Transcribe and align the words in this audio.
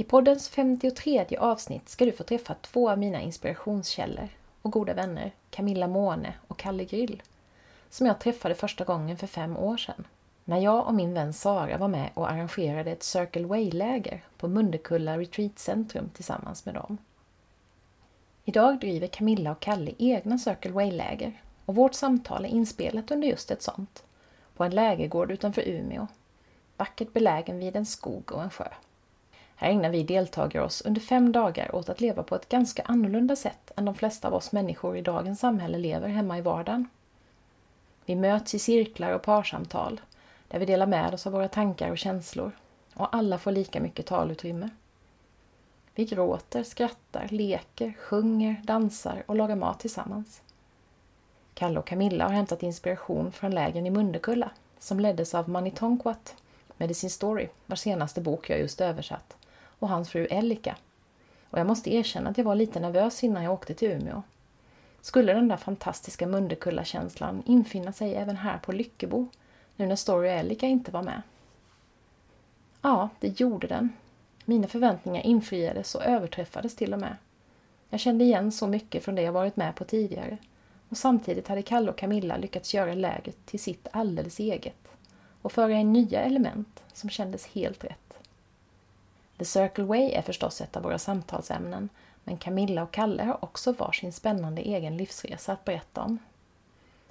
I 0.00 0.04
poddens 0.04 0.48
53 0.48 1.36
avsnitt 1.38 1.88
ska 1.88 2.04
du 2.04 2.12
få 2.12 2.24
träffa 2.24 2.54
två 2.54 2.90
av 2.90 2.98
mina 2.98 3.20
inspirationskällor 3.20 4.28
och 4.62 4.72
goda 4.72 4.94
vänner, 4.94 5.32
Camilla 5.50 5.88
Måne 5.88 6.34
och 6.48 6.58
Kalle 6.58 6.84
Grill, 6.84 7.22
som 7.90 8.06
jag 8.06 8.20
träffade 8.20 8.54
första 8.54 8.84
gången 8.84 9.16
för 9.16 9.26
fem 9.26 9.56
år 9.56 9.76
sedan. 9.76 10.04
När 10.44 10.58
jag 10.58 10.86
och 10.86 10.94
min 10.94 11.14
vän 11.14 11.32
Sara 11.32 11.78
var 11.78 11.88
med 11.88 12.10
och 12.14 12.30
arrangerade 12.30 12.90
ett 12.90 13.02
Circle 13.02 13.46
Way-läger 13.46 14.24
på 14.36 14.48
Mundekulla 14.48 15.18
Retreatcentrum 15.18 16.10
tillsammans 16.14 16.66
med 16.66 16.74
dem. 16.74 16.98
Idag 18.44 18.80
driver 18.80 19.06
Camilla 19.06 19.52
och 19.52 19.60
Kalle 19.60 19.92
egna 19.98 20.38
Circle 20.38 20.72
Way-läger 20.72 21.42
och 21.64 21.74
vårt 21.74 21.94
samtal 21.94 22.44
är 22.44 22.48
inspelat 22.48 23.10
under 23.10 23.28
just 23.28 23.50
ett 23.50 23.62
sånt, 23.62 24.02
på 24.56 24.64
en 24.64 24.74
lägergård 24.74 25.30
utanför 25.30 25.68
Umeå, 25.68 26.06
vackert 26.76 27.12
belägen 27.12 27.58
vid 27.58 27.76
en 27.76 27.86
skog 27.86 28.32
och 28.32 28.42
en 28.42 28.50
sjö. 28.50 28.68
Här 29.60 29.70
ägnar 29.70 29.90
vi 29.90 30.02
deltagare 30.02 30.64
oss 30.64 30.82
under 30.82 31.00
fem 31.00 31.32
dagar 31.32 31.74
åt 31.74 31.88
att 31.88 32.00
leva 32.00 32.22
på 32.22 32.34
ett 32.34 32.48
ganska 32.48 32.82
annorlunda 32.82 33.36
sätt 33.36 33.72
än 33.76 33.84
de 33.84 33.94
flesta 33.94 34.28
av 34.28 34.34
oss 34.34 34.52
människor 34.52 34.96
i 34.96 35.02
dagens 35.02 35.40
samhälle 35.40 35.78
lever 35.78 36.08
hemma 36.08 36.38
i 36.38 36.40
vardagen. 36.40 36.88
Vi 38.04 38.16
möts 38.16 38.54
i 38.54 38.58
cirklar 38.58 39.12
och 39.12 39.22
parsamtal 39.22 40.00
där 40.48 40.58
vi 40.58 40.66
delar 40.66 40.86
med 40.86 41.14
oss 41.14 41.26
av 41.26 41.32
våra 41.32 41.48
tankar 41.48 41.90
och 41.90 41.98
känslor 41.98 42.52
och 42.94 43.16
alla 43.16 43.38
får 43.38 43.52
lika 43.52 43.80
mycket 43.80 44.06
talutrymme. 44.06 44.68
Vi 45.94 46.04
gråter, 46.04 46.62
skrattar, 46.62 47.28
leker, 47.30 47.92
sjunger, 47.98 48.60
dansar 48.64 49.22
och 49.26 49.36
lagar 49.36 49.56
mat 49.56 49.80
tillsammans. 49.80 50.42
Kalle 51.54 51.78
och 51.78 51.86
Camilla 51.86 52.24
har 52.24 52.32
hämtat 52.32 52.62
inspiration 52.62 53.32
från 53.32 53.50
lägren 53.50 53.86
i 53.86 53.90
Mundekulla 53.90 54.50
som 54.78 55.00
leddes 55.00 55.34
av 55.34 55.48
Mani 55.48 55.70
Tonkwat, 55.70 56.34
Medicine 56.76 57.10
Story, 57.10 57.48
vars 57.66 57.80
senaste 57.80 58.20
bok 58.20 58.50
jag 58.50 58.58
just 58.58 58.80
översatt, 58.80 59.36
och 59.78 59.88
hans 59.88 60.10
fru 60.10 60.26
Elika. 60.26 60.76
Och 61.50 61.58
jag 61.58 61.66
måste 61.66 61.94
erkänna 61.94 62.30
att 62.30 62.38
jag 62.38 62.44
var 62.44 62.54
lite 62.54 62.80
nervös 62.80 63.24
innan 63.24 63.44
jag 63.44 63.52
åkte 63.52 63.74
till 63.74 63.90
Umeå. 63.90 64.22
Skulle 65.00 65.32
den 65.32 65.48
där 65.48 65.56
fantastiska 65.56 66.26
Mundekulla-känslan 66.26 67.42
infinna 67.46 67.92
sig 67.92 68.14
även 68.14 68.36
här 68.36 68.58
på 68.58 68.72
Lyckebo, 68.72 69.28
nu 69.76 69.86
när 69.86 69.96
Story 69.96 70.28
och 70.28 70.32
Elika 70.32 70.66
inte 70.66 70.90
var 70.90 71.02
med? 71.02 71.22
Ja, 72.82 73.08
det 73.20 73.40
gjorde 73.40 73.66
den. 73.66 73.92
Mina 74.44 74.68
förväntningar 74.68 75.22
infriades 75.22 75.94
och 75.94 76.04
överträffades 76.04 76.76
till 76.76 76.92
och 76.92 77.00
med. 77.00 77.16
Jag 77.90 78.00
kände 78.00 78.24
igen 78.24 78.52
så 78.52 78.66
mycket 78.66 79.04
från 79.04 79.14
det 79.14 79.22
jag 79.22 79.32
varit 79.32 79.56
med 79.56 79.74
på 79.74 79.84
tidigare 79.84 80.38
och 80.88 80.96
samtidigt 80.96 81.48
hade 81.48 81.62
Kalle 81.62 81.90
och 81.90 81.98
Camilla 81.98 82.36
lyckats 82.36 82.74
göra 82.74 82.94
lägret 82.94 83.46
till 83.46 83.60
sitt 83.60 83.88
alldeles 83.90 84.38
eget 84.38 84.88
och 85.42 85.52
föra 85.52 85.72
in 85.72 85.92
nya 85.92 86.20
element 86.20 86.82
som 86.92 87.10
kändes 87.10 87.46
helt 87.46 87.84
rätt. 87.84 88.07
The 89.38 89.44
Circle 89.44 89.84
Way 89.84 90.10
är 90.10 90.22
förstås 90.22 90.60
ett 90.60 90.76
av 90.76 90.82
våra 90.82 90.98
samtalsämnen, 90.98 91.88
men 92.24 92.38
Camilla 92.38 92.82
och 92.82 92.90
Kalle 92.90 93.22
har 93.22 93.44
också 93.44 93.72
varsin 93.72 94.12
spännande 94.12 94.62
egen 94.62 94.96
livsresa 94.96 95.52
att 95.52 95.64
berätta 95.64 96.02
om. 96.02 96.18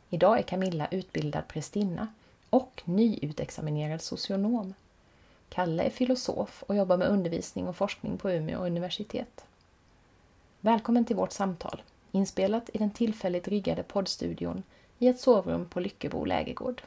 Idag 0.10 0.40
är 0.40 0.44
Camilla 0.44 0.88
utbildad 0.92 1.48
prästinna 1.48 2.08
och 2.50 2.82
nyutexaminerad 2.86 4.02
socionom. 4.02 4.74
Kalle 5.50 5.84
är 5.84 5.90
filosof 5.90 6.64
och 6.68 6.76
jobbar 6.76 6.98
med 6.98 7.08
undervisning 7.08 7.68
och 7.68 7.76
forskning 7.76 8.18
på 8.18 8.32
Umeå 8.32 8.66
universitet. 8.66 9.46
Välkommen 10.62 11.06
till 11.06 11.16
vårt 11.16 11.32
samtal, 11.32 11.82
inspelat 12.12 12.70
i 12.74 12.78
den 12.78 12.92
tillfälligt 12.92 13.48
riggade 13.48 13.84
poddstudion 13.84 14.64
i 15.00 15.08
ett 15.08 15.20
sovrum 15.20 15.66
på 15.66 15.80
Lyckebo 15.80 16.26
lägergård. 16.26 16.82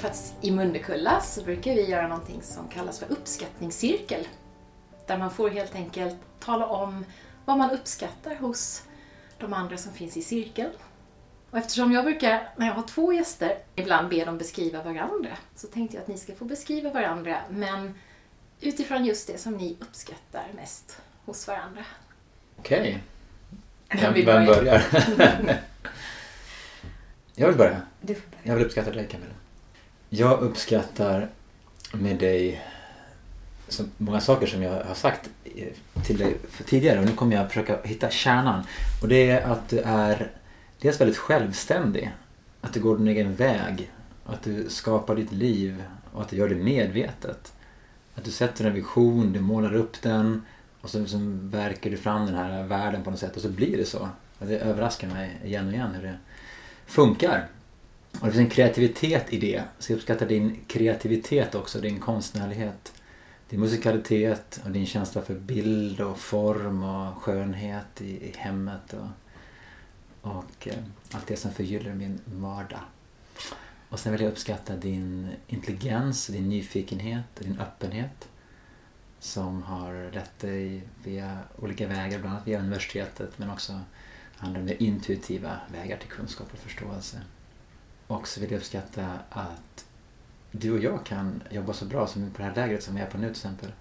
Träffats 0.00 0.34
i 0.40 0.50
Mundekulla 0.50 1.20
så 1.20 1.42
brukar 1.42 1.74
vi 1.74 1.90
göra 1.90 2.08
någonting 2.08 2.42
som 2.42 2.68
kallas 2.68 2.98
för 2.98 3.12
uppskattningscirkel. 3.12 4.28
Där 5.06 5.18
man 5.18 5.30
får 5.30 5.50
helt 5.50 5.74
enkelt 5.74 6.16
tala 6.38 6.66
om 6.66 7.04
vad 7.44 7.58
man 7.58 7.70
uppskattar 7.70 8.34
hos 8.34 8.82
de 9.38 9.52
andra 9.52 9.76
som 9.76 9.92
finns 9.92 10.16
i 10.16 10.22
cirkeln. 10.22 10.70
Och 11.50 11.58
eftersom 11.58 11.92
jag 11.92 12.04
brukar, 12.04 12.48
när 12.56 12.66
jag 12.66 12.74
har 12.74 12.82
två 12.82 13.12
gäster, 13.12 13.58
ibland 13.76 14.08
be 14.08 14.24
dem 14.24 14.38
beskriva 14.38 14.82
varandra, 14.82 15.36
så 15.56 15.66
tänkte 15.66 15.96
jag 15.96 16.02
att 16.02 16.08
ni 16.08 16.18
ska 16.18 16.34
få 16.34 16.44
beskriva 16.44 16.90
varandra, 16.90 17.38
men 17.50 17.94
utifrån 18.60 19.04
just 19.04 19.26
det 19.26 19.38
som 19.38 19.56
ni 19.56 19.76
uppskattar 19.80 20.46
mest 20.56 21.00
hos 21.24 21.48
varandra. 21.48 21.84
Okej. 22.58 23.02
Vem 23.88 24.14
Vem, 24.14 24.14
vem 24.14 24.46
börja? 24.46 24.82
börjar? 25.16 25.60
jag 27.34 27.48
vill 27.48 27.56
börja. 27.56 27.82
Du 28.00 28.14
får 28.14 28.30
börja. 28.30 28.42
Jag 28.42 28.54
vill 28.54 28.64
uppskatta 28.66 28.90
dig 28.90 29.08
Camilla. 29.08 29.34
Jag 30.12 30.40
uppskattar 30.40 31.28
med 31.92 32.18
dig 32.18 32.62
så 33.68 33.84
många 33.96 34.20
saker 34.20 34.46
som 34.46 34.62
jag 34.62 34.84
har 34.84 34.94
sagt 34.94 35.30
till 36.06 36.18
dig 36.18 36.36
för 36.50 36.64
tidigare 36.64 36.98
och 36.98 37.04
nu 37.04 37.12
kommer 37.12 37.36
jag 37.36 37.48
försöka 37.48 37.78
hitta 37.84 38.10
kärnan. 38.10 38.62
Och 39.02 39.08
det 39.08 39.30
är 39.30 39.50
att 39.50 39.68
du 39.68 39.78
är 39.78 40.30
dels 40.80 41.00
väldigt 41.00 41.16
självständig. 41.16 42.12
Att 42.60 42.74
du 42.74 42.80
går 42.80 42.98
din 42.98 43.08
egen 43.08 43.34
väg. 43.34 43.90
Att 44.26 44.42
du 44.42 44.68
skapar 44.68 45.16
ditt 45.16 45.32
liv 45.32 45.84
och 46.12 46.22
att 46.22 46.28
du 46.28 46.36
gör 46.36 46.48
det 46.48 46.54
medvetet. 46.54 47.52
Att 48.14 48.24
du 48.24 48.30
sätter 48.30 48.64
en 48.64 48.74
vision, 48.74 49.32
du 49.32 49.40
målar 49.40 49.74
upp 49.74 50.02
den 50.02 50.42
och 50.80 50.90
så 50.90 51.06
så 51.06 51.18
verkar 51.42 51.90
du 51.90 51.96
fram 51.96 52.26
den 52.26 52.34
här 52.34 52.62
världen 52.62 53.02
på 53.02 53.10
något 53.10 53.20
sätt 53.20 53.36
och 53.36 53.42
så 53.42 53.48
blir 53.48 53.76
det 53.76 53.84
så. 53.84 54.08
Det 54.38 54.58
överraskar 54.58 55.08
mig 55.08 55.40
igen 55.44 55.66
och 55.66 55.72
igen 55.72 55.94
hur 55.94 56.02
det 56.02 56.18
funkar. 56.86 57.48
Och 58.12 58.26
det 58.26 58.32
finns 58.32 58.44
en 58.44 58.50
kreativitet 58.50 59.32
i 59.32 59.38
det. 59.38 59.62
Så 59.78 59.92
jag 59.92 59.96
uppskattar 59.96 60.26
din 60.26 60.58
kreativitet 60.66 61.54
också, 61.54 61.80
din 61.80 62.00
konstnärlighet. 62.00 62.92
Din 63.48 63.60
musikalitet 63.60 64.60
och 64.64 64.70
din 64.70 64.86
känsla 64.86 65.22
för 65.22 65.34
bild 65.34 66.00
och 66.00 66.18
form 66.18 66.82
och 66.82 67.22
skönhet 67.22 68.00
i, 68.00 68.10
i 68.10 68.34
hemmet 68.36 68.92
och, 68.92 69.08
och 70.32 70.68
eh, 70.68 70.74
allt 71.10 71.26
det 71.26 71.36
som 71.36 71.52
förgyller 71.52 71.94
min 71.94 72.20
vardag. 72.24 72.80
Och 73.88 74.00
sen 74.00 74.12
vill 74.12 74.20
jag 74.20 74.30
uppskatta 74.30 74.76
din 74.76 75.28
intelligens, 75.46 76.26
din 76.26 76.48
nyfikenhet 76.48 77.38
och 77.38 77.44
din 77.44 77.58
öppenhet 77.60 78.28
som 79.18 79.62
har 79.62 80.10
lett 80.12 80.38
dig 80.38 80.82
via 81.04 81.38
olika 81.58 81.86
vägar, 81.86 82.18
bland 82.18 82.34
annat 82.34 82.48
via 82.48 82.58
universitetet 82.58 83.38
men 83.38 83.50
också 83.50 83.80
andra 84.38 84.60
mer 84.60 84.76
intuitiva 84.82 85.60
vägar 85.72 85.96
till 85.96 86.08
kunskap 86.08 86.48
och 86.52 86.58
förståelse. 86.58 87.20
Och 88.10 88.28
så 88.28 88.40
vill 88.40 88.50
jag 88.50 88.58
uppskatta 88.58 89.18
att 89.30 89.84
du 90.50 90.72
och 90.72 90.78
jag 90.78 91.04
kan 91.04 91.42
jobba 91.50 91.72
så 91.72 91.84
bra 91.84 92.06
som 92.06 92.30
på 92.30 92.38
det 92.38 92.44
här 92.44 92.54
lägret 92.54 92.82
som 92.82 92.94
vi 92.94 93.00
är 93.00 93.06
på 93.06 93.18
nu 93.18 93.26
till 93.26 93.30
exempel. 93.30 93.72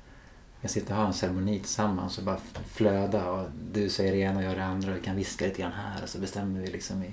Jag 0.61 0.71
sitter 0.71 0.91
och 0.91 0.97
har 0.97 1.07
en 1.07 1.13
ceremoni 1.13 1.59
tillsammans 1.59 2.17
och 2.17 2.23
bara 2.23 2.39
flöda 2.65 3.31
och 3.31 3.49
du 3.73 3.89
säger 3.89 4.11
det 4.11 4.17
ena 4.17 4.39
och 4.39 4.45
jag 4.45 4.57
det 4.57 4.65
andra 4.65 4.91
och 4.91 4.97
vi 4.97 5.01
kan 5.01 5.15
viska 5.15 5.45
lite 5.45 5.61
grann 5.61 5.71
här 5.71 6.03
och 6.03 6.09
så 6.09 6.19
bestämmer 6.19 6.59
vi 6.59 6.67
liksom 6.67 7.03
i 7.03 7.11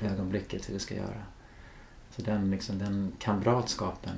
ögonblicket 0.00 0.68
hur 0.68 0.74
vi 0.74 0.80
ska 0.80 0.94
göra. 0.94 1.22
Så 2.10 2.22
den, 2.22 2.50
liksom, 2.50 2.78
den 2.78 3.12
kamratskapen 3.18 4.16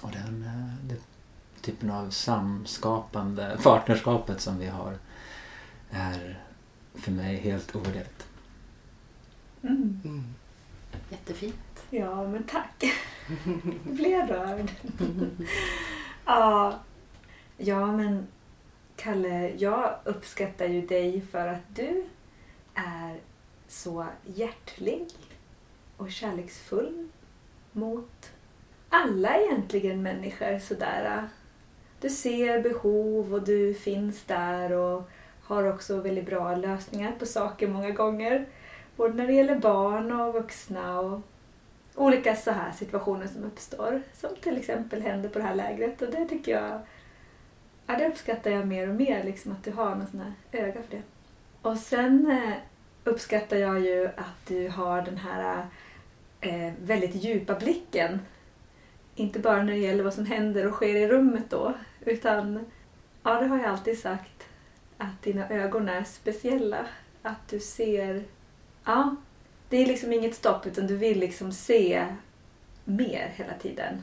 och 0.00 0.10
den, 0.10 0.42
eh, 0.42 0.88
den 0.88 0.98
typen 1.60 1.90
av 1.90 2.10
samskapande 2.10 3.58
partnerskapet 3.62 4.40
som 4.40 4.58
vi 4.58 4.66
har 4.66 4.98
är 5.90 6.42
för 6.94 7.12
mig 7.12 7.36
helt 7.36 7.76
ovärderligt. 7.76 8.26
Mm. 9.62 10.34
Jättefint. 11.10 11.86
Ja, 11.90 12.28
men 12.28 12.44
tack. 12.44 12.84
Jag 13.84 13.94
blev 13.94 14.26
rörd. 14.26 14.70
ja. 16.24 16.78
ja, 17.56 17.92
men 17.92 18.26
Kalle, 18.96 19.52
jag 19.58 19.94
uppskattar 20.04 20.66
ju 20.66 20.86
dig 20.86 21.20
för 21.20 21.48
att 21.48 21.76
du 21.76 22.04
är 22.74 23.16
så 23.68 24.06
hjärtlig 24.24 25.06
och 25.96 26.10
kärleksfull 26.10 27.08
mot 27.72 28.30
alla 28.88 29.36
egentligen 29.40 30.02
människor 30.02 30.58
sådär. 30.58 31.28
Du 32.00 32.10
ser 32.10 32.62
behov 32.62 33.34
och 33.34 33.42
du 33.42 33.74
finns 33.74 34.24
där 34.24 34.72
och 34.72 35.10
har 35.42 35.72
också 35.72 36.00
väldigt 36.00 36.26
bra 36.26 36.56
lösningar 36.56 37.12
på 37.18 37.26
saker 37.26 37.68
många 37.68 37.90
gånger. 37.90 38.46
Både 38.96 39.14
när 39.14 39.26
det 39.26 39.32
gäller 39.32 39.58
barn 39.58 40.12
och 40.12 40.34
vuxna 40.34 41.00
och 41.00 41.20
olika 41.94 42.36
så 42.36 42.50
här 42.50 42.72
situationer 42.72 43.26
som 43.26 43.44
uppstår. 43.44 44.02
Som 44.12 44.30
till 44.40 44.56
exempel 44.56 45.02
händer 45.02 45.28
på 45.28 45.38
det 45.38 45.44
här 45.44 45.54
lägret 45.54 46.02
och 46.02 46.10
det 46.10 46.28
tycker 46.28 46.52
jag 46.52 46.80
ja, 47.86 47.96
det 47.96 48.08
uppskattar 48.08 48.50
jag 48.50 48.66
mer 48.66 48.88
och 48.88 48.94
mer, 48.94 49.24
liksom, 49.24 49.52
att 49.52 49.64
du 49.64 49.72
har 49.72 49.94
någon 49.94 50.06
sån 50.06 50.20
här 50.20 50.32
öga 50.52 50.82
för 50.82 50.96
det. 50.96 51.02
Och 51.62 51.78
sen 51.78 52.30
eh, 52.30 52.54
uppskattar 53.04 53.56
jag 53.56 53.80
ju 53.80 54.06
att 54.06 54.46
du 54.46 54.68
har 54.68 55.02
den 55.02 55.16
här 55.16 55.66
eh, 56.40 56.72
väldigt 56.82 57.14
djupa 57.14 57.54
blicken. 57.54 58.20
Inte 59.14 59.38
bara 59.38 59.62
när 59.62 59.72
det 59.72 59.78
gäller 59.78 60.04
vad 60.04 60.14
som 60.14 60.26
händer 60.26 60.66
och 60.66 60.74
sker 60.74 60.96
i 60.96 61.08
rummet 61.08 61.50
då, 61.50 61.74
utan 62.00 62.66
ja, 63.22 63.40
det 63.40 63.46
har 63.46 63.58
jag 63.58 63.66
alltid 63.66 63.98
sagt, 63.98 64.48
att 64.98 65.22
dina 65.22 65.48
ögon 65.48 65.88
är 65.88 66.04
speciella. 66.04 66.86
Att 67.22 67.48
du 67.48 67.60
ser, 67.60 68.24
ja, 68.84 69.16
det 69.68 69.76
är 69.76 69.86
liksom 69.86 70.12
inget 70.12 70.34
stopp 70.34 70.66
utan 70.66 70.86
du 70.86 70.96
vill 70.96 71.18
liksom 71.20 71.52
se 71.52 72.06
mer 72.84 73.32
hela 73.34 73.54
tiden. 73.54 74.02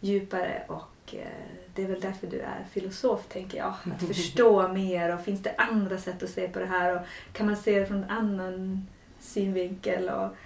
Djupare 0.00 0.62
och 0.68 1.14
eh, 1.14 1.28
det 1.74 1.82
är 1.82 1.86
väl 1.86 2.00
därför 2.00 2.26
du 2.26 2.40
är 2.40 2.64
filosof, 2.70 3.26
tänker 3.28 3.58
jag. 3.58 3.74
Att 3.94 4.02
förstå 4.06 4.68
mer 4.68 5.14
och 5.14 5.20
finns 5.20 5.42
det 5.42 5.54
andra 5.58 5.98
sätt 5.98 6.22
att 6.22 6.30
se 6.30 6.48
på 6.48 6.58
det 6.58 6.66
här 6.66 6.96
och 6.96 7.06
kan 7.32 7.46
man 7.46 7.56
se 7.56 7.80
det 7.80 7.86
från 7.86 8.04
en 8.04 8.10
annan 8.10 8.86
synvinkel 9.20 10.08
och 10.08 10.36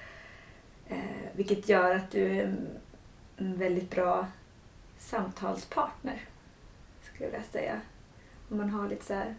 eh, 0.88 1.28
vilket 1.32 1.68
gör 1.68 1.94
att 1.94 2.10
du 2.10 2.38
är 2.38 2.56
en 3.36 3.58
väldigt 3.58 3.90
bra 3.90 4.26
samtalspartner, 4.98 6.20
skulle 7.02 7.24
jag 7.24 7.30
vilja 7.30 7.46
säga. 7.52 7.80
Om 8.50 8.56
man 8.56 8.70
har 8.70 8.88
lite 8.88 9.04
så 9.04 9.14
här 9.14 9.34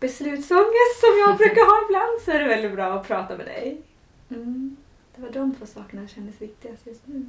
beslutsångest 0.00 1.00
som 1.00 1.18
jag 1.26 1.36
brukar 1.36 1.66
ha 1.66 1.86
ibland 1.88 2.20
så 2.24 2.30
är 2.30 2.38
det 2.38 2.48
väldigt 2.48 2.74
bra 2.74 2.92
att 2.92 3.06
prata 3.06 3.36
med 3.36 3.46
dig. 3.46 3.82
Mm. 4.30 4.76
Det 5.16 5.22
var 5.22 5.30
de 5.30 5.54
två 5.54 5.66
sakerna 5.66 6.02
som 6.02 6.08
kändes 6.08 6.42
viktigast 6.42 6.86
just 6.86 7.06
nu. 7.06 7.26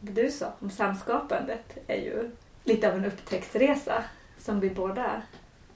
Det 0.00 0.22
du 0.22 0.30
sa 0.30 0.52
om 0.58 0.70
samskapandet 0.70 1.78
är 1.86 1.96
ju 1.96 2.30
lite 2.64 2.88
av 2.88 2.98
en 2.98 3.04
upptäcktsresa 3.04 4.04
som 4.38 4.60
vi 4.60 4.70
båda 4.70 5.22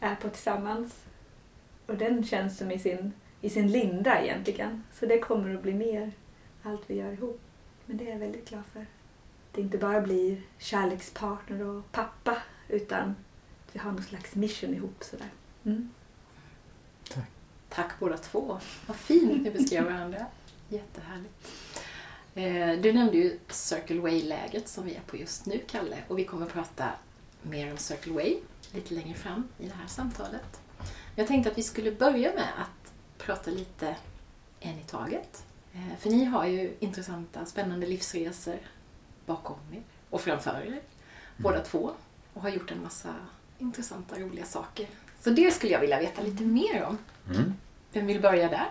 är 0.01 0.15
på 0.15 0.29
tillsammans. 0.29 1.05
Och 1.87 1.97
den 1.97 2.25
känns 2.25 2.59
som 2.59 2.71
i 2.71 2.79
sin, 2.79 3.13
i 3.41 3.51
sin 3.51 3.69
linda 3.69 4.23
egentligen. 4.23 4.85
Så 4.93 5.07
det 5.07 5.19
kommer 5.19 5.55
att 5.55 5.63
bli 5.63 5.75
mer 5.75 6.13
allt 6.63 6.83
vi 6.87 6.95
gör 6.95 7.13
ihop. 7.13 7.41
Men 7.87 7.97
det 7.97 8.07
är 8.09 8.13
jag 8.13 8.19
väldigt 8.19 8.49
glad 8.49 8.63
för. 8.73 8.87
Det 9.53 9.61
inte 9.61 9.79
bara 9.79 10.01
blir 10.01 10.43
kärlekspartner 10.59 11.67
och 11.67 11.93
pappa 11.93 12.37
utan 12.69 13.17
vi 13.73 13.79
har 13.79 13.93
någon 13.93 14.03
slags 14.03 14.35
mission 14.35 14.75
ihop 14.75 15.05
sådär. 15.05 15.29
Mm. 15.65 15.91
Tack. 17.09 17.25
Tack 17.69 18.01
båda 18.01 18.19
två. 18.19 18.61
Vad 18.87 18.97
fint 18.97 19.43
ni 19.43 19.51
beskrev 19.51 19.85
varandra. 19.85 20.27
Jättehärligt. 20.69 21.53
Eh, 22.35 22.83
du 22.83 22.93
nämnde 22.93 23.17
ju 23.17 23.39
Circle 23.49 24.01
Way-läget 24.01 24.69
som 24.69 24.85
vi 24.85 24.95
är 24.95 25.01
på 25.01 25.17
just 25.17 25.47
nu, 25.47 25.61
Kalle. 25.67 25.97
Och 26.09 26.19
vi 26.19 26.25
kommer 26.25 26.47
att 26.47 26.53
prata 26.53 26.91
mer 27.43 27.71
om 27.71 27.77
Circle 27.77 28.13
Way 28.13 28.37
lite 28.73 28.95
längre 28.95 29.15
fram 29.15 29.49
i 29.59 29.67
det 29.67 29.75
här 29.75 29.87
samtalet. 29.87 30.61
Jag 31.17 31.27
tänkte 31.27 31.51
att 31.51 31.59
vi 31.59 31.63
skulle 31.63 31.93
börja 31.93 32.35
med 32.35 32.49
att 32.59 32.93
prata 33.19 33.51
lite 33.51 33.97
en 34.61 34.79
i 34.79 34.83
taget. 34.83 35.45
Eh, 35.73 35.99
för 35.99 36.11
ni 36.11 36.25
har 36.25 36.47
ju 36.47 36.77
intressanta, 36.81 37.47
spännande 37.47 37.87
livsresor 37.87 38.59
bakom 39.27 39.59
er 39.73 39.83
och 40.11 40.21
framför 40.21 40.63
er, 40.67 40.81
båda 41.37 41.61
två. 41.61 41.91
Och 42.35 42.43
har 42.43 42.49
gjort 42.49 42.71
en 42.71 42.83
massa 42.83 43.15
intressanta, 43.59 44.19
roliga 44.19 44.45
saker. 44.45 44.87
Så 45.25 45.31
det 45.31 45.51
skulle 45.51 45.73
jag 45.73 45.81
vilja 45.81 46.01
veta 46.01 46.23
lite 46.23 46.43
mer 46.43 46.85
om. 46.85 46.99
Mm. 47.35 47.55
Vem 47.93 48.07
vill 48.07 48.21
börja 48.21 48.49
där? 48.49 48.69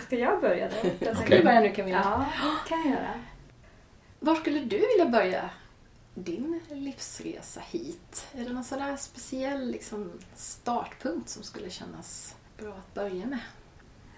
Ska 0.00 0.18
jag 0.18 0.40
börja 0.40 0.68
då? 0.68 0.74
Jag 0.98 1.16
Ska 1.16 1.24
Okej. 1.24 1.38
du 1.38 1.44
börja 1.44 1.60
nu 1.60 1.72
Camilla? 1.72 2.26
Ja, 2.42 2.56
kan 2.68 2.78
jag 2.78 2.90
göra. 2.90 3.14
Var 4.20 4.34
skulle 4.34 4.60
du 4.60 4.78
vilja 4.78 5.06
börja 5.06 5.50
din 6.14 6.60
livsresa 6.70 7.60
hit? 7.60 8.26
Är 8.34 8.44
det 8.44 8.52
någon 8.52 8.64
sån 8.64 8.78
där 8.78 8.96
speciell 8.96 9.70
liksom, 9.70 10.12
startpunkt 10.34 11.28
som 11.28 11.42
skulle 11.42 11.70
kännas 11.70 12.36
bra 12.58 12.72
att 12.72 12.94
börja 12.94 13.26
med? 13.26 13.40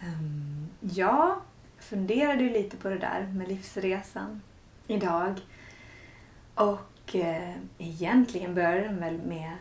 Um, 0.03 0.69
ja, 0.81 1.41
jag 1.77 1.85
funderade 1.85 2.43
ju 2.43 2.51
lite 2.51 2.77
på 2.77 2.89
det 2.89 2.99
där 2.99 3.33
med 3.35 3.49
livsresan 3.49 4.43
idag. 4.87 5.41
Och 6.55 7.15
eh, 7.15 7.55
egentligen 7.79 8.55
började 8.55 8.81
den 8.81 9.01
väl 9.01 9.19
med 9.19 9.53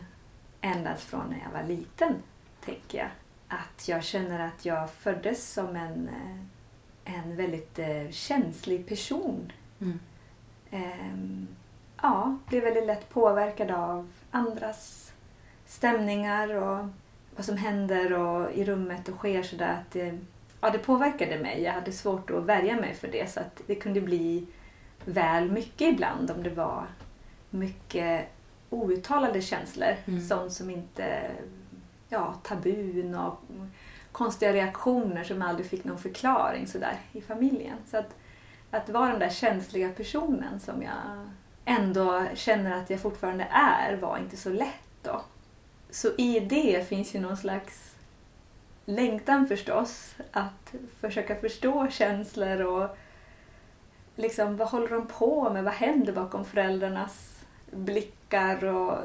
ända 0.64 0.96
från 0.96 1.26
när 1.30 1.40
jag 1.44 1.60
var 1.60 1.68
liten, 1.68 2.22
tänker 2.64 2.98
jag. 2.98 3.08
Att 3.48 3.88
jag 3.88 4.04
känner 4.04 4.46
att 4.46 4.64
jag 4.64 4.90
föddes 4.90 5.52
som 5.52 5.76
en, 5.76 6.08
eh, 6.08 7.14
en 7.14 7.36
väldigt 7.36 7.78
eh, 7.78 8.10
känslig 8.10 8.88
person. 8.88 9.52
Mm. 9.80 10.00
Ehm, 10.70 11.46
ja, 12.02 12.38
blev 12.48 12.62
väldigt 12.62 12.86
lätt 12.86 13.08
påverkad 13.08 13.70
av 13.70 14.12
andras 14.30 15.12
stämningar 15.66 16.54
och 16.54 16.86
vad 17.36 17.44
som 17.44 17.56
händer 17.56 18.12
och 18.12 18.52
i 18.52 18.64
rummet 18.64 19.08
och 19.08 19.16
sker 19.16 19.42
sådär 19.42 19.72
att 19.80 19.90
det, 19.92 20.18
ja, 20.60 20.70
det 20.70 20.78
påverkade 20.78 21.38
mig. 21.38 21.62
Jag 21.62 21.72
hade 21.72 21.92
svårt 21.92 22.30
att 22.30 22.44
värja 22.44 22.76
mig 22.76 22.94
för 22.94 23.08
det 23.08 23.30
så 23.30 23.40
att 23.40 23.60
det 23.66 23.74
kunde 23.74 24.00
bli 24.00 24.46
väl 25.04 25.50
mycket 25.50 25.94
ibland 25.94 26.30
om 26.30 26.42
det 26.42 26.50
var 26.50 26.86
mycket 27.50 28.33
outtalade 28.74 29.40
känslor. 29.40 29.96
Mm. 30.06 30.20
Sånt 30.20 30.52
som 30.52 30.70
inte, 30.70 31.30
ja, 32.08 32.34
tabun 32.42 33.14
och 33.14 33.40
konstiga 34.12 34.52
reaktioner 34.52 35.24
som 35.24 35.42
aldrig 35.42 35.66
fick 35.66 35.84
någon 35.84 35.98
förklaring 35.98 36.66
sådär 36.66 36.96
i 37.12 37.20
familjen. 37.20 37.76
Så 37.90 37.96
att, 37.96 38.16
att 38.70 38.88
vara 38.88 39.10
den 39.10 39.18
där 39.18 39.30
känsliga 39.30 39.88
personen 39.88 40.60
som 40.60 40.82
jag 40.82 41.28
ändå 41.64 42.26
känner 42.34 42.82
att 42.82 42.90
jag 42.90 43.00
fortfarande 43.00 43.44
är 43.50 43.96
var 43.96 44.18
inte 44.18 44.36
så 44.36 44.50
lätt 44.50 45.02
då. 45.02 45.22
Så 45.90 46.08
i 46.18 46.40
det 46.40 46.88
finns 46.88 47.14
ju 47.14 47.20
någon 47.20 47.36
slags 47.36 47.94
längtan 48.84 49.46
förstås 49.46 50.14
att 50.32 50.74
försöka 51.00 51.36
förstå 51.36 51.90
känslor 51.90 52.60
och 52.62 52.96
liksom 54.16 54.56
vad 54.56 54.68
håller 54.68 54.88
de 54.88 55.06
på 55.06 55.52
med? 55.52 55.64
Vad 55.64 55.74
händer 55.74 56.12
bakom 56.12 56.44
föräldrarnas 56.44 57.33
blickar 57.74 58.64
och 58.64 58.98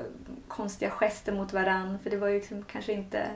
konstiga 0.47 0.91
gester 0.91 1.31
mot 1.33 1.53
varann? 1.53 1.99
För 2.03 2.09
det 2.09 2.17
var 2.17 2.27
ju 2.27 2.39
liksom 2.39 2.63
kanske 2.63 2.93
inte 2.93 3.27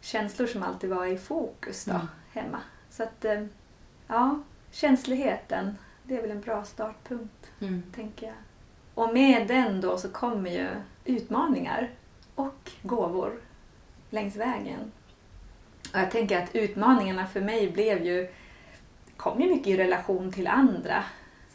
känslor 0.00 0.46
som 0.46 0.62
alltid 0.62 0.90
var 0.90 1.06
i 1.06 1.18
fokus 1.18 1.84
då 1.84 1.92
Mm. 1.92 2.06
hemma. 2.32 2.58
Så 2.90 3.02
att, 3.02 3.24
eh, 3.24 3.44
ja, 4.06 4.38
känsligheten, 4.70 5.78
det 6.02 6.16
är 6.16 6.22
väl 6.22 6.30
en 6.30 6.40
bra 6.40 6.64
startpunkt 6.64 7.50
Mm. 7.60 7.82
tänker 7.94 8.26
jag. 8.26 8.34
Och 8.94 9.14
med 9.14 9.48
den 9.48 9.80
då 9.80 9.98
så 9.98 10.08
kommer 10.08 10.50
ju 10.50 10.68
utmaningar 11.04 11.90
och 12.34 12.70
gåvor 12.82 13.32
längs 14.10 14.36
vägen. 14.36 14.92
Och 15.94 15.98
jag 16.00 16.10
tänker 16.10 16.42
att 16.42 16.54
utmaningarna 16.54 17.26
för 17.26 17.40
mig 17.40 17.70
blev 17.70 18.02
ju, 18.04 18.28
kom 19.16 19.40
ju 19.40 19.48
mycket 19.48 19.66
i 19.66 19.76
relation 19.76 20.32
till 20.32 20.46
andra. 20.46 21.04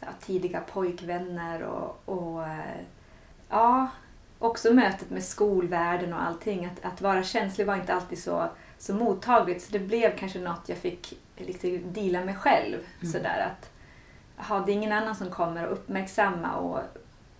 Så 0.00 0.06
tidiga 0.20 0.60
pojkvänner 0.60 1.62
och, 1.62 2.02
och 2.04 2.46
eh, 2.46 2.80
ja, 3.48 3.88
också 4.38 4.72
mötet 4.72 5.10
med 5.10 5.24
skolvärlden 5.24 6.12
och 6.12 6.22
allting. 6.22 6.66
Att, 6.66 6.92
att 6.92 7.00
vara 7.00 7.22
känslig 7.22 7.66
var 7.66 7.76
inte 7.76 7.94
alltid 7.94 8.22
så, 8.22 8.48
så 8.78 8.94
mottagligt 8.94 9.62
så 9.64 9.72
det 9.72 9.78
blev 9.78 10.16
kanske 10.18 10.38
något 10.40 10.68
jag 10.68 10.78
fick 10.78 11.18
liksom 11.36 11.92
deala 11.92 12.24
med 12.24 12.38
själv. 12.38 12.78
Mm. 13.00 13.12
Sådär 13.12 13.50
att 13.50 13.70
aha, 14.38 14.60
det 14.66 14.72
är 14.72 14.74
ingen 14.74 14.92
annan 14.92 15.16
som 15.16 15.30
kommer 15.30 15.64
att 15.64 15.70
uppmärksamma 15.72 16.56
och 16.56 16.80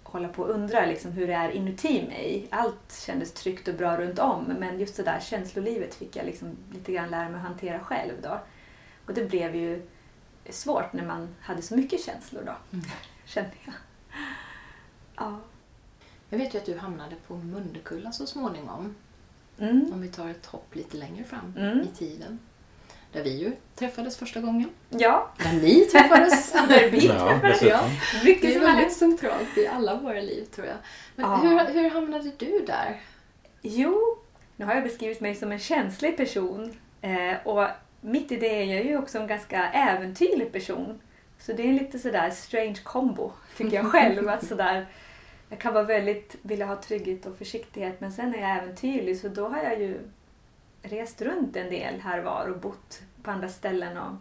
hålla 0.03 0.29
på 0.29 0.43
och 0.43 0.51
undra 0.51 0.87
liksom 0.87 1.13
hur 1.13 1.27
det 1.27 1.33
är 1.35 1.51
inuti 1.51 2.07
mig. 2.09 2.49
Allt 2.51 2.93
kändes 3.07 3.33
tryggt 3.33 3.69
och 3.69 3.75
bra 3.75 3.97
runt 3.97 4.19
om 4.19 4.45
men 4.45 4.79
just 4.81 4.97
det 4.97 5.03
där 5.03 5.21
känslolivet 5.21 5.95
fick 5.95 6.17
jag 6.17 6.27
liksom 6.27 6.57
lite 6.73 6.93
grann 6.93 7.11
lära 7.11 7.29
mig 7.29 7.37
att 7.37 7.47
hantera 7.47 7.81
själv 7.81 8.13
då. 8.23 8.41
Och 9.07 9.15
det 9.15 9.25
blev 9.25 9.57
ju 9.57 9.83
svårt 10.51 10.93
när 10.93 11.07
man 11.07 11.35
hade 11.41 11.63
så 11.63 11.77
mycket 11.77 12.05
känslor 12.05 12.43
då, 12.47 12.53
Mm. 12.73 12.85
kände 13.25 13.51
jag. 13.65 13.75
Ja. 15.17 15.39
Jag 16.35 16.39
vet 16.39 16.55
ju 16.55 16.59
att 16.59 16.67
du 16.67 16.77
hamnade 16.79 17.15
på 17.29 17.35
Mundekulla 17.35 18.13
så 18.13 18.27
småningom. 18.27 18.95
Mm. 19.59 19.91
Om 19.93 20.01
vi 20.03 20.09
tar 20.09 20.29
ett 20.29 20.47
hopp 20.47 20.75
lite 20.75 20.97
längre 20.97 21.25
fram 21.25 21.55
Mm. 21.59 21.81
i 21.81 21.87
tiden. 21.99 22.39
Där 23.13 23.23
vi 23.23 23.31
ju 23.39 23.53
träffades 23.75 24.17
första 24.17 24.41
gången. 24.41 24.71
Ja, 24.89 25.31
Där 25.39 25.53
ni 25.53 25.81
träffades. 25.85 26.53
där 26.69 26.91
vi 26.91 27.01
träffades. 27.01 27.63
Ja. 27.63 27.81
Det 28.13 28.25
Mycket 28.25 28.45
är 28.51 28.53
som 28.53 28.63
väldigt 28.63 28.93
centralt 28.93 29.59
i 29.59 29.67
alla 29.67 29.95
våra 29.95 30.21
liv 30.21 30.45
tror 30.45 30.67
jag. 30.67 30.77
Men 31.17 31.31
Ja. 31.31 31.37
hur, 31.37 31.83
hur 31.83 31.91
hamnade 31.91 32.31
du 32.39 32.65
där? 32.67 33.01
Jo, 33.63 34.19
nu 34.57 34.65
har 34.65 34.75
jag 34.75 34.83
beskrivit 34.85 35.21
mig 35.21 35.35
som 35.35 35.53
en 35.53 35.59
känslig 35.59 36.17
person. 36.17 36.77
Eh, 37.01 37.47
och 37.47 37.67
mitt 38.01 38.33
i 38.33 38.37
det 38.37 38.63
är 38.63 38.65
jag 38.77 38.85
ju 38.85 38.99
också 38.99 39.19
en 39.19 39.27
ganska 39.27 39.69
äventyrlig 39.73 40.53
person. 40.53 41.01
Så 41.39 41.53
det 41.53 41.63
är 41.63 41.67
en 41.69 41.77
lite 41.77 41.99
sådär 41.99 42.31
strange 42.31 42.79
combo, 42.85 43.33
tycker 43.57 43.77
jag 43.77 43.87
själv. 43.87 44.29
att 44.29 44.47
sådär, 44.47 44.87
jag 45.49 45.59
kan 45.59 45.75
vara 45.75 45.85
väldigt, 45.85 46.37
vilja 46.43 46.67
ha 46.67 46.77
trygghet 46.77 47.27
och 47.27 47.37
försiktighet 47.39 48.01
men 48.01 48.13
sen 48.13 48.35
är 48.35 48.39
jag 48.41 48.59
äventyrlig 48.59 49.21
så 49.21 49.29
då 49.29 49.49
har 49.49 49.63
jag 49.63 49.81
ju 49.81 49.99
rest 50.83 51.23
runt 51.23 51.57
en 51.57 51.71
del 51.71 52.01
här 52.01 52.19
och 52.19 52.25
var 52.25 52.49
och 52.49 52.59
bott 52.61 53.03
på 53.23 53.31
andra 53.31 53.49
ställen. 53.49 53.99
Och 53.99 54.15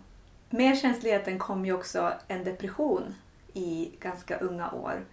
med 0.50 0.78
känsligheten 0.78 1.40
kom 1.40 1.66
ju 1.66 1.74
också 1.74 2.14
en 2.28 2.44
depression 2.44 3.16
i 3.54 3.92
ganska 4.00 4.38
unga 4.38 4.72
år. 4.72 5.06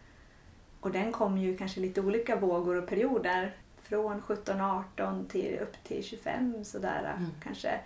Och 0.81 0.91
den 0.91 1.13
kom 1.13 1.39
ju 1.39 1.57
kanske 1.57 1.81
lite 1.81 2.01
olika 2.01 2.37
vågor 2.37 2.77
och 2.77 2.89
perioder. 2.89 3.55
Från 3.83 4.23
17-18 4.23 5.29
till 5.29 5.59
upp 5.63 5.85
till 5.85 6.05
25 6.05 6.65
sådär 6.65 7.15
Mm. 7.17 7.31
kanske. 7.43 7.81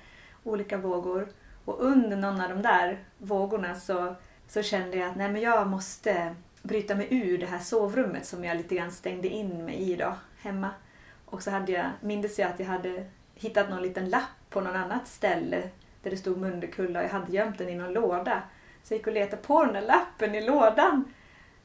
Olika 0.44 0.76
vågor. 0.76 1.28
Och 1.64 1.80
under 1.84 2.16
någon 2.16 2.40
av 2.40 2.48
de 2.48 2.62
där 2.62 3.04
vågorna 3.18 3.74
så, 3.74 4.14
så 4.48 4.62
kände 4.62 4.96
jag 4.96 5.10
att 5.10 5.16
nej 5.16 5.32
men 5.32 5.42
jag 5.42 5.66
måste 5.66 6.34
bryta 6.64 6.94
mig 6.94 7.06
ur 7.10 7.38
det 7.38 7.46
här 7.46 7.58
sovrummet 7.58 8.26
som 8.26 8.44
jag 8.44 8.56
lite 8.56 8.74
grann 8.74 8.90
stängde 8.90 9.28
in 9.28 9.64
mig 9.64 9.92
i 9.92 9.96
då, 9.96 10.14
hemma. 10.40 10.70
Och 11.24 11.42
så 11.42 11.50
hade 11.50 11.72
jag, 11.72 11.86
mindes 12.00 12.38
jag 12.38 12.50
att 12.50 12.60
jag 12.60 12.66
hade 12.66 13.06
hittat 13.34 13.70
någon 13.70 13.82
liten 13.82 14.08
lapp 14.08 14.50
på 14.50 14.60
någon 14.60 14.76
annat 14.76 15.08
ställe 15.08 15.62
där 16.02 16.10
det 16.10 16.16
stod 16.16 16.38
Mundekulla 16.38 16.98
och 16.98 17.04
jag 17.04 17.10
hade 17.10 17.32
gömt 17.32 17.58
den 17.58 17.68
i 17.68 17.74
någon 17.74 17.92
låda. 17.92 18.42
Så 18.82 18.94
jag 18.94 18.98
gick 18.98 19.06
och 19.06 19.12
letade 19.12 19.42
på 19.42 19.64
den 19.64 19.74
där 19.74 19.82
lappen 19.82 20.34
i 20.34 20.46
lådan. 20.46 21.04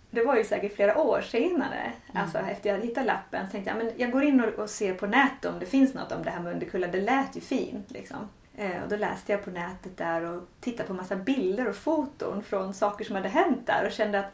Det 0.09 0.23
var 0.23 0.35
ju 0.35 0.43
säkert 0.43 0.75
flera 0.75 0.97
år 0.97 1.21
senare, 1.21 1.93
alltså 2.13 2.37
efter 2.37 2.69
jag 2.69 2.75
hade 2.75 2.87
hittat 2.87 3.05
lappen, 3.05 3.45
så 3.45 3.51
tänkte 3.51 3.71
jag 3.71 3.77
men 3.77 3.93
jag 3.97 4.11
går 4.11 4.23
in 4.23 4.41
och, 4.41 4.59
och 4.59 4.69
ser 4.69 4.93
på 4.93 5.07
nätet 5.07 5.45
om 5.45 5.59
det 5.59 5.65
finns 5.65 5.93
något 5.93 6.11
om 6.11 6.23
det 6.23 6.29
här 6.29 6.41
Mundekulla. 6.41 6.87
Det 6.87 7.01
lät 7.01 7.37
ju 7.37 7.41
fint 7.41 7.91
liksom. 7.91 8.29
Eh, 8.55 8.83
och 8.83 8.89
då 8.89 8.95
läste 8.95 9.31
jag 9.31 9.43
på 9.43 9.49
nätet 9.49 9.97
där 9.97 10.23
och 10.23 10.43
tittade 10.59 10.87
på 10.87 10.93
massa 10.93 11.15
bilder 11.15 11.67
och 11.67 11.75
foton 11.75 12.43
från 12.43 12.73
saker 12.73 13.05
som 13.05 13.15
hade 13.15 13.29
hänt 13.29 13.67
där 13.67 13.85
och 13.85 13.91
kände 13.91 14.19
att 14.19 14.33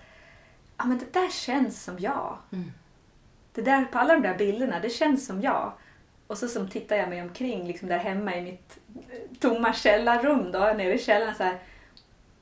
ja, 0.77 0.85
men 0.85 0.97
det 0.97 1.13
där 1.13 1.29
känns 1.29 1.83
som 1.83 1.99
jag. 1.99 2.37
Mm. 2.51 2.71
Det 3.53 3.61
där 3.61 3.85
på 3.85 3.97
alla 3.97 4.13
de 4.13 4.21
där 4.21 4.37
bilderna, 4.37 4.79
det 4.79 4.89
känns 4.89 5.25
som 5.25 5.41
jag. 5.41 5.73
Och 6.27 6.37
så 6.37 6.47
som 6.47 6.69
tittar 6.69 6.95
jag 6.95 7.09
mig 7.09 7.21
omkring 7.21 7.67
liksom 7.67 7.87
där 7.87 7.97
hemma 7.97 8.35
i 8.35 8.41
mitt 8.41 8.79
eh, 8.95 9.37
tomma 9.39 9.73
källarrum 9.73 10.51
då, 10.51 10.59
nere 10.59 10.93
i 10.93 10.99
källaren 10.99 11.35
så 11.35 11.43
här. 11.43 11.59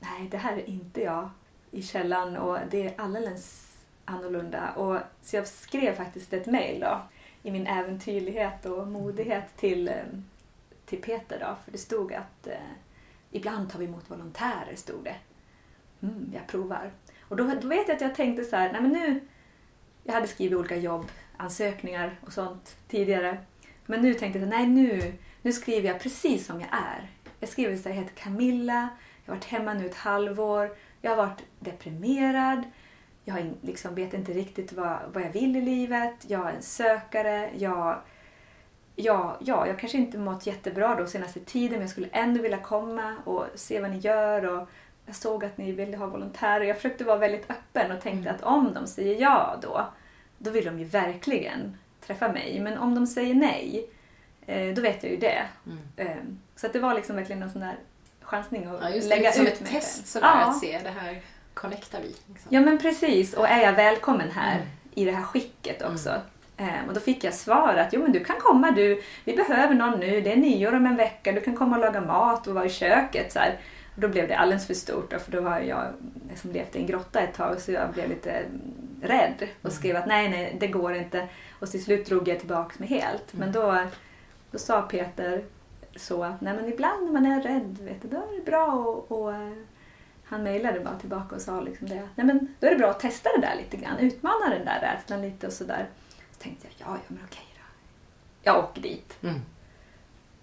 Nej, 0.00 0.28
det 0.30 0.36
här 0.36 0.52
är 0.52 0.68
inte 0.68 1.00
jag 1.00 1.30
i 1.70 1.82
källaren 1.82 2.36
och 2.36 2.58
det 2.70 2.86
är 2.86 3.00
alldeles 3.00 3.76
annorlunda. 4.04 4.70
Och, 4.70 4.98
så 5.22 5.36
jag 5.36 5.48
skrev 5.48 5.94
faktiskt 5.94 6.32
ett 6.32 6.46
mejl 6.46 6.80
då 6.80 7.00
i 7.42 7.50
min 7.50 7.66
äventyrlighet 7.66 8.66
och 8.66 8.86
modighet 8.86 9.56
till, 9.56 9.88
eh, 9.88 9.94
till 10.86 11.02
Peter 11.02 11.38
då. 11.40 11.56
För 11.64 11.72
det 11.72 11.78
stod 11.78 12.12
att 12.12 12.46
eh, 12.46 12.56
ibland 13.30 13.72
tar 13.72 13.78
vi 13.78 13.84
emot 13.84 14.10
volontärer, 14.10 14.76
stod 14.76 15.04
det. 15.04 15.16
Mm, 16.00 16.30
jag 16.34 16.46
provar. 16.46 16.90
Och 17.28 17.36
då, 17.36 17.44
då 17.62 17.68
vet 17.68 17.88
jag 17.88 17.94
att 17.94 18.00
jag 18.00 18.14
tänkte 18.14 18.44
så 18.44 18.56
här, 18.56 18.72
nej 18.72 18.82
men 18.82 18.90
nu, 18.90 19.20
jag 20.04 20.14
hade 20.14 20.26
skrivit 20.26 20.58
olika 20.58 20.76
jobbansökningar 20.76 22.18
och 22.26 22.32
sånt 22.32 22.76
tidigare. 22.88 23.38
Men 23.86 24.00
nu 24.00 24.14
tänkte 24.14 24.38
jag, 24.38 24.48
nej 24.48 24.66
nu, 24.66 25.12
nu 25.42 25.52
skriver 25.52 25.88
jag 25.88 26.00
precis 26.00 26.46
som 26.46 26.60
jag 26.60 26.68
är. 26.72 27.10
Jag 27.40 27.48
skriver 27.48 27.76
så 27.76 27.88
här, 27.88 27.96
jag 27.96 28.02
heter 28.02 28.16
Camilla, 28.16 28.88
jag 29.24 29.32
har 29.32 29.36
varit 29.36 29.44
hemma 29.44 29.74
nu 29.74 29.86
ett 29.86 29.94
halvår, 29.94 30.76
jag 31.02 31.10
har 31.10 31.16
varit 31.16 31.42
deprimerad, 31.60 32.62
jag 33.24 33.34
har 33.34 33.40
in, 33.40 33.56
liksom, 33.60 33.94
vet 33.94 34.14
inte 34.14 34.32
riktigt 34.32 34.72
vad, 34.72 34.98
vad 35.12 35.22
jag 35.22 35.30
vill 35.30 35.56
i 35.56 35.60
livet, 35.60 36.14
jag 36.28 36.48
är 36.48 36.52
en 36.52 36.62
sökare, 36.62 37.50
jag, 37.56 37.98
ja, 38.96 39.36
ja, 39.40 39.66
jag 39.66 39.78
kanske 39.78 39.98
inte 39.98 40.18
mått 40.18 40.46
jättebra 40.46 40.94
då 40.94 41.06
senaste 41.06 41.40
tiden 41.40 41.72
men 41.72 41.80
jag 41.80 41.90
skulle 41.90 42.08
ändå 42.12 42.42
vilja 42.42 42.58
komma 42.58 43.16
och 43.24 43.46
se 43.54 43.80
vad 43.80 43.90
ni 43.90 43.98
gör 43.98 44.44
och 44.44 44.68
jag 45.06 45.16
såg 45.16 45.44
att 45.44 45.58
ni 45.58 45.72
ville 45.72 45.96
ha 45.96 46.06
volontärer. 46.06 46.64
Jag 46.64 46.76
försökte 46.76 47.04
vara 47.04 47.16
väldigt 47.18 47.50
öppen 47.50 47.92
och 47.92 48.00
tänkte 48.02 48.30
att 48.30 48.42
om 48.42 48.74
de 48.74 48.86
säger 48.86 49.20
ja 49.20 49.56
då, 49.62 49.86
då 50.38 50.50
vill 50.50 50.64
de 50.64 50.78
ju 50.78 50.84
verkligen 50.84 51.78
träffa 52.06 52.28
mig. 52.32 52.60
Men 52.60 52.78
om 52.78 52.94
de 52.94 53.06
säger 53.06 53.34
nej, 53.34 53.86
eh, 54.46 54.74
då 54.74 54.82
vet 54.82 55.02
jag 55.02 55.12
ju 55.12 55.18
det. 55.18 55.42
Mm. 55.66 55.78
Eh, 55.96 56.16
Så 56.56 56.66
att 56.66 56.72
det 56.72 56.78
var 56.78 56.94
liksom 56.94 57.16
verkligen 57.16 57.42
en 57.42 57.50
sån 57.52 57.60
där 57.60 57.76
chansning 58.22 58.64
att 58.66 58.78
Ja, 58.82 58.90
just 58.90 59.08
lägga 59.08 59.22
lite 59.22 59.36
som 59.36 59.46
ut 59.46 59.52
ett 59.52 59.60
mig 59.60 59.72
test 59.72 59.96
själv. 59.96 60.04
sådär, 60.04 60.26
Ja. 60.40 60.50
att 60.50 60.58
se 60.60 60.80
det 60.84 60.90
här 60.90 61.20
connectar 61.54 62.00
vi. 62.00 62.08
Liksom. 62.08 62.48
Ja 62.48 62.60
men 62.60 62.78
precis, 62.78 63.34
och 63.34 63.48
är 63.48 63.62
jag 63.62 63.72
välkommen 63.72 64.30
här 64.30 64.54
Mm. 64.56 64.66
i 64.94 65.04
det 65.04 65.12
här 65.12 65.22
skicket 65.22 65.82
också? 65.82 66.10
Eh, 66.56 66.66
och 66.88 66.94
då 66.94 67.00
fick 67.00 67.24
jag 67.24 67.34
svar 67.34 67.74
att 67.74 67.92
jo 67.92 68.02
men 68.02 68.12
du 68.12 68.24
kan 68.24 68.36
komma 68.40 68.70
du, 68.70 69.02
vi 69.24 69.36
behöver 69.36 69.74
någon 69.74 70.00
nu, 70.00 70.20
det 70.20 70.32
är 70.32 70.36
nyår 70.36 70.74
om 70.74 70.86
en 70.86 70.96
vecka, 70.96 71.32
du 71.32 71.40
kan 71.40 71.56
komma 71.56 71.76
och 71.76 71.82
laga 71.82 72.00
mat 72.00 72.46
och 72.46 72.54
vara 72.54 72.64
i 72.64 72.70
köket. 72.70 73.32
Så 73.32 73.38
här. 73.38 73.58
Då 73.94 74.08
blev 74.08 74.28
det 74.28 74.38
alldeles 74.38 74.66
för 74.66 74.74
stort 74.74 75.10
då, 75.10 75.18
för 75.18 75.32
då 75.32 75.40
var 75.40 75.58
jag 75.58 75.86
som 76.36 76.52
levt 76.52 76.76
i 76.76 76.78
en 76.78 76.86
grotta 76.86 77.20
ett 77.20 77.34
tag 77.34 77.60
så 77.60 77.72
jag 77.72 77.92
blev 77.92 78.08
lite 78.08 78.30
mm, 78.30 78.60
rädd 79.02 79.48
och 79.62 79.72
skrev 79.72 79.96
att 79.96 80.06
nej, 80.06 80.28
nej, 80.28 80.56
det 80.60 80.66
går 80.66 80.94
inte. 80.94 81.28
Och 81.60 81.70
till 81.70 81.84
slut 81.84 82.06
drog 82.06 82.28
jag 82.28 82.38
tillbaka 82.38 82.74
mig 82.78 82.88
helt. 82.88 83.32
Men 83.32 83.52
då, 83.52 83.86
då 84.50 84.58
sa 84.58 84.82
Peter 84.82 85.44
så 85.96 86.24
att 86.24 86.40
nej 86.40 86.54
men 86.54 86.68
ibland 86.68 87.04
när 87.04 87.12
man 87.12 87.26
är 87.26 87.42
rädd, 87.42 87.78
vet 87.80 88.02
du, 88.02 88.08
då 88.08 88.16
är 88.16 88.38
det 88.38 88.44
bra 88.44 88.72
och, 88.72 89.12
och 89.12 89.34
eh, 89.34 89.52
han 90.24 90.42
mejlade 90.42 90.80
bara 90.80 90.98
tillbaka 90.98 91.34
och 91.34 91.40
sa 91.40 91.60
liksom 91.60 91.88
det. 91.88 92.08
Nej 92.14 92.26
men 92.26 92.54
då 92.60 92.66
är 92.66 92.70
det 92.70 92.78
bra 92.78 92.90
att 92.90 93.00
testa 93.00 93.28
det 93.36 93.46
där 93.46 93.56
lite 93.56 93.76
grann. 93.76 93.98
Utmana 93.98 94.48
den 94.48 94.64
där 94.64 94.80
rädslan 94.80 95.22
lite 95.22 95.46
och 95.46 95.52
sådär. 95.52 95.88
Så 96.32 96.42
tänkte 96.42 96.66
jag, 96.66 96.88
ja, 96.88 96.96
ja 96.96 97.04
men 97.08 97.20
okej 97.24 97.46
då. 97.54 97.62
Jag 98.42 98.58
åker 98.58 98.80
dit. 98.80 99.22
Mm. 99.22 99.40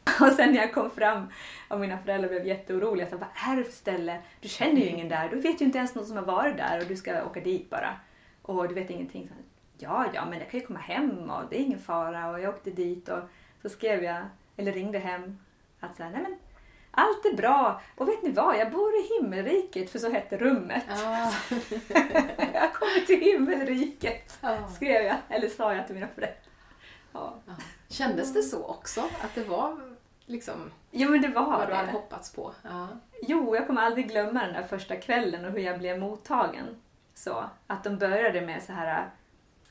Och 0.22 0.31
sen 0.31 0.51
när 0.53 0.60
jag 0.60 0.74
kom 0.74 0.91
fram 0.91 1.27
och 1.67 1.79
mina 1.79 1.98
föräldrar 1.98 2.29
blev 2.29 2.48
jätteoroliga. 2.48 3.10
Så, 3.10 3.17
vad 3.17 3.29
är 3.51 3.55
det 3.58 3.63
för 3.63 3.72
ställe? 3.72 4.22
Du 4.39 4.50
känner 4.50 4.81
ju 4.81 4.86
ingen 4.88 5.10
där. 5.10 5.29
Du 5.29 5.39
vet 5.39 5.62
ju 5.62 5.65
inte 5.65 5.77
ens 5.77 5.96
någon 5.96 6.05
som 6.05 6.17
har 6.17 6.24
varit 6.24 6.58
där 6.58 6.79
och 6.81 6.86
du 6.88 6.96
ska 6.96 7.25
åka 7.25 7.39
dit 7.39 7.70
bara. 7.70 7.93
Och 8.41 8.67
du 8.67 8.74
vet 8.74 8.89
ingenting. 8.89 9.27
Så, 9.27 9.34
ja, 9.77 10.05
ja, 10.13 10.25
men 10.25 10.39
jag 10.39 10.50
kan 10.50 10.60
ju 10.60 10.65
komma 10.65 10.79
hem 10.79 11.29
och 11.29 11.41
det 11.50 11.55
är 11.55 11.63
ingen 11.63 11.79
fara. 11.79 12.29
Och 12.29 12.39
jag 12.39 12.50
åkte 12.50 12.70
dit 12.72 13.10
och 13.10 13.20
så 13.62 13.70
skrev 13.70 14.03
jag, 14.03 14.24
eller 14.58 14.72
ringde 14.72 15.00
hem 15.00 15.38
att 15.79 15.96
så 15.96 16.03
här, 16.03 16.12
nej 16.12 16.22
men 16.22 16.36
allt 16.91 17.25
är 17.25 17.38
bra. 17.38 17.81
Och 17.96 18.08
vet 18.08 18.24
ni 18.24 18.31
vad? 18.31 18.58
Jag 18.58 18.72
bor 18.72 18.91
i 18.96 19.08
himmelriket, 19.20 19.89
för 19.89 20.00
så 20.00 20.12
hette 20.12 20.38
rummet. 20.38 20.84
Ja. 20.88 21.34
jag 22.53 22.74
kommit 22.74 23.08
till 23.08 23.20
himmelriket, 23.20 24.39
Ja. 24.41 24.67
skrev 24.67 25.05
jag. 25.05 25.15
Eller 25.29 25.50
sa 25.50 25.74
jag 25.75 25.86
till 25.86 25.96
mina 25.96 26.08
föräldrar. 26.08 26.38
Ja. 27.13 27.36
Ja. 27.46 27.53
Kändes 27.89 28.34
det 28.34 28.41
så 28.43 28.65
också? 28.65 29.01
Att 29.01 29.36
det 29.36 29.43
var 29.43 29.90
liksom 30.31 30.71
Jo, 30.91 31.09
men 31.09 31.21
det 31.21 31.27
var 31.27 31.45
vad 31.45 31.67
du 31.67 31.71
det. 31.71 31.75
hade 31.77 31.91
hoppats 31.91 32.31
på? 32.33 32.53
Ja. 32.63 32.88
Jo, 33.21 33.55
jag 33.55 33.67
kommer 33.67 33.81
aldrig 33.81 34.09
glömma 34.09 34.43
den 34.43 34.53
där 34.53 34.63
första 34.63 34.95
kvällen 34.95 35.45
och 35.45 35.51
hur 35.51 35.59
jag 35.59 35.79
blev 35.79 36.00
mottagen. 36.00 36.65
Så, 37.13 37.43
att 37.67 37.83
de 37.83 37.97
började 37.97 38.41
med 38.41 38.63
så 38.63 38.73
här, 38.73 39.09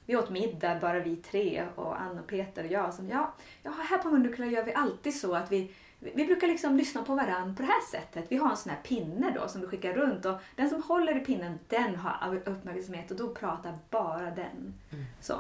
vi 0.06 0.16
åt 0.16 0.30
middag 0.30 0.78
bara 0.80 1.00
vi 1.00 1.16
tre 1.16 1.64
och 1.74 2.00
Ann 2.00 2.18
och 2.18 2.26
Peter 2.26 2.64
och 2.64 2.70
jag. 2.70 2.94
Som, 2.94 3.08
ja, 3.08 3.32
ja, 3.62 3.70
här 3.90 3.98
på 3.98 4.08
Mundekulla 4.08 4.46
gör 4.46 4.64
vi 4.64 4.74
alltid 4.74 5.20
så 5.20 5.34
att 5.34 5.52
vi, 5.52 5.74
vi 5.98 6.26
brukar 6.26 6.46
liksom 6.46 6.76
lyssna 6.76 7.02
på 7.02 7.14
varann 7.14 7.56
på 7.56 7.62
det 7.62 7.68
här 7.68 7.90
sättet. 7.90 8.24
Vi 8.28 8.36
har 8.36 8.50
en 8.50 8.56
sån 8.56 8.70
här 8.72 8.80
pinne 8.82 9.30
då 9.40 9.48
som 9.48 9.60
vi 9.60 9.66
skickar 9.66 9.92
runt 9.94 10.24
och 10.24 10.38
den 10.56 10.70
som 10.70 10.82
håller 10.82 11.16
i 11.16 11.20
pinnen 11.20 11.58
den 11.68 11.96
har 11.96 12.36
uppmärksamhet 12.44 13.10
och 13.10 13.16
då 13.16 13.34
pratar 13.34 13.78
bara 13.90 14.30
den. 14.30 14.74
Så. 15.20 15.34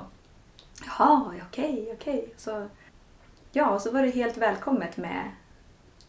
Jaha, 0.86 1.34
okej, 1.48 1.90
okej. 1.94 2.34
Så, 2.36 2.68
ja, 3.52 3.78
så 3.78 3.90
var 3.92 4.02
det 4.02 4.10
helt 4.10 4.36
välkommet 4.36 4.96
med 4.96 5.30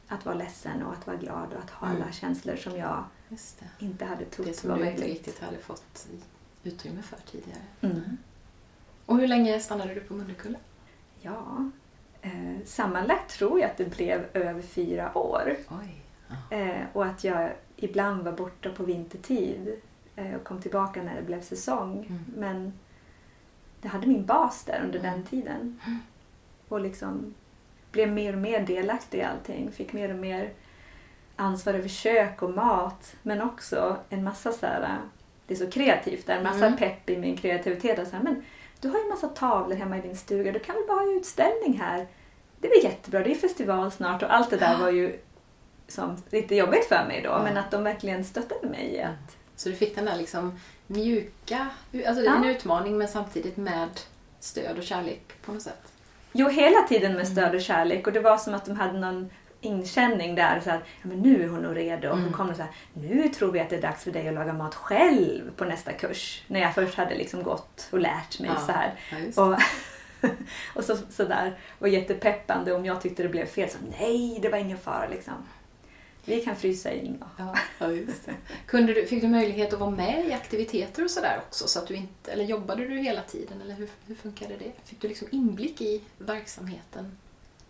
att 0.08 0.26
vara 0.26 0.36
ledsen 0.36 0.84
och 0.84 0.94
att 0.94 1.08
vara 1.08 1.18
glad 1.18 1.54
och 1.54 1.60
att 1.64 1.70
ha 1.70 1.88
Mm. 1.88 2.02
alla 2.02 2.12
känslor 2.12 2.56
som 2.56 2.78
jag 2.78 3.04
det. 3.30 3.86
inte 3.86 4.06
hade 4.06 4.24
Det 4.24 4.30
trott 4.30 4.56
som 4.56 4.70
var 4.70 4.78
du 4.78 4.84
inte 4.86 5.00
möjligt. 5.02 5.18
riktigt 5.18 5.40
hade 5.44 5.58
fått 5.58 6.08
utrymme 6.64 7.02
för 7.02 7.18
tidigare. 7.32 7.60
Mm. 7.82 8.18
Och 9.06 9.18
hur 9.18 9.28
länge 9.28 9.60
stannade 9.60 9.94
du 9.94 10.00
på 10.00 10.14
Mundekulla? 10.14 10.58
Ja, 11.22 11.70
eh, 12.22 12.66
sammanlagt 12.66 13.32
tror 13.32 13.60
jag 13.60 13.70
att 13.72 13.78
det 13.78 13.96
blev 13.98 14.26
över 14.34 14.62
fyra 14.62 15.18
år. 15.18 15.56
Ja. 15.70 16.58
Eh, 16.58 16.82
och 16.94 17.06
att 17.06 17.24
jag 17.24 17.54
ibland 17.76 18.24
var 18.24 18.32
borta 18.32 18.70
på 18.70 18.84
vintertid 18.84 19.82
eh, 20.16 20.36
och 20.36 20.44
kom 20.44 20.62
tillbaka 20.62 21.04
när 21.04 21.16
det 21.16 21.22
blev 21.22 21.42
säsong. 21.42 22.06
Mm. 22.10 22.26
Men 22.36 22.74
jag 23.82 23.90
hade 23.90 24.08
min 24.08 24.26
bas 24.26 24.64
där 24.64 24.82
under 24.86 25.00
Mm. 25.00 25.12
den 25.12 25.24
tiden. 25.24 25.80
Och 26.72 26.80
liksom 26.82 27.34
blev 27.92 28.12
mer 28.12 28.34
och 28.34 28.40
mer 28.42 28.60
delaktig 28.60 29.18
i 29.18 29.24
allting. 29.24 29.72
Fick 29.72 29.94
mer 29.94 30.10
och 30.14 30.20
mer 30.20 30.54
ansvar 31.36 31.74
över 31.74 31.88
kök 31.90 32.42
och 32.42 32.50
mat. 32.50 33.16
Men 33.22 33.42
också 33.42 33.98
en 34.10 34.24
massa 34.24 34.52
så 34.52 34.66
här, 34.66 34.98
det 35.48 35.54
är 35.54 35.58
så 35.58 35.72
kreativt 35.72 36.26
där, 36.28 36.38
en 36.38 36.44
massa 36.44 36.66
Mm. 36.66 36.78
pepp 36.78 37.10
i 37.10 37.18
min 37.18 37.38
kreativitet. 37.38 38.00
Och 38.00 38.08
så 38.08 38.16
här, 38.16 38.24
men 38.24 38.44
du 38.80 38.88
har 38.90 38.96
ju 38.98 39.04
en 39.04 39.10
massa 39.10 39.28
tavlor 39.28 39.76
hemma 39.76 39.98
i 39.98 40.02
din 40.02 40.16
stuga, 40.18 40.52
du 40.52 40.60
kan 40.60 40.76
väl 40.76 40.84
bara 40.88 41.00
ha 41.00 41.12
utställning 41.14 41.80
här? 41.82 42.08
Det 42.60 42.68
blir 42.68 42.84
jättebra, 42.84 43.20
det 43.24 43.32
är 43.32 43.36
festival 43.36 43.92
snart 43.92 44.24
och 44.24 44.34
allt 44.36 44.50
det 44.50 44.58
där 44.58 44.72
Ja. 44.74 44.80
var 44.80 44.90
ju 44.90 45.20
som 45.88 46.18
lite 46.30 46.56
jobbigt 46.56 46.86
för 46.86 47.06
mig 47.08 47.22
då. 47.24 47.30
Ja. 47.30 47.44
Men 47.44 47.58
att 47.58 47.72
de 47.72 47.84
verkligen 47.84 48.26
stöttade 48.26 48.68
mig 48.68 48.94
i 48.96 49.02
att 49.02 49.38
Så 49.56 49.70
du 49.70 49.76
fick 49.76 49.96
den 49.96 50.06
där 50.06 50.18
liksom 50.18 50.60
mjuka, 50.88 51.68
alltså 52.08 52.22
det 52.24 52.28
är 52.30 52.36
en 52.36 52.44
Ja. 52.44 52.50
utmaning 52.52 52.98
men 52.98 53.08
samtidigt 53.08 53.58
med 53.58 53.90
stöd 54.40 54.78
och 54.78 54.84
kärlek 54.84 55.22
på 55.46 55.52
något 55.54 55.62
sätt. 55.62 55.92
Jo, 56.32 56.48
hela 56.50 56.82
tiden 56.82 57.14
med 57.14 57.28
stöd 57.28 57.56
och 57.56 57.62
kärlek. 57.62 58.08
Och 58.08 58.14
det 58.14 58.20
var 58.20 58.38
som 58.38 58.54
att 58.54 58.66
de 58.66 58.76
hade 58.76 59.00
någon 59.00 59.30
inkänning 59.62 60.36
där. 60.36 60.60
Så 60.64 60.70
att, 60.70 60.80
ja, 61.02 61.08
men 61.10 61.20
nu 61.20 61.44
är 61.44 61.48
hon 61.48 61.62
nog 61.62 61.78
redo. 61.78 62.08
Och 62.10 62.18
Mm. 62.18 62.32
då 62.32 62.38
kom 62.38 62.48
det 62.48 62.56
så 62.56 62.62
här, 62.62 62.72
nu 62.94 63.30
tror 63.30 63.52
vi 63.52 63.60
att 63.60 63.70
det 63.70 63.76
är 63.76 63.82
dags 63.82 64.04
för 64.04 64.12
dig 64.12 64.28
att 64.28 64.34
laga 64.34 64.54
mat 64.54 64.76
själv 64.76 65.52
på 65.56 65.66
nästa 65.66 65.92
kurs. 65.94 66.44
När 66.48 66.60
jag 66.60 66.76
först 66.76 66.98
hade 66.98 67.16
liksom 67.16 67.44
gått 67.44 67.88
och 67.92 68.00
lärt 68.00 68.40
mig 68.40 68.50
Ja. 68.54 68.60
så 68.66 68.72
här. 68.72 68.94
Ja. 69.36 69.44
Och, 69.44 69.58
och 70.76 70.84
så, 70.84 70.98
så 71.10 71.24
där. 71.24 71.54
Och 71.80 71.90
jättepeppande. 71.90 72.74
Om 72.74 72.86
jag 72.86 73.02
tyckte 73.02 73.24
det 73.24 73.30
blev 73.30 73.46
fel 73.46 73.70
så 73.70 73.78
nej, 74.00 74.40
det 74.42 74.50
var 74.50 74.58
ingen 74.58 74.78
fara 74.78 75.08
liksom. 75.12 75.34
Vi 76.26 76.42
kan 76.42 76.56
frysa 76.56 76.92
in. 76.92 77.16
och- 77.22 77.28
Ja, 77.38 77.56
ja, 77.80 77.92
just 77.92 78.26
det. 78.26 78.34
Kunde 78.66 78.94
du, 78.94 79.06
fick 79.06 79.22
du 79.22 79.28
möjlighet 79.28 79.74
att 79.74 79.80
vara 79.80 79.90
med 79.92 80.26
i 80.28 80.34
aktiviteter 80.34 81.04
och 81.04 81.12
sådär 81.12 81.42
också? 81.48 81.68
Så 81.68 81.80
att 81.80 81.88
du 81.88 81.96
inte, 81.96 82.32
eller 82.32 82.44
jobbade 82.44 82.88
du 82.88 82.98
hela 82.98 83.22
tiden? 83.22 83.62
Eller 83.62 83.76
hur, 83.76 83.90
hur 84.08 84.16
funkade 84.16 84.54
det? 84.60 84.72
Fick 84.86 85.02
du 85.02 85.08
liksom 85.08 85.28
inblick 85.32 85.82
i 85.82 86.02
verksamheten 86.18 87.18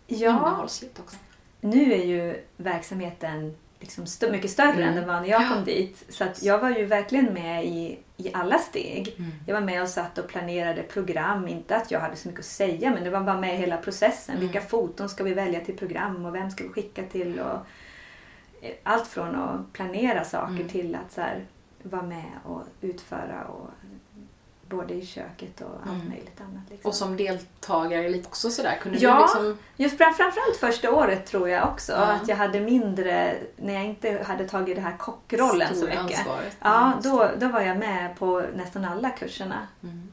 Ja, 0.06 0.30
innehållsligt 0.30 0.98
också? 1.00 1.16
nu 1.60 1.92
är 1.92 2.04
ju 2.04 2.44
verksamheten 2.56 3.56
liksom 3.80 4.04
stö- 4.04 4.30
mycket 4.32 4.50
större 4.50 4.72
Mm. 4.72 4.88
än 4.88 4.94
den 4.94 5.06
var 5.08 5.20
när 5.20 5.28
jag 5.28 5.48
kom 5.48 5.58
Ja. 5.58 5.64
dit. 5.64 6.04
Så 6.08 6.24
att 6.24 6.42
jag 6.42 6.58
var 6.58 6.70
ju 6.70 6.84
verkligen 6.84 7.34
med 7.34 7.64
i, 7.66 7.98
i 8.16 8.30
alla 8.34 8.58
steg. 8.58 9.14
Mm. 9.18 9.30
Jag 9.46 9.54
var 9.54 9.60
med 9.60 9.82
och 9.82 9.88
satt 9.88 10.18
och 10.18 10.28
planerade 10.28 10.82
program. 10.82 11.48
Inte 11.48 11.76
att 11.76 11.90
jag 11.90 12.00
hade 12.00 12.16
så 12.16 12.28
mycket 12.28 12.40
att 12.40 12.46
säga 12.46 12.90
men 12.90 13.04
det 13.04 13.10
var 13.10 13.20
bara 13.20 13.40
med 13.40 13.54
i 13.54 13.56
hela 13.56 13.76
processen. 13.76 14.36
Mm. 14.36 14.46
Vilka 14.48 14.60
foton 14.68 15.08
ska 15.08 15.24
vi 15.24 15.34
välja 15.34 15.60
till 15.60 15.76
program 15.76 16.24
och 16.26 16.34
vem 16.34 16.50
ska 16.50 16.64
vi 16.64 16.70
skicka 16.70 17.02
till? 17.02 17.40
Och 17.40 17.58
allt 18.82 19.06
från 19.06 19.34
att 19.36 19.72
planera 19.72 20.24
saker 20.24 20.54
Mm. 20.54 20.68
till 20.68 20.94
att 20.94 21.12
så 21.12 21.20
här, 21.20 21.44
vara 21.82 22.02
med 22.02 22.30
och 22.44 22.62
utföra 22.80 23.44
och 23.44 23.70
både 24.68 24.94
i 24.94 25.06
köket 25.06 25.60
och 25.60 25.70
allt 25.82 25.94
Mm. 25.94 26.08
möjligt 26.08 26.40
annat. 26.40 26.70
Liksom. 26.70 26.88
Och 26.88 26.94
som 26.94 27.16
deltagare 27.16 28.08
lite 28.08 28.28
också 28.28 28.50
sådär, 28.50 28.78
kunde 28.82 28.98
Ja. 28.98 29.14
du 29.16 29.20
liksom... 29.22 29.58
Just 29.76 29.98
fram- 29.98 30.14
framförallt 30.14 30.56
första 30.56 30.90
året 30.90 31.26
tror 31.26 31.48
jag 31.48 31.68
också. 31.68 31.92
Ja. 31.92 31.98
Att 31.98 32.28
jag 32.28 32.36
hade 32.36 32.60
mindre, 32.60 33.36
när 33.56 33.74
jag 33.74 33.84
inte 33.84 34.22
hade 34.26 34.48
tagit 34.48 34.76
den 34.76 34.84
här 34.84 34.96
kockrollen 34.96 35.68
så 35.68 35.74
stora 35.74 36.02
mycket. 36.02 36.18
ansvaret? 36.18 36.56
Ja, 36.60 36.92
just 36.94 37.04
då, 37.04 37.30
då 37.38 37.48
var 37.48 37.60
jag 37.60 37.78
med 37.78 38.16
på 38.18 38.44
nästan 38.54 38.84
alla 38.84 39.10
kurserna. 39.10 39.66
Mm. 39.82 40.12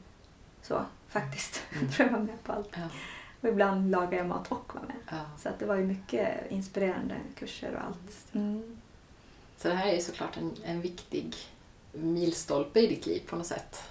Så 0.61 0.81
faktiskt. 1.09 1.61
Mm. 1.75 1.91
Tror 1.91 2.07
jag 2.07 2.13
var 2.17 2.23
med 2.23 2.43
på 2.43 2.51
allt. 2.53 2.69
Ja, 2.73 2.79
Och 3.41 3.47
ibland 3.49 3.91
lagade 3.91 4.15
jag 4.15 4.25
mat 4.27 4.51
och 4.51 4.71
var 4.75 4.81
med. 4.81 4.95
ja. 5.11 5.17
Så 5.37 5.49
att 5.49 5.59
det 5.59 5.65
var 5.65 5.75
ju 5.75 5.83
mycket 5.85 6.51
inspirerande 6.51 7.15
kurser 7.35 7.71
och 7.75 7.81
allt. 7.87 8.33
Mm. 8.35 8.77
Så 9.57 9.67
det 9.67 9.73
här 9.75 9.87
är 9.87 9.93
ju 9.95 10.01
såklart 10.01 10.37
en, 10.37 10.51
en 10.65 10.81
viktig 10.81 11.35
milstolpe 11.91 12.79
i 12.79 12.87
ditt 12.87 13.05
liv 13.05 13.21
på 13.29 13.35
något 13.35 13.47
sätt. 13.47 13.83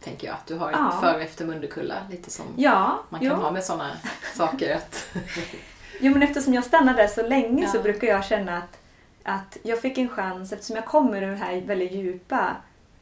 Tänker 0.00 0.26
jag. 0.26 0.34
Att 0.34 0.46
du 0.46 0.54
har 0.54 0.70
ett 0.70 0.76
Ja. 0.78 0.98
före 1.02 1.14
och 1.14 1.20
efter 1.22 1.46
Munderkulla, 1.46 1.94
lite 2.10 2.30
som 2.30 2.46
Ja, 2.56 2.98
man 3.08 3.20
kan 3.20 3.28
jo. 3.28 3.34
ha 3.34 3.50
med 3.50 3.64
sådana 3.64 3.90
saker. 4.36 4.76
Att, 4.76 5.06
jo, 6.00 6.12
men 6.12 6.22
eftersom 6.22 6.54
jag 6.54 6.64
stannade 6.64 7.02
där 7.02 7.08
så 7.08 7.22
länge 7.28 7.68
så 7.68 7.76
Ja. 7.76 7.82
brukar 7.82 8.06
jag 8.08 8.24
känna 8.24 8.58
att, 8.58 8.78
att 9.22 9.56
jag 9.62 9.80
fick 9.80 9.98
en 9.98 10.08
chans 10.08 10.52
eftersom 10.52 10.76
jag 10.76 10.86
kommer 10.86 11.16
ur 11.22 11.26
den 11.26 11.36
här 11.36 11.60
väldigt 11.60 11.92
djupa 11.92 12.56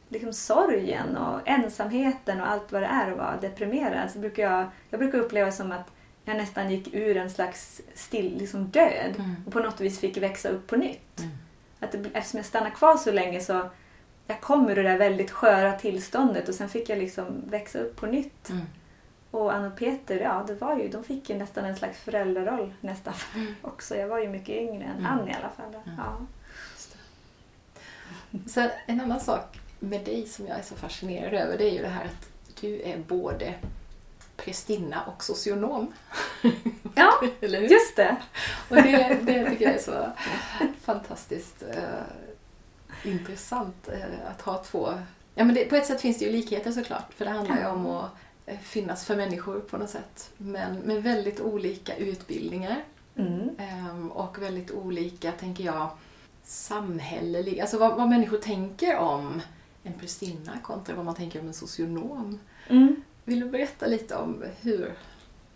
liksom 0.09 0.33
sorgen 0.33 1.17
och 1.17 1.39
ensamheten 1.47 2.41
och 2.41 2.47
allt 2.47 2.71
vad 2.71 2.81
det 2.81 2.87
är 2.87 3.11
att 3.11 3.17
vara 3.17 3.37
deprimerad. 3.41 4.11
Så 4.11 4.19
brukar 4.19 4.43
jag, 4.43 4.67
jag 4.89 4.99
brukar 4.99 5.17
uppleva 5.17 5.51
som 5.51 5.71
att 5.71 5.91
jag 6.25 6.37
nästan 6.37 6.71
gick 6.71 6.93
ur 6.93 7.17
en 7.17 7.29
slags 7.29 7.81
still, 7.95 8.37
liksom 8.37 8.67
död 8.67 9.13
Mm. 9.19 9.35
och 9.45 9.53
på 9.53 9.59
något 9.59 9.81
vis 9.81 9.99
fick 9.99 10.17
växa 10.17 10.49
upp 10.49 10.67
på 10.67 10.75
nytt. 10.75 11.19
Mm. 11.19 11.31
Att 11.79 11.91
det, 11.91 11.97
eftersom 12.13 12.37
jag 12.37 12.45
stannade 12.45 12.71
kvar 12.75 12.97
så 12.97 13.11
länge 13.11 13.39
så 13.39 13.69
jag 14.27 14.41
kom 14.41 14.69
ur 14.69 14.75
det 14.75 14.83
där 14.83 14.97
väldigt 14.97 15.31
sköra 15.31 15.71
tillståndet 15.79 16.49
och 16.49 16.55
sen 16.55 16.69
fick 16.69 16.89
jag 16.89 16.97
liksom 16.97 17.25
växa 17.49 17.79
upp 17.79 17.95
på 17.95 18.05
nytt. 18.05 18.49
Mm. 18.49 18.61
Och 19.31 19.53
Anna 19.53 19.67
och 19.67 19.75
Peter, 19.77 20.19
ja, 20.19 20.43
det 20.47 20.53
var 20.53 20.77
ju, 20.79 20.87
de 20.87 21.03
fick 21.03 21.29
ju 21.29 21.37
nästan 21.37 21.65
en 21.65 21.75
slags 21.75 21.99
föräldraroll 21.99 22.73
nästan 22.81 23.13
Mm. 23.35 23.55
också. 23.61 23.95
Jag 23.95 24.07
var 24.07 24.19
ju 24.19 24.29
mycket 24.29 24.55
yngre 24.55 24.83
än 24.83 24.91
Mm. 24.99 25.05
Ann 25.05 25.27
i 25.29 25.33
alla 25.41 25.49
fall. 25.49 25.81
Mm. 25.85 25.97
Ja. 25.97 26.17
Sen 28.47 28.69
en 28.85 29.01
annan 29.01 29.19
sak 29.19 29.59
med 29.79 30.05
dig 30.05 30.27
som 30.27 30.47
jag 30.47 30.59
är 30.59 30.63
så 30.63 30.75
fascinerad 30.75 31.33
över 31.33 31.57
det 31.57 31.69
är 31.69 31.73
ju 31.73 31.81
det 31.81 31.87
här 31.87 32.05
att 32.05 32.29
du 32.61 32.81
är 32.81 32.97
både 32.97 33.53
prästinna 34.37 35.03
och 35.03 35.23
socionom. 35.23 35.93
ja, 36.95 37.11
just 37.41 37.95
det. 37.95 38.17
Och 38.69 38.75
det, 38.75 39.19
det 39.23 39.49
tycker 39.49 39.65
jag 39.65 39.75
är 39.75 39.79
så 39.79 40.11
fantastiskt 40.81 41.63
eh, 41.63 43.11
intressant 43.11 43.87
eh, 43.87 44.29
att 44.31 44.41
ha 44.41 44.63
två... 44.63 44.93
Ja, 45.35 45.43
men 45.43 45.55
det, 45.55 45.65
på 45.65 45.75
ett 45.75 45.85
sätt 45.85 46.01
finns 46.01 46.19
det 46.19 46.25
ju 46.25 46.31
likheter 46.31 46.71
såklart, 46.71 47.13
för 47.13 47.25
det 47.25 47.31
handlar 47.31 47.59
ju 47.59 47.65
om 47.65 47.85
att 47.85 48.11
eh, 48.45 48.59
finnas 48.59 49.05
för 49.05 49.15
människor 49.15 49.59
på 49.59 49.77
något 49.77 49.89
sätt. 49.89 50.31
Men 50.37 50.75
med 50.75 51.03
väldigt 51.03 51.39
olika 51.39 51.95
utbildningar 51.95 52.83
Mm. 53.17 53.49
Ehm, 53.57 54.11
och 54.11 54.41
väldigt 54.41 54.71
olika, 54.71 55.31
tänker 55.31 55.63
jag, 55.63 55.89
samhälleliga, 56.43 57.61
alltså 57.63 57.77
vad, 57.77 57.97
vad 57.97 58.09
människor 58.09 58.37
tänker 58.37 58.97
om 58.97 59.41
en 59.85 59.93
prästinna 59.93 60.59
kontra 60.63 60.95
vad 60.95 61.05
man 61.05 61.15
tänker 61.15 61.39
om 61.39 61.47
en 61.47 61.53
socionom. 61.53 62.39
Mm. 62.67 62.95
Vill 63.23 63.39
du 63.39 63.49
berätta 63.49 63.87
lite 63.87 64.15
om 64.15 64.43
hur 64.61 64.93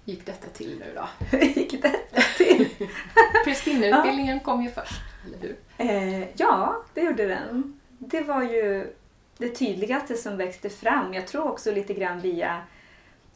gick 0.05 0.25
detta 0.25 0.47
till 0.49 0.79
nu 0.79 0.93
då? 0.95 1.09
Hur 1.37 1.45
gick 1.45 1.81
det 1.81 1.99
till? 2.37 2.69
Prästinneutbildningen 3.45 4.39
kom 4.39 4.63
ju 4.63 4.69
först, 4.69 5.01
eller 5.25 5.37
hur? 5.37 5.57
Eh, 5.77 6.27
ja, 6.35 6.83
det 6.93 7.01
gjorde 7.01 7.27
den. 7.27 7.79
Det 7.97 8.21
var 8.21 8.43
ju 8.43 8.93
det 9.37 9.49
tydligaste 9.49 10.15
som 10.15 10.37
växte 10.37 10.69
fram. 10.69 11.13
Jag 11.13 11.27
tror 11.27 11.47
också 11.47 11.71
lite 11.71 11.93
grann 11.93 12.19
via 12.19 12.61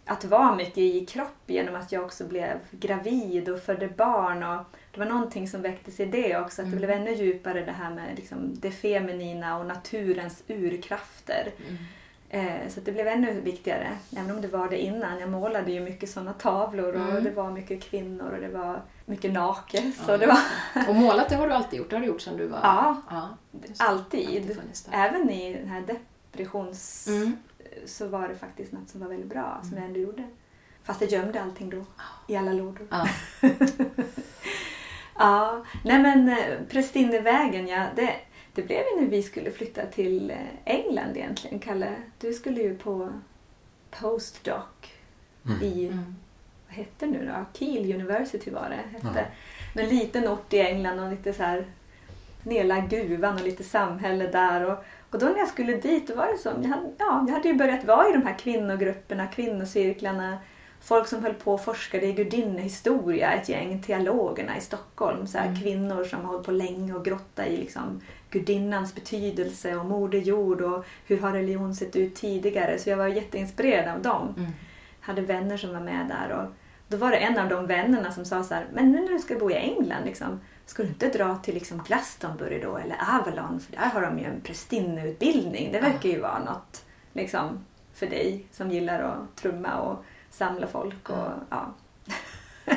att 0.06 0.25
vara 0.25 0.56
mycket 0.56 0.77
i 0.77 1.06
kropp 1.06 1.43
genom 1.47 1.75
att 1.75 1.91
jag 1.91 2.03
också 2.03 2.27
blev 2.27 2.60
gravid 2.71 3.49
och 3.49 3.60
födde 3.60 3.88
barn. 3.88 4.43
Och 4.43 4.65
det 4.93 4.99
var 4.99 5.06
någonting 5.06 5.47
som 5.47 5.62
väcktes 5.62 5.99
i 5.99 6.06
det 6.06 6.38
också, 6.38 6.62
att 6.62 6.71
det 6.71 6.77
Mm. 6.77 6.77
blev 6.77 6.89
ännu 6.91 7.13
djupare 7.13 7.65
det 7.65 7.71
här 7.71 7.93
med 7.93 8.15
liksom 8.15 8.56
det 8.60 8.71
feminina 8.71 9.58
och 9.60 9.65
naturens 9.65 10.43
urkrafter. 10.47 11.51
Eh, 12.29 12.69
så 12.69 12.79
det 12.79 12.91
blev 12.91 13.08
ännu 13.08 13.41
viktigare, 13.41 13.97
även 14.17 14.32
om 14.36 14.41
det 14.41 14.47
var 14.47 14.69
det 14.69 14.77
innan. 14.82 15.19
Jag 15.19 15.29
målade 15.29 15.71
ju 15.71 15.79
mycket 15.79 16.10
sådana 16.10 16.34
tavlor 16.34 16.93
och 16.95 17.10
Mm. 17.12 17.23
det 17.23 17.32
var 17.32 17.51
mycket 17.51 17.84
kvinnor 17.84 18.32
och 18.32 18.41
det 18.41 18.47
var 18.47 18.82
mycket 19.06 19.34
naket. 19.34 19.84
Ja, 19.86 20.06
Så 20.06 20.17
det 20.17 20.27
var 20.27 20.38
Och 20.89 20.95
målat 20.95 21.29
det 21.29 21.36
har 21.36 21.47
du 21.47 21.53
alltid 21.53 21.79
gjort, 21.79 21.89
det 21.89 21.95
har 21.95 22.01
du 22.01 22.08
gjort 22.08 22.21
sedan 22.21 22.38
du 22.38 22.47
var... 22.47 22.60
Ja, 22.63 23.01
ja 23.10 23.29
alltid. 23.77 24.58
Även 24.91 25.29
i 25.29 25.53
den 25.53 25.67
här 25.67 25.84
depressions... 26.32 27.08
Mm. 27.08 27.38
så 27.86 28.08
var 28.08 28.27
det 28.27 28.36
faktiskt 28.36 28.71
något 28.71 28.89
som 28.89 29.01
var 29.01 29.08
väldigt 29.08 29.29
bra, 29.29 29.60
som 29.62 29.71
Mm. 29.71 29.79
jag 29.84 29.88
ändå 29.88 29.99
gjorde. 29.99 30.23
Fast 30.84 31.01
jag 31.01 31.10
gömde 31.10 31.41
allting 31.41 31.69
då, 31.69 31.86
i 32.27 32.36
alla 32.36 32.53
lådor. 32.53 32.88
Ja. 32.89 33.08
Ja, 35.19 35.63
nej 35.84 35.99
men 36.02 36.30
eh, 36.30 36.38
Prästinnevägen, 36.69 37.67
ja, 37.67 37.86
det, 37.95 38.15
det 38.54 38.62
blev 38.62 38.78
ju 38.80 39.02
när 39.02 39.08
vi 39.10 39.23
skulle 39.23 39.52
flytta 39.52 39.86
till 39.86 40.32
eh, 40.32 40.38
England 40.65 41.17
egentligen, 41.17 41.60
Kalle. 41.60 41.89
Du 42.19 42.34
skulle 42.34 42.62
ju 42.62 42.76
på 42.78 43.10
postdoc 43.99 44.63
Mm. 45.45 45.62
i, 45.63 45.88
Mm. 45.88 46.15
vad 46.67 46.76
hette 46.78 47.06
nu 47.06 47.26
då? 47.26 47.45
Kiel 47.60 47.93
University 47.95 48.52
var 48.52 48.69
det 48.69 48.97
hette. 49.06 49.26
Ja. 49.76 49.82
En 49.82 49.89
liten 49.89 50.28
ort 50.28 50.54
i 50.54 50.60
England 50.60 50.99
och 50.99 51.10
lite 51.10 51.34
så 51.34 51.43
här 51.43 51.65
nedlagd 52.43 52.89
gruvan 52.89 53.34
och 53.36 53.41
lite 53.43 53.63
samhälle 53.63 54.28
där. 54.28 54.65
Och, 54.65 54.78
och 55.12 55.19
då 55.19 55.26
när 55.26 55.38
jag 55.38 55.47
skulle 55.47 55.78
dit 55.78 56.08
då 56.08 56.15
var 56.15 56.28
det 56.28 56.38
som, 56.38 56.63
jag 56.63 56.69
hade, 56.69 56.91
ja, 56.97 57.26
jag 57.28 57.34
hade 57.34 57.47
ju 57.47 57.54
börjat 57.54 57.84
vara 57.86 58.10
i 58.10 58.13
de 58.13 58.21
här 58.26 58.38
kvinnogrupperna, 58.38 59.28
kvinnocirklarna. 59.28 60.38
Folk 60.84 61.08
som 61.08 61.24
höll 61.24 61.34
på 61.34 61.54
och 61.54 61.63
forskade 61.63 62.06
i 62.06 62.13
gudinnehistoria, 62.13 63.32
ett 63.34 63.50
gäng 63.50 63.82
teologerna 63.82 64.58
i 64.58 64.62
Stockholm. 64.62 65.28
Så 65.28 65.38
här, 65.38 65.48
Mm. 65.48 65.62
Kvinnor 65.62 66.04
som 66.04 66.19
har 66.22 66.28
hållit 66.32 66.46
på 66.46 66.52
länge 66.52 66.93
och 66.93 67.06
grottat 67.06 67.48
i 67.48 67.58
liksom, 67.58 68.02
gudinnans 68.30 68.96
betydelse 68.96 69.76
och 69.76 69.86
Moder 69.86 70.19
Jord 70.19 70.62
och 70.62 70.86
hur 71.06 71.19
har 71.19 71.32
religion 71.32 71.76
sett 71.76 71.96
ut 71.96 72.15
tidigare. 72.15 72.80
Så 72.80 72.89
jag 72.89 72.98
var 72.98 73.08
jätteinspirerad 73.08 73.96
av 73.96 74.02
dem 74.02 74.34
Mm. 74.38 74.52
hade 75.00 75.22
vänner 75.22 75.58
som 75.58 75.74
var 75.74 75.80
med 75.82 76.08
där. 76.08 76.38
Och 76.38 76.46
då 76.88 76.98
var 76.98 77.10
det 77.12 77.17
en 77.17 77.38
av 77.39 77.50
de 77.50 77.67
vännerna 77.67 78.12
som 78.12 78.26
sa 78.26 78.43
så 78.43 78.54
här, 78.54 78.65
men 78.74 78.91
nu 78.91 79.02
när 79.02 79.12
du 79.13 79.19
ska 79.19 79.36
bo 79.36 79.52
i 79.52 79.56
England, 79.56 80.06
liksom, 80.06 80.39
ska 80.65 80.84
du 80.84 80.89
inte 80.89 81.10
dra 81.10 81.36
till 81.36 81.54
liksom 81.54 81.84
Glastonbury 81.88 82.60
då 82.62 82.78
eller 82.78 82.96
Avalon? 83.19 83.60
För 83.60 83.72
där 83.72 83.89
har 83.89 84.02
de 84.02 84.19
ju 84.19 84.26
en 84.26 84.41
prästinneutbildning. 84.41 85.72
Det 85.72 85.80
verkar 85.80 86.10
ju 86.10 86.19
vara 86.19 86.39
något 86.39 86.86
liksom, 87.13 87.65
för 87.93 88.08
dig 88.08 88.46
som 88.52 88.72
gillar 88.72 89.00
att 89.02 89.36
trumma 89.36 89.80
och 89.80 90.06
samla 90.34 90.67
folk. 90.67 91.10
Och, 91.10 91.28
ja. 91.50 91.74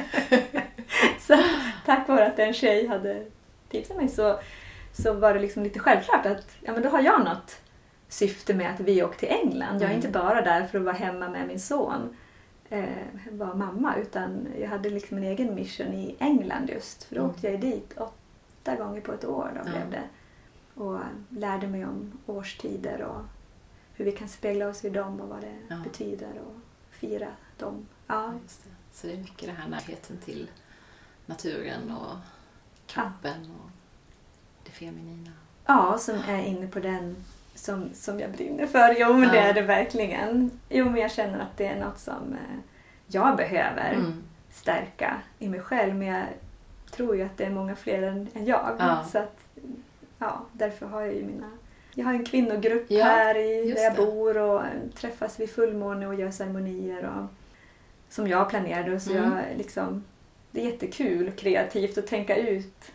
så 1.21 1.37
tack 1.87 2.09
vare 2.09 2.27
att 2.27 2.38
en 2.38 2.53
tjej 2.55 2.87
hade 2.87 3.25
tipsat 3.69 3.97
mig 3.97 4.09
så, 4.09 4.38
så 4.92 5.12
var 5.12 5.35
det 5.35 5.40
liksom 5.40 5.62
lite 5.62 5.79
självklart 5.79 6.27
att 6.27 6.57
ja, 6.61 6.73
men 6.73 6.83
då 6.83 6.88
har 6.88 7.01
jag 7.01 7.25
något 7.25 7.61
syfte 8.09 8.55
med 8.55 8.71
att 8.75 8.81
vi 8.81 9.03
åkte 9.03 9.19
till 9.19 9.29
England. 9.29 9.75
Jag 9.75 9.83
är 9.83 9.87
Mm. 9.87 9.97
inte 9.97 10.09
bara 10.09 10.42
där 10.42 10.66
för 10.66 10.79
att 10.79 10.85
vara 10.85 10.95
hemma 10.95 11.29
med 11.29 11.47
min 11.47 11.61
son, 11.61 12.16
eh, 12.71 12.85
vara 13.31 13.55
mamma, 13.55 13.97
utan 13.97 14.47
jag 14.61 14.69
hade 14.69 14.90
liksom 14.90 15.16
en 15.16 15.25
egen 15.25 15.55
mission 15.55 15.92
i 15.95 16.16
England 16.19 16.71
just. 16.71 17.05
För 17.05 17.14
då 17.14 17.21
Mm. 17.21 17.31
åkte 17.35 17.51
jag 17.51 17.61
dit 17.61 17.95
åtta 17.97 18.77
gånger 18.77 19.01
på 19.01 19.12
ett 19.12 19.25
år 19.25 19.51
då 19.64 19.71
blev 19.71 19.90
det. 19.90 20.03
Och 20.83 20.99
lärde 21.29 21.66
mig 21.66 21.85
om 21.87 22.12
årstider 22.27 23.03
och 23.03 23.21
hur 23.95 24.05
vi 24.05 24.12
kan 24.12 24.29
spegla 24.29 24.69
oss 24.69 24.85
i 24.85 24.90
dem 24.90 25.21
och 25.21 25.29
vad 25.29 25.40
det 25.40 25.77
betyder 25.85 26.29
och 26.47 26.55
fira 26.90 27.29
dem. 27.59 27.87
Ja. 28.07 28.33
Just 28.42 28.64
det. 28.64 28.71
Så 28.92 29.07
det 29.07 29.12
är 29.12 29.16
mycket 29.16 29.47
det 29.49 29.53
här 29.62 29.69
närheten 29.69 30.16
till 30.25 30.51
naturen 31.27 31.90
och 31.97 32.16
kroppen 32.87 33.51
och 33.62 33.71
det 34.64 34.71
feminina. 34.71 35.31
Ja, 35.66 35.99
som 35.99 36.14
är 36.29 36.42
inne 36.42 36.66
på 36.66 36.79
den 36.81 37.16
som, 37.55 37.90
som 37.95 38.21
jag 38.21 38.31
brinner 38.31 38.66
för. 38.66 38.95
Jo, 38.99 39.12
men 39.12 39.29
det 39.29 39.37
Ja. 39.37 39.42
är 39.42 39.55
det 39.55 39.62
verkligen. 39.62 40.51
Jo, 40.69 40.85
men 40.85 41.01
jag 41.01 41.11
känner 41.12 41.38
att 41.38 41.57
det 41.57 41.66
är 41.66 41.81
något 41.81 41.99
som 41.99 42.33
eh, 42.33 42.59
jag 43.07 43.37
behöver 43.37 43.92
Mm. 43.95 44.23
stärka 44.51 45.16
i 45.38 45.49
mig 45.49 45.61
själv. 45.61 45.95
Men 45.95 46.09
jag 46.09 46.25
tror 46.90 47.16
ju 47.16 47.23
att 47.23 47.37
det 47.37 47.45
är 47.45 47.51
många 47.51 47.77
fler 47.77 48.03
än, 48.03 48.29
än 48.35 48.45
jag. 48.47 48.77
Ja. 48.79 49.05
Så 49.12 49.19
att, 49.19 49.38
ja, 50.19 50.40
därför 50.53 50.87
har 50.87 51.01
jag 51.01 51.14
ju 51.14 51.25
mina... 51.25 51.51
Jag 51.95 52.05
har 52.05 52.14
en 52.14 52.25
kvinnogrupp 52.25 52.90
Ja, 52.90 53.05
här 53.05 53.35
i, 53.37 53.73
där 53.73 53.83
jag 53.83 53.95
det. 53.97 54.07
bor 54.07 54.37
och 54.38 54.62
träffas 54.95 55.40
vid 55.40 55.51
fullmåne 55.51 56.07
och 56.07 56.14
gör 56.14 56.31
ceremonier. 56.31 57.05
Och, 57.07 57.25
som 58.11 58.29
jag 58.29 58.49
planerade. 58.51 59.01
Så 59.01 59.11
Mm. 59.12 59.33
jag 59.33 59.59
liksom, 59.59 60.05
det 60.51 60.61
är 60.61 60.71
jättekul 60.71 61.29
och 61.29 61.37
kreativt 61.37 61.99
att 61.99 62.07
tänka 62.07 62.37
ut. 62.37 62.92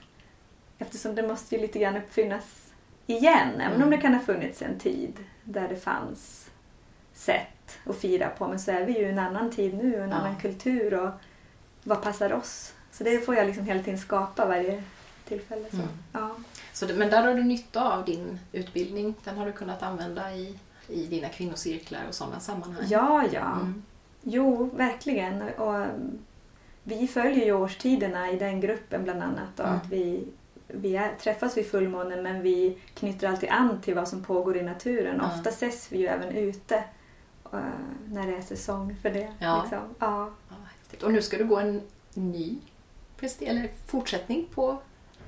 Eftersom 0.80 1.16
det 1.16 1.28
måste 1.28 1.56
ju 1.56 1.62
lite 1.62 1.80
grann 1.80 1.98
uppfinnas 1.98 2.72
igen. 3.08 3.50
Även 3.62 3.76
om 3.76 3.82
Mm. 3.82 3.90
det 3.90 3.98
kan 3.98 4.14
ha 4.14 4.22
funnits 4.22 4.62
en 4.62 4.80
tid 4.80 5.14
där 5.44 5.68
det 5.68 5.76
fanns 5.76 6.50
sätt 7.14 7.78
att 7.86 7.96
fira 7.98 8.30
på. 8.30 8.48
Men 8.48 8.60
så 8.60 8.72
är 8.72 8.86
vi 8.86 8.94
ju 9.00 9.06
i 9.06 9.10
en 9.12 9.20
annan 9.20 9.52
tid 9.52 9.74
nu 9.74 9.98
och 9.98 10.04
en 10.04 10.10
Ja. 10.10 10.16
annan 10.16 10.36
kultur. 10.36 10.94
Och 10.94 11.12
vad 11.84 12.02
passar 12.02 12.34
oss? 12.34 12.74
Så 12.92 13.04
det 13.04 13.26
får 13.26 13.36
jag 13.36 13.48
liksom 13.48 13.66
hela 13.66 13.84
tiden 13.84 14.00
skapa 14.00 14.46
varje 14.46 14.84
tillfälle. 15.28 15.66
Så. 15.70 15.76
Mm. 15.76 15.88
Ja. 16.14 16.36
Så 16.74 16.88
men 16.88 17.10
där 17.10 17.24
har 17.28 17.34
du 17.34 17.44
nytta 17.44 17.94
av 17.94 18.06
din 18.06 18.40
utbildning. 18.52 19.16
Den 19.24 19.38
har 19.38 19.46
du 19.46 19.52
kunnat 19.52 19.84
använda 19.84 20.32
i, 20.36 20.58
i 20.88 21.06
dina 21.06 21.30
kvinnocirklar 21.30 22.02
och 22.08 22.14
sådana 22.16 22.40
sammanhang. 22.40 22.86
ja, 22.90 23.24
ja. 23.32 23.52
Mm. 23.56 23.84
Jo, 24.24 24.70
verkligen. 24.74 25.42
Och, 25.42 25.86
vi 26.84 27.08
följer 27.08 27.46
ju 27.46 27.54
årstiderna 27.54 28.32
i 28.32 28.38
den 28.38 28.62
gruppen 28.62 29.04
bland 29.04 29.24
annat. 29.24 29.60
Och 29.60 29.66
Mm. 29.66 29.78
att 29.78 29.90
vi 29.90 30.24
vi 30.74 30.96
är, 30.96 31.16
träffas 31.16 31.58
vid 31.58 31.66
fullmånen 31.72 32.24
men 32.24 32.42
vi 32.42 32.78
knyter 32.94 33.28
alltid 33.30 33.50
an 33.50 33.82
till 33.82 33.96
vad 33.96 34.08
som 34.08 34.24
pågår 34.24 34.58
i 34.58 34.64
naturen. 34.64 35.16
Ja. 35.22 35.28
Ofta 35.38 35.50
ses 35.50 35.92
vi 35.92 35.98
ju 35.98 36.08
även 36.08 36.30
ute 36.36 36.76
eh, 37.54 37.60
när 38.10 38.28
det 38.28 38.36
är 38.38 38.42
säsong 38.42 38.96
för 39.02 39.10
det. 39.10 39.32
Ja. 39.40 39.62
Liksom. 39.62 39.80
Ja. 40.00 40.30
Och 41.04 41.14
nu 41.14 41.22
ska 41.22 41.38
du 41.38 41.46
gå 41.46 41.58
en 41.60 41.82
ny 42.14 42.58
eller 43.40 43.70
fortsättning 43.88 44.48
på 44.54 44.72
din 44.72 44.78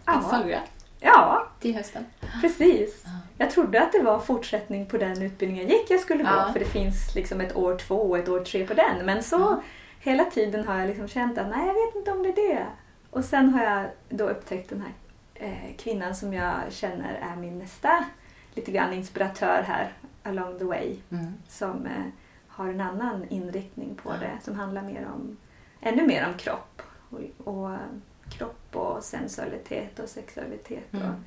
Ja. 0.05 0.21
förra 0.29 0.59
ja, 1.03 1.47
till 1.59 1.75
hösten. 1.75 2.05
precis. 2.41 3.01
Ja. 3.05 3.11
Jag 3.37 3.51
trodde 3.51 3.81
att 3.83 3.91
det 3.91 4.01
var 4.01 4.19
fortsättning 4.19 4.85
på 4.85 4.97
den 4.97 5.21
utbildningen 5.21 5.67
jag 5.69 5.77
gick 5.79 5.89
jag 5.91 5.99
skulle 5.99 6.23
gå. 6.23 6.29
Ja. 6.29 6.49
För 6.53 6.59
det 6.59 6.65
finns 6.65 7.15
liksom 7.15 7.41
ett 7.41 7.55
år 7.55 7.77
två 7.77 7.95
och 7.95 8.17
ett 8.17 8.29
år 8.29 8.39
tre 8.39 8.67
på 8.67 8.73
den. 8.73 9.05
Men 9.05 9.23
så 9.23 9.35
Ja. 9.39 9.61
hela 9.99 10.25
tiden 10.25 10.67
har 10.67 10.79
jag 10.79 10.87
liksom 10.87 11.07
känt 11.07 11.37
att 11.37 11.49
nej, 11.49 11.67
jag 11.67 11.73
vet 11.73 11.95
inte 11.95 12.11
om 12.11 12.23
det 12.23 12.29
är 12.29 12.35
det. 12.55 12.65
Och 13.09 13.25
sen 13.25 13.49
har 13.49 13.63
jag 13.63 13.85
då 14.09 14.29
upptäckt 14.29 14.69
den 14.69 14.81
här 14.81 14.93
eh, 15.35 15.75
kvinnan 15.77 16.15
som 16.15 16.33
jag 16.33 16.53
känner 16.69 17.13
är 17.31 17.35
min 17.35 17.59
nästa 17.59 18.05
lite 18.55 18.71
grann 18.71 18.93
inspiratör 18.93 19.63
här 19.67 19.93
along 20.23 20.59
the 20.59 20.65
way. 20.65 20.95
Mm. 21.11 21.33
Som 21.47 21.85
eh, 21.85 22.03
har 22.47 22.67
en 22.69 22.81
annan 22.81 23.25
inriktning 23.29 23.95
på 24.03 24.09
Ja. 24.09 24.15
det. 24.19 24.43
Som 24.43 24.55
handlar 24.59 24.81
mer 24.81 25.07
om, 25.15 25.37
ännu 25.81 26.07
mer 26.07 26.27
om 26.27 26.33
kropp. 26.37 26.81
Och, 27.09 27.19
och 27.53 27.71
eh, 27.71 27.77
kropp 28.29 28.62
och 28.75 29.03
sensualitet 29.03 29.99
och 29.99 30.09
sexualitet. 30.09 30.83
Och, 30.91 30.99
Mm. 30.99 31.23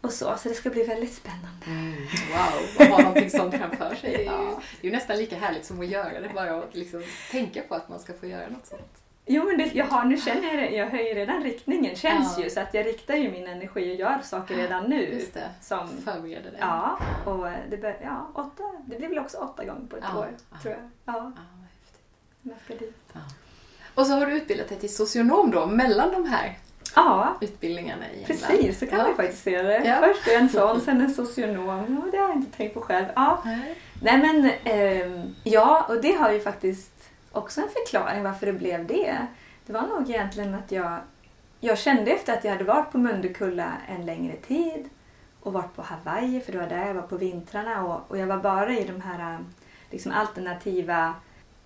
och 0.00 0.12
så. 0.12 0.36
Så 0.36 0.48
det 0.48 0.54
ska 0.54 0.70
bli 0.70 0.82
väldigt 0.84 1.14
spännande. 1.14 1.66
Mm. 1.66 1.92
Wow, 2.32 2.64
att 2.78 2.88
ha 2.88 2.98
någonting 2.98 3.30
sånt 3.30 3.54
framför 3.54 3.94
sig. 3.94 4.10
Det 4.10 4.16
är, 4.16 4.20
ju, 4.20 4.24
Ja. 4.24 4.60
det 4.80 4.86
är 4.86 4.90
ju 4.90 4.96
nästan 4.96 5.16
lika 5.16 5.36
härligt 5.38 5.64
som 5.64 5.80
att 5.80 5.86
göra 5.86 6.20
det. 6.20 6.28
Bara 6.34 6.58
att 6.58 6.74
liksom 6.74 7.02
tänka 7.30 7.62
på 7.62 7.74
att 7.74 7.88
man 7.88 7.98
ska 8.00 8.12
få 8.14 8.26
göra 8.26 8.48
något 8.48 8.66
sånt. 8.66 9.00
Jo, 9.26 9.44
men 9.44 9.58
det, 9.58 9.74
jag 9.74 9.84
har, 9.86 10.04
nu 10.04 10.16
känner 10.16 10.48
jag 10.48 10.56
det. 10.58 10.76
Jag 10.76 10.86
höjer 10.86 11.14
redan 11.14 11.42
riktningen. 11.42 11.96
Känns 11.96 12.38
Ja. 12.38 12.44
ju. 12.44 12.50
Så 12.50 12.60
att 12.60 12.74
jag 12.74 12.86
riktar 12.86 13.14
ju 13.14 13.30
min 13.30 13.46
energi 13.46 13.92
och 13.92 13.96
gör 13.98 14.18
saker 14.22 14.56
redan 14.56 14.90
nu. 14.90 15.02
Just 15.14 15.34
det. 15.34 15.50
Som, 15.60 15.88
Förbereda 15.88 16.50
dig. 16.50 16.58
ja, 16.60 16.98
och 17.24 17.46
det, 17.70 17.76
bör, 17.76 17.96
ja, 18.02 18.30
åtta, 18.34 18.62
det 18.86 18.96
blir 18.98 19.08
väl 19.08 19.18
också 19.18 19.36
åtta 19.38 19.64
gånger 19.64 19.86
på 19.88 19.96
ett 19.96 20.04
Ja. 20.12 20.18
år. 20.18 20.28
Ja. 20.50 20.58
Tror 20.62 20.74
jag. 20.74 20.82
Ja, 20.82 20.90
Ja, 21.14 21.32
vad 21.52 21.64
häftigt. 21.64 22.00
jag 22.42 22.56
ska 22.64 22.74
dit. 22.74 23.14
Och 23.94 24.06
så 24.06 24.12
har 24.12 24.26
du 24.26 24.32
utbildat 24.36 24.68
dig 24.68 24.78
till 24.78 24.94
socionom 24.94 25.50
då, 25.50 25.66
mellan 25.66 26.12
de 26.12 26.24
här 26.26 26.58
Ja, 26.96 27.34
utbildningarna 27.40 28.02
i 28.06 28.10
England. 28.10 28.26
precis. 28.26 28.78
Så 28.78 28.86
kan 28.86 28.98
ja. 28.98 29.04
man 29.04 29.16
faktiskt 29.16 29.42
se 29.42 29.62
det. 29.62 29.84
Ja. 29.84 29.96
Först 30.00 30.28
en 30.28 30.48
sån, 30.48 30.80
sen 30.80 31.00
en 31.00 31.14
socionom. 31.14 32.00
Ja, 32.04 32.10
det 32.10 32.16
har 32.18 32.28
jag 32.28 32.36
inte 32.36 32.56
tänkt 32.56 32.74
på 32.74 32.80
själv. 32.80 33.06
Ja, 33.14 33.42
Nej. 33.44 33.78
Nej 34.02 34.18
men 34.18 34.50
ehm, 34.64 35.34
ja, 35.44 35.86
och 35.88 36.00
det 36.02 36.12
har 36.12 36.32
ju 36.32 36.40
faktiskt 36.40 37.10
också 37.32 37.60
en 37.60 37.68
förklaring 37.68 38.22
varför 38.22 38.46
det 38.46 38.52
blev 38.52 38.86
det. 38.86 39.16
Det 39.66 39.72
var 39.72 39.82
nog 39.82 40.10
egentligen 40.10 40.54
att 40.54 40.72
jag, 40.72 40.98
jag 41.60 41.78
kände 41.78 42.10
efter 42.10 42.32
att 42.32 42.44
jag 42.44 42.52
hade 42.52 42.64
varit 42.64 42.92
på 42.92 42.98
Mundekulla 42.98 43.72
en 43.88 44.06
längre 44.06 44.36
tid 44.36 44.88
och 45.40 45.52
varit 45.52 45.76
på 45.76 45.82
Hawaii, 45.82 46.40
för 46.40 46.52
det 46.52 46.58
var 46.58 46.66
där 46.66 46.86
jag 46.86 46.94
var 46.94 47.02
på 47.02 47.16
vintrarna 47.16 47.84
och, 47.84 48.10
och 48.10 48.18
jag 48.18 48.26
var 48.26 48.36
bara 48.38 48.72
i 48.72 48.84
de 48.84 49.00
här 49.00 49.38
liksom, 49.90 50.12
alternativa 50.12 51.14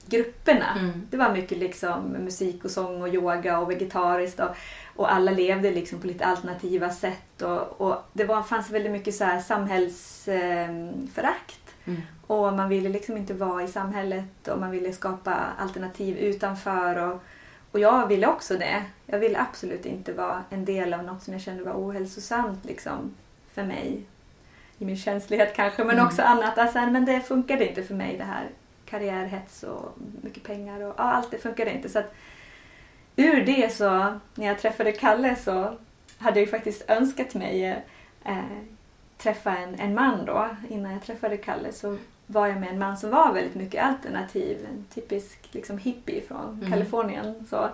grupperna. 0.09 0.73
Mm. 0.79 1.07
Det 1.11 1.17
var 1.17 1.33
mycket 1.33 1.59
liksom 1.59 2.03
musik 2.09 2.65
och 2.65 2.71
sång 2.71 3.03
och 3.03 3.09
yoga 3.09 3.59
och 3.59 3.71
vegetariskt 3.71 4.41
och, 4.41 4.51
och 4.97 5.13
alla 5.13 5.31
levde 5.31 5.71
liksom 5.71 6.01
på 6.01 6.07
lite 6.07 6.27
alternativa 6.27 6.91
sätt 6.91 7.43
och, 7.43 7.81
och 7.81 7.97
det 8.13 8.25
var, 8.25 8.43
fanns 8.43 8.71
väldigt 8.71 8.93
mycket 8.93 9.15
så 9.15 9.25
här 9.25 9.41
samhällsförakt. 9.41 11.61
Mm. 11.85 12.01
Och 12.27 12.53
man 12.53 12.69
ville 12.69 12.89
liksom 12.89 13.17
inte 13.17 13.35
vara 13.35 13.63
i 13.63 13.69
samhället 13.69 14.49
och 14.49 14.59
man 14.61 14.71
ville 14.71 14.93
skapa 14.93 15.37
alternativ 15.59 16.17
utanför. 16.19 16.97
Och, 16.97 17.23
och 17.73 17.81
jag 17.81 18.07
ville 18.07 18.27
också 18.27 18.57
det. 18.57 18.83
Jag 19.07 19.19
ville 19.19 19.41
absolut 19.41 19.87
inte 19.87 20.13
vara 20.13 20.45
en 20.51 20.65
del 20.65 20.95
av 20.95 21.05
något 21.05 21.23
som 21.23 21.33
jag 21.33 21.43
kände 21.43 21.65
var 21.65 21.73
ohälsosamt 21.73 22.65
liksom, 22.65 23.15
för 23.55 23.63
mig. 23.63 24.03
I 24.79 24.85
min 24.85 24.97
känslighet 24.97 25.57
kanske, 25.57 25.85
men 25.85 25.95
Mm. 25.97 26.07
också 26.07 26.23
annat. 26.23 26.59
Alltså, 26.59 26.81
men 26.81 27.05
det 27.05 27.21
funkade 27.21 27.69
inte 27.69 27.83
för 27.83 27.95
mig 27.95 28.17
det 28.19 28.25
här. 28.25 28.49
Karriärhets 28.91 29.63
och 29.63 29.95
mycket 30.23 30.43
pengar 30.43 30.81
och 30.81 30.95
ja, 30.99 31.03
allt 31.03 31.31
det 31.31 31.39
funkade 31.39 31.73
inte. 31.73 31.89
Så 31.89 31.99
att, 31.99 32.15
ur 33.17 33.45
det 33.45 33.73
så, 33.75 34.19
när 34.35 34.47
jag 34.47 34.59
träffade 34.59 34.93
Kalle 34.93 35.37
så 35.37 35.77
hade 36.19 36.41
jag 36.41 36.47
ju 36.47 36.51
faktiskt 36.51 36.91
önskat 36.91 37.35
mig 37.35 37.83
eh, 38.25 38.39
träffa 39.19 39.57
en, 39.57 39.75
en 39.81 39.95
man 39.95 40.25
då. 40.25 40.49
Innan 40.69 40.93
jag 40.93 41.03
träffade 41.03 41.37
Kalle 41.37 41.73
så 41.73 41.97
var 42.27 42.47
jag 42.47 42.61
med 42.61 42.69
en 42.69 42.79
man 42.79 42.97
som 42.97 43.11
var 43.11 43.33
väldigt 43.33 43.55
mycket 43.55 43.85
alternativ. 43.85 44.67
En 44.71 44.85
typisk 44.95 45.49
liksom, 45.53 45.79
hippie 45.79 46.21
från 46.29 46.55
Mm. 46.59 46.71
Kalifornien. 46.71 47.47
Så. 47.51 47.69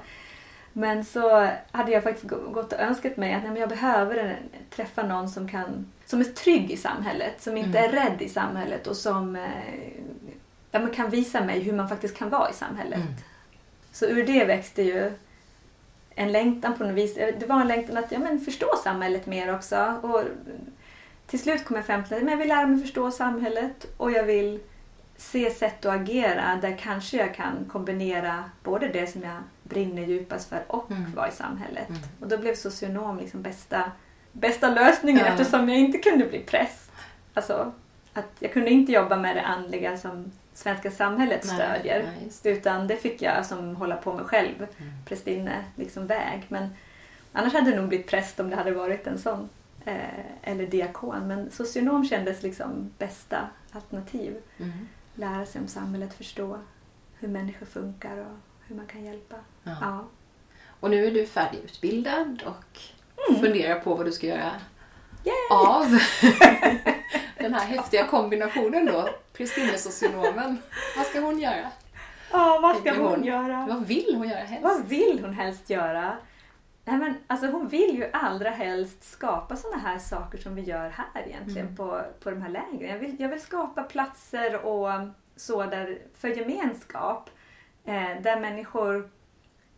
Men 0.73 1.05
så 1.05 1.49
hade 1.71 1.93
jag 1.93 2.03
faktiskt 2.03 2.29
gå- 2.29 2.51
gått 2.51 2.73
och 2.73 2.81
önskat 2.81 3.17
mig 3.17 3.35
att 3.35 3.43
nej, 3.43 3.51
men 3.53 3.61
jag 3.61 3.69
behöver 3.69 4.39
träffa 4.71 5.03
någon 5.03 5.29
som, 5.29 5.49
kan, 5.49 5.87
som 6.07 6.21
är 6.21 6.25
trygg 6.25 6.71
i 6.71 6.77
samhället. 6.77 7.43
Som 7.43 7.57
inte 7.57 7.79
Mm. 7.79 7.91
är 7.91 8.05
rädd 8.05 8.23
i 8.23 8.29
samhället 8.29 8.87
och 8.87 8.97
som 8.97 9.37
eh, 9.37 9.43
ja, 10.75 10.81
men 10.81 10.91
kan 10.91 11.11
visa 11.11 11.45
mig 11.45 11.61
hur 11.61 11.73
man 11.73 11.89
faktiskt 11.89 12.17
kan 12.17 12.31
vara 12.31 12.51
i 12.51 12.53
samhället. 12.53 13.01
Mm. 13.01 13.13
Så 13.93 14.07
ur 14.07 14.27
det 14.27 14.45
växte 14.45 14.83
ju 14.83 15.13
en 16.15 16.33
längtan 16.33 16.75
på 16.79 16.85
något 16.85 16.95
vis. 16.95 17.15
Det 17.15 17.47
var 17.49 17.61
en 17.61 17.69
längtan 17.69 17.97
att 17.97 18.13
ja, 18.13 18.19
men 18.19 18.41
förstå 18.41 18.67
samhället 18.85 19.27
mer 19.27 19.55
också. 19.55 19.95
Och 20.03 20.23
till 21.27 21.39
slut 21.39 21.65
kom 21.65 21.77
jag 21.77 21.87
fram 21.87 22.05
till 22.05 22.17
att 22.17 22.31
jag 22.31 22.37
vill 22.37 22.49
lära 22.49 22.67
mig 22.67 22.81
förstå 22.81 23.11
samhället 23.11 23.87
och 23.97 24.13
jag 24.13 24.25
vill 24.25 24.61
se 25.17 25.51
sätt 25.51 25.85
att 25.87 26.01
agera 26.01 26.59
där 26.63 26.77
kanske 26.81 27.17
jag 27.17 27.35
kan 27.35 27.65
kombinera 27.73 28.45
både 28.63 28.89
det 28.89 29.07
som 29.07 29.23
jag 29.23 29.37
brinner 29.63 30.03
djupast 30.03 30.49
för 30.49 30.63
och 30.67 30.91
Mm. 30.91 31.15
vara 31.15 31.29
i 31.29 31.33
samhället. 31.33 31.89
Mm. 31.89 32.01
Och 32.21 32.29
då 32.29 32.39
blev 32.39 32.55
socionom 32.55 33.19
liksom 33.19 33.43
bästa, 33.43 33.93
bästa 34.33 34.71
lösningen 34.71 35.23
Ja. 35.27 35.33
eftersom 35.33 35.69
jag 35.69 35.79
inte 35.79 35.99
kunde 35.99 36.25
bli 36.25 36.39
präst. 36.41 36.91
Alltså, 37.35 37.73
att 38.15 38.31
jag 38.39 38.53
kunde 38.53 38.71
inte 38.71 38.93
jobba 38.93 39.17
med 39.17 39.37
det 39.37 39.43
andliga 39.43 39.97
som 39.97 40.33
svenska 40.55 40.91
samhället 40.91 41.45
Nej, 41.45 41.55
stödjer. 41.55 42.03
nej, 42.03 42.29
det. 42.43 42.51
Utan 42.51 42.87
det 42.87 42.97
fick 42.97 43.23
jag 43.23 43.47
som 43.47 43.77
hålla 43.77 43.97
på 43.97 44.13
med 44.13 44.25
själv, 44.27 44.55
Mm. 44.79 44.93
prästinne, 45.07 45.65
liksom 45.77 46.07
väg. 46.07 46.43
Men 46.49 46.69
annars 47.33 47.53
hade 47.53 47.71
det 47.71 47.77
nog 47.77 47.89
blivit 47.89 48.07
präst 48.07 48.41
om 48.41 48.51
det 48.51 48.57
hade 48.57 48.71
varit 48.73 49.07
en 49.07 49.19
sån. 49.19 49.49
Eh, 49.85 49.97
eller 50.43 50.67
diakon. 50.67 51.27
Men 51.29 51.51
socionom 51.51 52.05
kändes 52.05 52.43
liksom 52.43 52.91
bästa 52.99 53.49
alternativ. 53.73 54.37
Mm. 54.59 54.89
Lära 55.15 55.47
sig 55.47 55.61
om 55.61 55.69
samhället, 55.69 56.15
förstå 56.15 56.59
hur 57.19 57.29
människor 57.29 57.67
funkar 57.67 58.17
och 58.19 58.37
hur 58.69 58.77
man 58.77 58.87
kan 58.87 59.05
hjälpa. 59.05 59.37
Ja. 59.63 59.77
Ja. 59.81 60.05
Och 60.81 60.91
nu 60.91 61.07
är 61.07 61.11
du 61.11 61.27
färdigutbildad 61.27 62.43
och 62.47 62.81
Mm. 63.31 63.41
funderar 63.43 63.81
på 63.81 63.95
vad 63.95 64.07
du 64.07 64.13
ska 64.13 64.27
göra 64.27 64.51
Yay! 65.25 65.35
av 65.51 65.85
den 67.45 67.55
här 67.55 67.67
häftiga 67.67 68.07
kombinationen 68.07 68.87
då. 68.87 69.09
Prästinnesocionomen. 69.33 70.59
Vad 70.97 71.07
ska 71.07 71.21
hon 71.21 71.41
göra? 71.41 71.71
Ja, 72.33 72.59
vad 72.63 72.77
ska 72.77 72.95
hon, 72.95 73.07
hon. 73.07 73.25
göra? 73.25 73.67
Vad 73.69 73.87
vill 73.87 74.15
hon 74.17 74.29
göra 74.29 74.45
helst? 74.45 74.63
Vad 74.63 74.85
vill 74.89 75.19
hon 75.25 75.33
helst 75.35 75.71
göra? 75.71 76.17
Nej, 76.85 76.97
men, 76.99 77.15
alltså, 77.27 77.47
hon 77.47 77.69
vill 77.69 77.97
ju 77.97 78.11
allra 78.13 78.51
helst 78.51 79.13
skapa 79.13 79.57
såna 79.57 79.77
här 79.77 79.99
saker 79.99 80.39
som 80.39 80.55
vi 80.55 80.63
gör 80.63 80.89
här 80.91 81.23
egentligen 81.27 81.67
Mm. 81.67 81.77
på, 81.77 82.01
på 82.23 82.31
de 82.31 82.43
här 82.43 82.49
lägren. 82.49 82.91
Jag 82.91 82.99
vill, 82.99 83.21
jag 83.21 83.29
vill 83.29 83.41
skapa 83.41 83.83
platser 83.83 84.67
och 84.67 84.89
så 85.37 85.65
där, 85.65 85.99
för 86.19 86.29
gemenskap 86.29 87.31
eh, 87.85 88.23
där 88.23 88.41
människor 88.41 89.09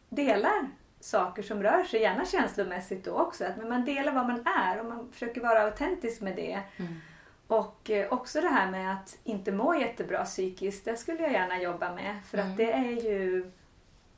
delar 0.08 0.68
saker 1.00 1.42
som 1.42 1.62
rör 1.62 1.84
sig, 1.84 2.00
gärna 2.00 2.24
känslomässigt 2.26 3.04
då 3.04 3.12
också. 3.12 3.44
Att 3.44 3.68
man 3.68 3.84
delar 3.84 4.12
vad 4.12 4.26
man 4.26 4.46
är 4.46 4.80
och 4.80 4.86
man 4.86 5.12
försöker 5.12 5.40
vara 5.40 5.62
autentisk 5.62 6.20
med 6.20 6.36
det. 6.36 6.60
Mm. 6.76 7.00
Och 7.46 7.90
eh, 7.90 8.12
också 8.12 8.40
det 8.40 8.48
här 8.48 8.70
med 8.70 8.92
att 8.92 9.18
inte 9.24 9.52
må 9.52 9.74
jättebra 9.74 10.24
psykiskt, 10.24 10.84
det 10.84 10.96
skulle 10.96 11.22
jag 11.22 11.32
gärna 11.32 11.62
jobba 11.62 11.94
med. 11.94 12.16
För 12.30 12.38
Mm. 12.38 12.50
att 12.50 12.56
det 12.56 12.72
är 12.72 13.02
ju... 13.10 13.50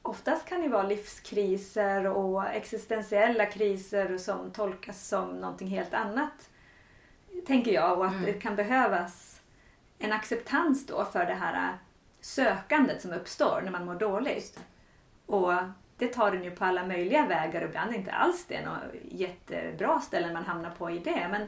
Oftast 0.02 0.46
kan 0.48 0.60
det 0.60 0.68
vara 0.68 0.82
livskriser 0.82 2.06
och 2.06 2.46
existentiella 2.48 3.46
kriser 3.46 4.18
som 4.18 4.50
tolkas 4.50 5.08
som 5.08 5.28
någonting 5.28 5.68
helt 5.68 5.94
annat. 5.94 6.50
Tänker 7.46 7.72
jag. 7.72 7.98
Och 7.98 8.06
att 8.06 8.12
Mm. 8.12 8.24
det 8.24 8.32
kan 8.32 8.56
behövas 8.56 9.40
en 9.98 10.12
acceptans 10.12 10.86
då 10.86 11.04
för 11.04 11.26
det 11.26 11.34
här 11.34 11.72
sökandet 12.20 13.02
som 13.02 13.12
uppstår 13.12 13.60
när 13.64 13.70
man 13.70 13.84
mår 13.86 13.94
dåligt. 13.94 14.60
Och 15.26 15.52
det 15.96 16.08
tar 16.08 16.30
den 16.30 16.44
ju 16.44 16.50
på 16.50 16.64
alla 16.64 16.86
möjliga 16.86 17.26
vägar. 17.26 17.62
Ibland 17.62 17.90
är 17.90 17.94
inte 17.98 18.12
alls 18.12 18.44
det 18.48 18.64
några 18.64 18.80
jättebra 19.10 20.00
ställen 20.00 20.32
man 20.32 20.44
hamnar 20.44 20.70
på 20.70 20.90
i 20.90 20.98
det. 20.98 21.28
Men 21.30 21.46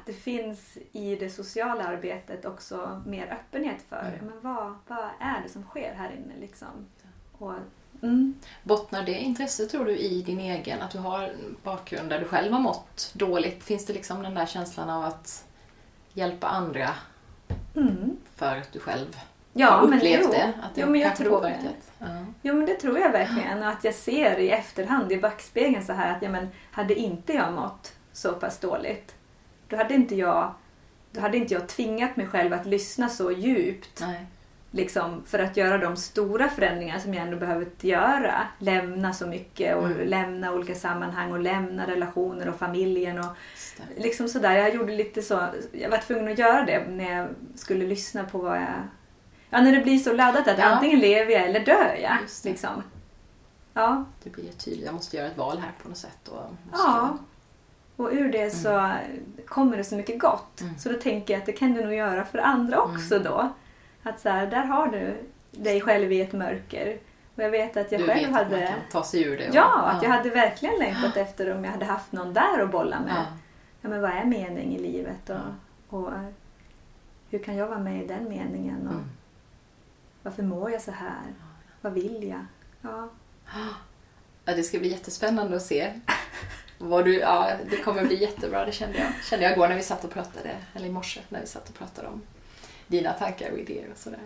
att 0.00 0.06
det 0.06 0.12
finns 0.12 0.78
i 0.92 1.16
det 1.16 1.30
sociala 1.30 1.84
arbetet 1.84 2.44
också 2.44 3.02
mer 3.06 3.26
öppenhet 3.32 3.82
för 3.88 4.12
Mm. 4.20 4.26
men 4.26 4.40
vad, 4.54 4.74
vad 4.86 5.08
är 5.20 5.42
det 5.42 5.48
som 5.48 5.62
sker 5.62 5.94
här 5.94 6.10
inne. 6.10 6.34
Liksom. 6.40 6.68
Och, 7.38 7.54
mm. 8.02 8.34
Bottnar 8.62 9.02
det 9.02 9.18
intresse 9.18 9.66
tror 9.66 9.84
du 9.84 9.96
i 9.96 10.22
din 10.22 10.40
egen, 10.40 10.82
att 10.82 10.90
du 10.90 10.98
har 10.98 11.22
en 11.22 11.56
bakgrund 11.62 12.10
där 12.10 12.18
du 12.18 12.24
själv 12.24 12.52
har 12.52 12.60
mått 12.60 13.10
dåligt? 13.14 13.64
Finns 13.64 13.86
det 13.86 13.92
liksom 13.92 14.22
den 14.22 14.34
där 14.34 14.46
känslan 14.46 14.90
av 14.90 15.04
att 15.04 15.44
hjälpa 16.12 16.46
andra 16.46 16.88
Mm. 17.76 18.16
för 18.34 18.56
att 18.56 18.72
du 18.72 18.78
själv 18.80 19.16
Ja, 19.52 19.70
har 19.70 19.82
upplevt 19.86 20.20
jo. 20.24 20.30
det? 20.30 20.52
Att 20.62 20.74
det 20.74 20.80
Jo, 20.80 20.86
men 20.90 21.00
jag 21.00 21.16
tror 21.16 21.30
påverkat? 21.30 21.62
det. 21.62 22.04
Ja. 22.06 22.24
Jo 22.42 22.54
men 22.54 22.66
det 22.66 22.74
tror 22.74 22.98
jag 22.98 23.12
verkligen. 23.12 23.58
Och 23.62 23.68
att 23.68 23.84
jag 23.84 23.94
ser 23.94 24.38
i 24.38 24.50
efterhand 24.50 25.12
i 25.12 25.16
backspegeln 25.18 25.84
så 25.84 25.92
här 25.92 26.16
att 26.16 26.22
ja, 26.22 26.28
men, 26.30 26.48
hade 26.70 26.94
inte 26.94 27.32
jag 27.32 27.52
mått 27.52 27.92
så 28.12 28.32
pass 28.32 28.58
dåligt 28.58 29.14
då 29.68 29.76
hade 29.76 29.94
inte 29.94 30.14
jag, 30.14 30.54
då 31.12 31.20
hade 31.20 31.36
inte 31.36 31.54
jag 31.54 31.68
tvingat 31.68 32.16
mig 32.16 32.26
själv 32.26 32.52
att 32.52 32.66
lyssna 32.66 33.08
så 33.08 33.30
djupt 33.32 34.00
Nej. 34.00 34.26
liksom, 34.70 35.22
för 35.26 35.38
att 35.38 35.56
göra 35.56 35.78
de 35.78 35.96
stora 35.96 36.48
förändringar 36.48 36.98
som 36.98 37.14
jag 37.14 37.24
ändå 37.24 37.36
behövt 37.36 37.84
göra. 37.84 38.34
Lämna 38.58 39.12
så 39.12 39.26
mycket 39.26 39.76
och 39.76 39.86
Mm. 39.86 40.08
lämna 40.08 40.52
olika 40.52 40.74
sammanhang 40.74 41.32
och 41.32 41.38
lämna 41.40 41.86
relationer 41.86 42.48
och 42.48 42.56
familjen. 42.58 43.18
Och 43.18 43.36
liksom 43.96 44.28
sådär. 44.28 44.52
Jag 44.52 44.74
gjorde 44.74 44.92
lite 44.96 45.22
så. 45.22 45.46
Jag 45.72 45.90
var 45.90 45.98
tvungen 45.98 46.32
att 46.32 46.38
göra 46.38 46.64
det 46.64 46.84
när 46.90 47.16
jag 47.16 47.28
skulle 47.54 47.86
lyssna 47.86 48.24
på 48.24 48.38
vad 48.38 48.56
jag... 48.56 48.82
Ja, 49.50 49.60
när 49.60 49.72
det 49.72 49.80
blir 49.82 49.98
så 49.98 50.12
laddat 50.12 50.48
att 50.48 50.58
Ja. 50.58 50.64
antingen 50.64 51.00
lever 51.00 51.32
jag 51.32 51.42
eller 51.44 51.60
dör 51.60 51.98
jag. 52.02 52.16
Liksom. 52.44 52.82
Ja, 53.74 54.04
Det 54.22 54.30
blir 54.30 54.52
tydligt. 54.52 54.84
Jag 54.86 54.94
måste 54.94 55.16
göra 55.16 55.26
ett 55.26 55.36
val 55.36 55.58
här 55.58 55.72
på 55.82 55.88
något 55.88 55.98
sätt. 55.98 56.28
Och 56.28 56.42
måste... 56.70 56.86
ja. 56.88 57.18
Och 57.98 58.08
ur 58.12 58.32
det 58.32 58.50
så 58.50 58.92
kommer 59.46 59.76
det 59.76 59.84
så 59.84 59.96
mycket 59.96 60.18
gott. 60.20 60.60
Mm. 60.60 60.78
Så 60.78 60.88
då 60.88 60.94
tänker 60.98 61.34
jag 61.34 61.40
att 61.40 61.46
det 61.46 61.52
kan 61.52 61.72
du 61.74 61.84
nog 61.84 61.94
göra 61.94 62.24
för 62.24 62.38
andra 62.38 62.80
också 62.82 63.14
Mm. 63.14 63.24
då. 63.24 63.52
Att 64.02 64.20
så 64.20 64.28
här, 64.28 64.46
där 64.46 64.64
har 64.64 64.86
du 64.86 65.16
dig 65.50 65.80
själv 65.80 66.12
i 66.12 66.20
ett 66.20 66.32
mörker. 66.32 66.98
Och 67.34 67.42
jag 67.42 67.50
vet 67.50 67.76
att 67.76 67.92
jag 67.92 68.00
du 68.00 68.06
själv 68.06 68.20
vet 68.20 68.28
att 68.28 68.34
hade... 68.44 68.56
man 68.56 68.66
kan 68.66 68.76
ta 68.92 69.04
sig 69.04 69.22
ur 69.22 69.38
det. 69.38 69.48
och- 69.48 69.54
Ja, 69.54 69.82
att 69.82 70.02
jag 70.02 70.10
hade 70.10 70.30
verkligen 70.30 70.78
längtat 70.78 71.16
efter 71.16 71.54
om 71.54 71.64
jag 71.64 71.72
hade 71.72 71.84
haft 71.84 72.12
någon 72.12 72.34
där 72.34 72.58
att 72.62 72.70
bolla 72.70 73.00
med. 73.00 73.14
Ja. 73.16 73.24
Ja, 73.82 73.88
men 73.88 74.00
vad 74.00 74.10
är 74.10 74.24
mening 74.24 74.76
i 74.76 74.78
livet? 74.78 75.30
Och, 75.30 75.98
och 75.98 76.12
eh, 76.12 76.24
hur 77.30 77.38
kan 77.38 77.56
jag 77.56 77.66
vara 77.66 77.78
med 77.78 78.02
i 78.04 78.06
den 78.06 78.28
meningen? 78.28 78.86
Och 78.86 78.92
Mm. 78.94 79.04
Varför 80.22 80.42
mår 80.42 80.70
jag 80.70 80.82
så 80.82 80.90
här? 80.90 81.22
Vad 81.80 81.92
vill 81.92 82.28
jag? 82.28 82.44
Ja. 82.80 83.08
Ja, 84.44 84.54
det 84.54 84.62
ska 84.62 84.78
bli 84.78 84.88
jättespännande 84.88 85.56
att 85.56 85.62
se. 85.62 85.92
Vad 86.78 87.04
du, 87.04 87.18
ja, 87.18 87.50
det 87.70 87.76
kommer 87.76 88.04
bli 88.04 88.22
jättebra, 88.22 88.64
det 88.64 88.72
kände 88.72 88.98
jag. 88.98 89.12
kände 89.24 89.44
jag 89.44 89.52
igår 89.52 89.68
när 89.68 89.76
vi 89.76 89.82
satt 89.82 90.04
och 90.04 90.10
pratade, 90.10 90.56
eller 90.74 90.86
i 90.86 90.90
morse 90.90 91.20
när 91.28 91.40
vi 91.40 91.46
satt 91.46 91.68
och 91.68 91.74
pratade 91.74 92.08
om 92.08 92.22
dina 92.86 93.12
tankar 93.12 93.50
och 93.50 93.58
idéer 93.58 93.90
och 93.92 93.98
sådär. 93.98 94.18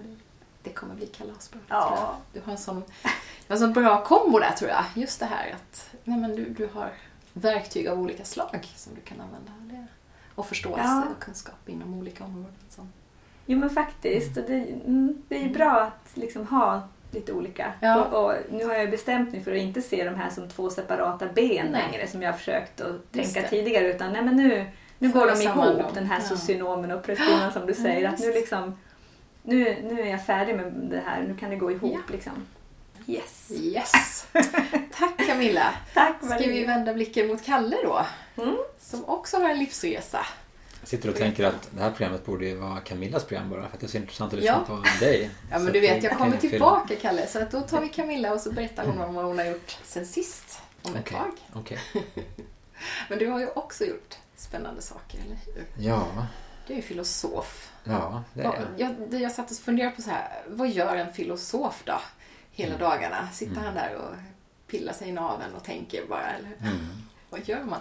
Det, 0.62 0.70
kommer 0.70 0.94
bli 0.94 1.06
kalasbra. 1.06 1.60
Ja. 1.68 2.16
Du 2.32 2.40
har 2.44 2.52
en 2.52 2.58
sån, 2.58 2.82
en 3.48 3.58
sån 3.58 3.72
bra 3.72 4.04
kombo 4.04 4.38
där 4.38 4.50
tror 4.52 4.70
jag. 4.70 4.84
Just 4.94 5.20
det 5.20 5.26
här 5.26 5.50
att 5.54 5.90
nej, 6.04 6.18
men 6.18 6.36
du, 6.36 6.44
du 6.44 6.68
har 6.74 6.90
verktyg 7.32 7.88
av 7.88 8.00
olika 8.00 8.24
slag 8.24 8.68
som 8.76 8.94
du 8.94 9.00
kan 9.00 9.20
använda. 9.20 9.52
Det, 9.60 9.86
och 10.34 10.46
förståelse 10.46 10.82
Ja. 10.84 11.04
och 11.16 11.22
kunskap 11.22 11.68
inom 11.68 11.94
olika 11.94 12.24
områden. 12.24 12.54
Som, 12.70 12.92
Jo 13.46 13.58
men 13.58 13.70
faktiskt. 13.70 14.36
Och 14.36 14.44
det, 14.46 14.54
mm, 14.86 15.22
det 15.28 15.44
är 15.44 15.48
bra 15.48 15.80
att 15.80 16.16
liksom 16.16 16.46
ha 16.46 16.88
lite 17.14 17.32
olika. 17.32 17.72
Ja. 17.80 18.04
Och, 18.04 18.24
och 18.26 18.34
nu 18.50 18.64
har 18.64 18.74
jag 18.74 18.90
bestämt 18.90 19.32
mig 19.32 19.40
för 19.44 19.52
att 19.52 19.58
inte 19.58 19.82
se 19.82 20.04
de 20.04 20.14
här 20.14 20.30
som 20.30 20.48
två 20.48 20.70
separata 20.70 21.26
ben 21.26 21.66
Nej. 21.72 21.84
längre 21.90 22.06
som 22.06 22.22
jag 22.22 22.32
har 22.32 22.38
försökt 22.38 22.80
att 22.80 23.12
tänka 23.12 23.42
tidigare. 23.42 23.88
Utan 23.94 24.12
nej, 24.12 24.22
men 24.22 24.36
nu, 24.36 24.66
nu 24.98 25.08
går 25.12 25.26
de 25.26 25.42
ihop, 25.42 25.78
dem. 25.78 25.90
den 25.94 26.06
här 26.06 26.20
Ja. 26.20 26.36
socionomen 26.36 26.90
och 26.90 27.02
prästinnan 27.02 27.52
som 27.52 27.66
du 27.66 27.74
säger. 27.84 28.02
Ja, 28.02 28.10
att 28.10 28.20
nu, 28.20 28.32
liksom, 28.32 28.78
nu, 29.42 29.76
nu 29.82 30.00
är 30.00 30.06
jag 30.06 30.26
färdig 30.26 30.56
med 30.56 30.72
det 30.72 31.02
här, 31.06 31.22
nu 31.22 31.36
kan 31.36 31.50
det 31.50 31.56
gå 31.56 31.70
ihop. 31.70 31.92
Ja. 32.08 32.12
Liksom. 32.12 32.32
Yes! 33.06 33.50
yes! 33.50 34.26
Tack 34.98 35.26
Camilla! 35.26 35.74
Tack 35.94 36.16
Ska 36.24 36.38
vi 36.38 36.64
vända 36.64 36.94
blicken 36.94 37.26
mot 37.26 37.44
Kalle 37.44 37.76
då? 37.84 38.06
Mm. 38.42 38.56
Som 38.80 39.04
också 39.04 39.36
har 39.36 39.48
en 39.50 39.58
livsresa. 39.58 40.26
Sitter 40.84 41.08
och 41.08 41.16
tänker 41.16 41.44
att 41.44 41.68
det 41.70 41.82
här 41.82 41.90
programmet 41.90 42.26
borde 42.26 42.46
ju 42.46 42.54
vara 42.56 42.80
Camillas 42.80 43.24
program 43.24 43.50
bara 43.50 43.60
för 43.68 43.74
att 43.74 43.80
det 43.80 43.86
är 43.86 43.88
så 43.88 43.96
intressant 43.96 44.32
att 44.32 44.38
lyssna 44.38 44.64
Ja. 44.68 44.76
på 44.76 44.84
dig. 45.04 45.30
Ja 45.50 45.58
Så 45.58 45.64
men 45.64 45.72
du 45.72 45.78
att 45.78 45.84
vet, 45.96 46.02
jag 46.04 46.18
kommer 46.18 46.36
tillbaka 46.36 46.96
Kalle. 46.96 47.26
Så 47.26 47.42
att 47.42 47.50
då 47.50 47.60
tar 47.60 47.80
vi 47.80 47.88
Camilla 47.88 48.32
och 48.34 48.40
så 48.40 48.52
berättar 48.52 48.86
hon 48.86 49.00
om 49.00 49.14
vad 49.14 49.24
hon 49.24 49.38
har 49.38 49.44
gjort 49.44 49.78
sen 49.84 50.06
sist. 50.06 50.58
Om 50.82 50.94
ett 50.96 51.00
Okej, 51.06 51.16
tag. 51.18 51.60
okej. 51.60 51.78
Men 53.08 53.18
du 53.18 53.26
har 53.28 53.40
ju 53.40 53.48
också 53.48 53.84
gjort 53.84 54.14
spännande 54.36 54.82
saker, 54.82 55.18
eller 55.26 55.36
hur? 55.46 55.64
Ja, 55.88 56.26
Du 56.66 56.72
är 56.72 56.76
ju 56.76 56.82
filosof. 56.82 57.72
ja 57.84 58.22
det 58.34 58.40
är 58.40 58.44
jag. 58.78 58.96
Jag, 59.10 59.20
jag 59.22 59.32
satt 59.32 59.50
och 59.50 59.56
funderade 59.56 59.96
på 59.96 60.02
så 60.02 60.10
här, 60.10 60.42
vad 60.48 60.68
gör 60.70 60.96
en 60.96 61.12
filosof 61.12 61.82
då? 61.84 62.00
Hela 62.52 62.74
Mm. 62.74 62.88
dagarna? 62.88 63.28
Sitter 63.32 63.60
han 63.60 63.74
där 63.74 63.94
och 63.96 64.14
pillar 64.66 64.92
sig 64.92 65.08
i 65.08 65.12
naveln 65.12 65.54
och 65.54 65.64
tänker 65.64 66.06
bara, 66.06 66.30
eller 66.30 66.48
Mm. 66.70 66.86
vad 67.30 67.48
gör 67.48 67.64
man? 67.64 67.80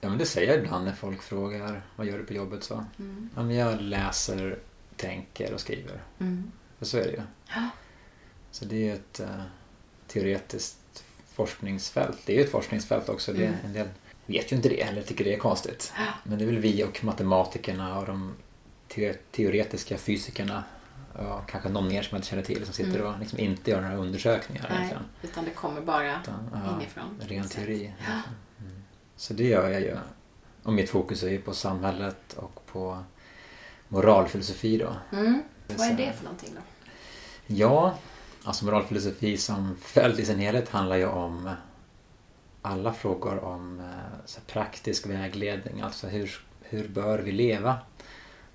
Ja, 0.00 0.08
men 0.08 0.18
det 0.18 0.26
säger 0.26 0.48
jag 0.54 0.58
ibland 0.64 0.84
när 0.84 0.92
folk 0.92 1.22
frågar 1.22 1.82
vad 1.96 2.06
gör 2.06 2.18
du 2.18 2.24
på 2.24 2.32
jobbet 2.32 2.64
så. 2.64 2.84
Mm. 2.98 3.30
Ja, 3.36 3.42
men 3.42 3.56
jag 3.56 3.80
läser, 3.80 4.58
tänker 4.96 5.52
och 5.54 5.60
skriver. 5.60 6.02
Mm. 6.18 6.50
Så 6.80 6.98
är 6.98 7.02
det 7.04 7.10
ju. 7.10 7.22
Ja. 7.54 7.68
Så 8.50 8.64
det 8.64 8.88
är 8.90 8.94
ett 8.94 9.20
eh, 9.20 9.42
teoretiskt 10.06 11.04
forskningsfält. 11.34 12.18
Det 12.26 12.32
är 12.32 12.36
ju 12.36 12.44
ett 12.44 12.50
forskningsfält 12.50 13.08
också. 13.08 13.32
Det, 13.32 13.44
Mm. 13.46 13.58
En 13.64 13.72
del 13.72 13.88
vet 14.26 14.52
ju 14.52 14.56
inte 14.56 14.68
det 14.68 14.80
eller 14.82 15.02
tycker 15.02 15.24
det 15.24 15.34
är 15.34 15.38
konstigt. 15.38 15.92
Men 16.24 16.38
det 16.38 16.44
är 16.44 16.46
väl 16.46 16.58
vi 16.58 16.84
och 16.84 17.04
matematikerna 17.04 17.98
och 17.98 18.06
de 18.06 18.34
te- 18.88 19.14
teoretiska 19.30 19.98
fysikerna 19.98 20.64
och 21.12 21.48
kanske 21.48 21.68
någon 21.68 21.88
mer 21.88 22.02
som 22.02 22.14
jag 22.16 22.18
inte 22.18 22.28
känner 22.28 22.42
till 22.42 22.64
som 22.64 22.74
sitter 22.74 22.94
Mm. 23.00 23.06
och 23.14 23.18
liksom 23.20 23.38
inte 23.38 23.70
gör 23.70 23.80
några 23.80 23.96
undersökningar 23.96 24.66
Nej, 24.68 24.76
egentligen. 24.78 25.04
utan 25.22 25.44
det 25.44 25.50
kommer 25.50 25.80
bara 25.80 26.20
Utan, 26.22 26.50
ja, 26.52 26.76
inifrån. 26.76 27.20
Ren 27.20 27.48
teori. 27.48 27.74
egentligen. 27.74 28.20
Så 29.20 29.34
det 29.34 29.44
gör 29.44 29.70
jag 29.70 29.80
ju. 29.80 29.96
Och 30.62 30.72
mitt 30.72 30.90
fokus 30.90 31.22
är 31.22 31.28
ju 31.28 31.40
på 31.40 31.54
samhället 31.54 32.32
och 32.36 32.66
på 32.66 33.04
moralfilosofi 33.88 34.78
då. 34.78 34.96
Mm. 35.12 35.42
Vad 35.68 35.86
är 35.86 35.94
det 35.96 36.12
för 36.12 36.24
någonting 36.24 36.50
då? 36.54 36.60
Ja, 37.46 37.94
alltså 38.44 38.64
moralfilosofi 38.64 39.36
som 39.36 39.76
fält 39.76 40.18
i 40.18 40.24
sin 40.24 40.38
helhet 40.38 40.68
handlar 40.68 40.96
ju 40.96 41.06
om 41.06 41.50
alla 42.62 42.92
frågor 42.92 43.44
om 43.44 43.80
eh, 43.80 44.42
praktisk 44.46 45.06
vägledning. 45.06 45.80
Alltså 45.80 46.06
hur, 46.06 46.40
hur 46.62 46.88
bör 46.88 47.18
vi 47.18 47.32
leva? 47.32 47.78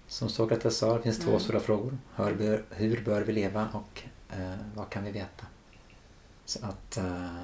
Som 0.07 0.29
Sokrates 0.29 0.77
sa, 0.77 0.95
det 0.97 1.01
finns 1.01 1.19
två 1.19 1.29
Mm. 1.29 1.39
stora 1.39 1.59
frågor. 1.59 1.97
Hur 2.15 2.35
bör, 2.35 2.63
hur 2.69 3.01
bör 3.05 3.21
vi 3.21 3.33
leva 3.33 3.67
och 3.73 4.03
eh, 4.29 4.55
vad 4.75 4.89
kan 4.89 5.03
vi 5.03 5.11
veta? 5.11 5.45
Så 6.45 6.65
att 6.65 6.97
eh, 6.97 7.43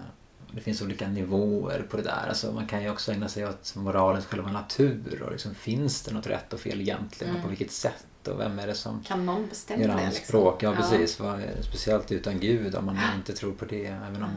det 0.52 0.62
finns 0.62 0.82
olika 0.82 1.08
nivåer 1.08 1.86
på 1.90 1.98
det 1.98 2.04
där. 2.04 2.26
Alltså 2.30 2.52
man 2.52 2.68
kan 2.68 2.84
ju 2.84 2.90
också 2.90 3.12
ägna 3.12 3.28
sig 3.30 3.48
åt 3.48 3.76
moralens 3.76 4.26
själva 4.26 4.52
natur 4.52 5.22
och 5.26 5.32
liksom, 5.32 5.56
finns 5.56 6.02
det 6.02 6.14
något 6.14 6.28
rätt 6.28 6.54
och 6.54 6.60
fel 6.60 6.82
egentligen? 6.82 7.30
Och 7.34 7.40
Mm. 7.40 7.44
på 7.44 7.50
vilket 7.50 7.72
sätt? 7.72 8.28
Och 8.28 8.40
vem 8.40 8.60
är 8.60 8.68
det 8.68 8.76
som 8.76 9.04
Kan 9.04 9.26
någon 9.26 9.48
bestämma 9.48 9.88
det? 9.88 10.06
anspråk. 10.06 10.62
Liksom? 10.62 10.76
Ja, 10.76 10.90
precis. 10.90 11.20
Vad- 11.20 11.40
Speciellt 11.62 12.12
utan 12.12 12.40
Gud 12.40 12.76
om 12.76 12.86
man 12.86 12.98
inte 13.18 13.34
tror 13.34 13.52
på 13.54 13.66
det. 13.66 13.86
Även 13.86 14.16
om 14.16 14.30
Mm. 14.30 14.32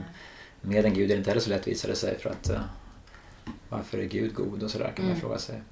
med 0.60 0.84
en 0.84 0.94
Gud 0.94 1.04
är 1.10 1.14
det 1.14 1.18
inte 1.18 1.30
heller 1.30 1.40
så 1.42 1.50
lätt 1.50 1.68
visar 1.68 1.88
det 1.88 1.96
sig 1.96 2.18
för 2.18 2.30
att 2.30 2.50
eh, 2.50 2.60
varför 3.68 3.98
är 3.98 4.04
Gud 4.04 4.34
god 4.34 4.62
och 4.62 4.70
sådär 4.70 4.92
kan 4.96 5.04
man 5.04 5.10
Mm. 5.10 5.20
fråga 5.20 5.38
sig. 5.38 5.62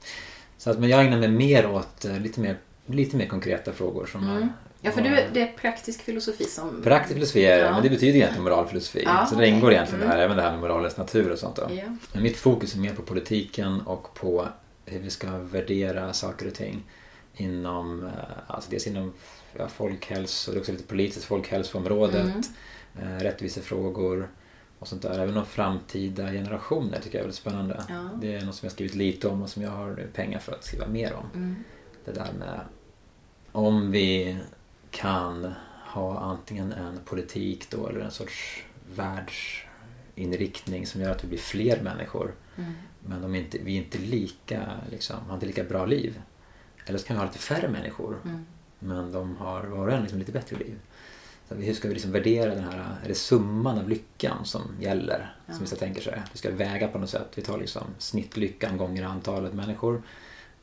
Så 0.59 0.71
att, 0.71 0.79
men 0.79 0.89
jag 0.89 1.05
ägnar 1.05 1.19
mig 1.19 1.29
mer 1.31 1.67
åt 1.67 2.05
eh, 2.05 2.19
lite 2.21 2.41
mer, 2.41 2.59
lite 2.87 3.17
mer 3.17 3.27
konkreta 3.27 3.73
frågor 3.73 4.07
som 4.07 4.31
Mm. 4.31 4.49
Ja, 4.85 4.91
för 4.91 5.03
du, 5.03 5.25
det 5.33 5.41
är 5.43 5.53
praktisk 5.53 6.03
filosofi 6.03 6.45
som... 6.45 6.83
Praktisk 6.83 7.15
filosofi 7.15 7.45
är 7.45 7.59
Ja. 7.59 7.73
men 7.73 7.83
det 7.83 7.91
betyder 7.91 8.15
egentligen 8.17 8.45
moralfilosofi. 8.45 9.03
Ja, 9.05 9.27
så 9.27 9.35
det 9.35 9.47
ingår 9.49 9.73
egentligen 9.73 10.03
Mm. 10.05 10.17
där, 10.17 10.25
även 10.25 10.37
det 10.37 10.43
här 10.43 10.51
med 10.51 10.61
moralens 10.61 10.97
natur 10.97 11.33
och 11.33 11.39
sånt. 11.39 11.57
Då. 11.57 11.63
Ja. 11.71 11.85
Men 12.13 12.23
mitt 12.23 12.37
fokus 12.37 12.75
är 12.75 12.79
mer 12.79 12.95
på 12.95 13.03
politiken 13.03 13.81
och 13.81 14.15
på 14.15 14.49
hur 14.87 14.99
vi 15.01 15.11
ska 15.11 15.39
värdera 15.39 16.13
saker 16.13 16.47
och 16.47 16.55
ting 16.55 16.83
inom, 17.37 18.05
eh, 18.05 18.11
alltså 18.47 18.71
dels 18.71 18.87
inom 18.87 19.13
ja, 19.59 19.69
folkhälso, 19.69 20.51
det 20.53 20.57
är 20.57 20.61
också 20.61 20.73
lite 20.73 20.85
politiskt 20.85 21.25
folkhälsoområdet, 21.25 22.25
Mm. 22.99 23.17
eh, 23.17 23.23
rättvisefrågor 23.23 24.29
och 24.79 24.89
sånt 24.89 25.03
där. 25.03 25.19
Även 25.19 25.37
om 25.37 25.47
framtida 25.47 26.27
generationer 26.33 26.99
tycker 27.01 27.19
jag 27.19 27.21
är 27.21 27.25
väldigt 27.25 27.37
spännande. 27.41 27.83
Ja. 27.89 28.09
Det 28.21 28.35
är 28.35 28.45
något 28.45 28.55
som 28.55 28.67
jag 28.67 28.73
skrivit 28.73 28.95
lite 28.95 29.29
om 29.29 29.43
och 29.43 29.49
som 29.49 29.63
jag 29.63 29.71
har 29.71 30.07
pengar 30.15 30.39
för 30.39 30.53
att 30.53 30.65
skriva 30.65 30.87
mer 30.87 31.13
om. 31.15 31.27
Mm. 31.35 31.57
Det 32.05 32.13
där 32.13 32.29
med 32.39 32.61
om 33.53 33.91
vi 33.91 34.37
kan 34.93 35.53
ha 35.87 36.19
antingen 36.19 36.73
en 36.73 37.01
politik 37.05 37.71
då 37.71 37.89
eller 37.89 38.01
en 38.01 38.11
sorts 38.11 38.65
världsinriktning 38.95 40.87
som 40.87 41.01
gör 41.01 41.11
att 41.11 41.25
vi 41.25 41.29
blir 41.29 41.39
fler 41.39 41.81
människor 41.83 42.35
Mm. 42.57 42.73
men 43.01 43.23
de 43.23 43.35
inte, 43.35 43.59
vi 43.59 43.75
är 43.75 43.79
inte 43.83 43.99
lika, 43.99 44.63
liksom, 44.91 45.17
har 45.27 45.35
inte 45.35 45.47
lika 45.47 45.65
bra 45.65 45.87
liv. 45.87 46.21
Eller 46.87 46.99
så 46.99 47.07
kan 47.07 47.17
vi 47.17 47.21
ha 47.21 47.27
lite 47.27 47.39
färre 47.39 47.69
människor 47.69 48.19
Mm. 48.25 48.47
men 48.79 49.13
de 49.13 49.37
har 49.37 49.63
var 49.63 49.87
och 49.87 49.93
en 49.93 50.01
liksom 50.03 50.19
lite 50.19 50.33
bättre 50.33 50.57
liv. 50.57 50.79
Så 51.49 51.55
hur 51.55 51.75
ska 51.75 51.89
vi 51.89 51.95
liksom 51.95 52.13
värdera 52.13 52.55
den 52.55 52.65
här, 52.65 52.97
är 53.05 53.09
det 53.09 53.15
summan 53.15 53.79
av 53.79 53.89
lyckan 53.89 54.45
som 54.45 54.63
gäller? 54.81 55.35
Ja. 55.47 55.53
Som 55.53 55.63
vissa 55.63 55.77
tänker 55.77 56.01
sig. 56.03 56.23
Vi 56.33 56.39
ska 56.39 56.51
väga 56.51 56.89
på 56.89 56.99
något 56.99 57.11
sätt. 57.11 57.29
Vi 57.35 57.43
tar 57.43 57.59
liksom 57.59 57.83
snittlyckan 57.99 58.77
gånger 58.77 59.03
antalet 59.05 59.55
människor. 59.55 60.03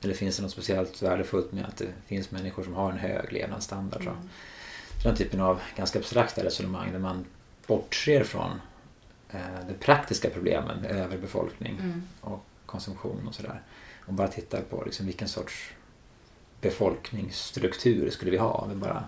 Eller 0.02 0.14
finns 0.14 0.38
det 0.38 0.44
något 0.44 0.52
speciellt 0.52 1.02
värdefullt 1.02 1.52
med 1.52 1.66
att 1.66 1.78
det 1.78 1.88
finns 2.08 2.32
människor 2.32 2.64
som 2.64 2.74
har 2.74 2.92
en 2.92 2.98
hög 2.98 3.34
levnadsstandard? 3.34 4.04
Så. 4.04 4.10
Mm. 4.10 4.30
Den 5.04 5.16
typen 5.16 5.40
av 5.42 5.60
ganska 5.78 6.00
abstrakta 6.00 6.44
resonemang 6.44 6.92
där 6.92 7.00
man 7.00 7.26
bortser 7.68 8.24
från 8.24 8.62
eh, 9.30 9.40
de 9.68 9.74
praktiska 9.74 10.30
problemen 10.30 10.82
med 10.82 10.92
överbefolkning 10.92 11.80
Mm. 11.80 12.02
och 12.22 12.46
konsumtion 12.66 13.28
och 13.28 13.36
sådär. 13.36 13.62
Och 14.06 14.14
bara 14.14 14.28
tittar 14.28 14.62
på 14.62 14.84
liksom 14.86 15.06
vilken 15.06 15.28
sorts 15.28 15.72
befolkningsstruktur 16.62 18.10
skulle 18.10 18.32
vi 18.32 18.38
ha. 18.38 18.66
Vi 18.70 18.76
bara... 18.76 19.04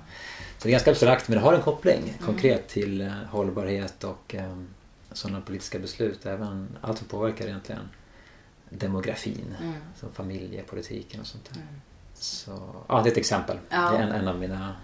Så 0.58 0.68
det 0.68 0.70
är 0.70 0.72
ganska 0.72 0.92
abstrakt 0.92 1.28
men 1.28 1.38
det 1.38 1.44
har 1.44 1.54
en 1.54 1.62
koppling 1.62 2.14
konkret 2.26 2.68
till 2.68 3.02
eh, 3.02 3.08
hållbarhet 3.12 4.04
och 4.04 4.36
eh, 4.36 4.58
sådana 5.12 5.42
politiska 5.42 5.80
beslut. 5.80 6.26
Även 6.26 6.78
allt 6.82 6.98
som 6.98 7.08
påverkar 7.08 7.46
egentligen 7.46 7.90
demografin. 8.78 9.56
Mm. 9.62 9.74
Som 10.00 10.14
familjepolitiken 10.14 11.22
och 11.22 11.28
sånt 11.28 11.46
där. 11.54 11.62
Mm. 11.62 11.68
Så, 12.14 12.76
ja, 12.88 13.02
det 13.02 13.10
är 13.10 13.12
ett 13.12 13.18
exempel. 13.18 13.58
Ja. 13.70 13.92
Det 13.92 13.98
är 13.98 14.02
en, 14.02 14.12
en 14.12 14.28
av 14.28 14.40
mina 14.40 14.76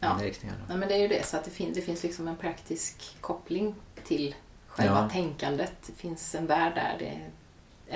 Ja. 0.00 0.14
inriktningar. 0.20 0.56
Nej, 0.68 0.76
men 0.78 0.88
det 0.88 0.94
är 0.94 0.98
ju 0.98 1.08
det, 1.08 1.26
så 1.26 1.36
att 1.36 1.44
det, 1.44 1.50
fin- 1.50 1.72
det 1.74 1.80
finns 1.80 2.02
liksom 2.02 2.28
en 2.28 2.36
praktisk 2.36 3.16
koppling 3.20 3.74
till 4.04 4.34
själva 4.66 4.94
Ja. 5.02 5.08
tänkandet. 5.08 5.72
Det 5.86 5.92
finns 5.92 6.34
en 6.34 6.46
värld 6.46 6.74
där 6.74 6.96
det, 6.98 7.20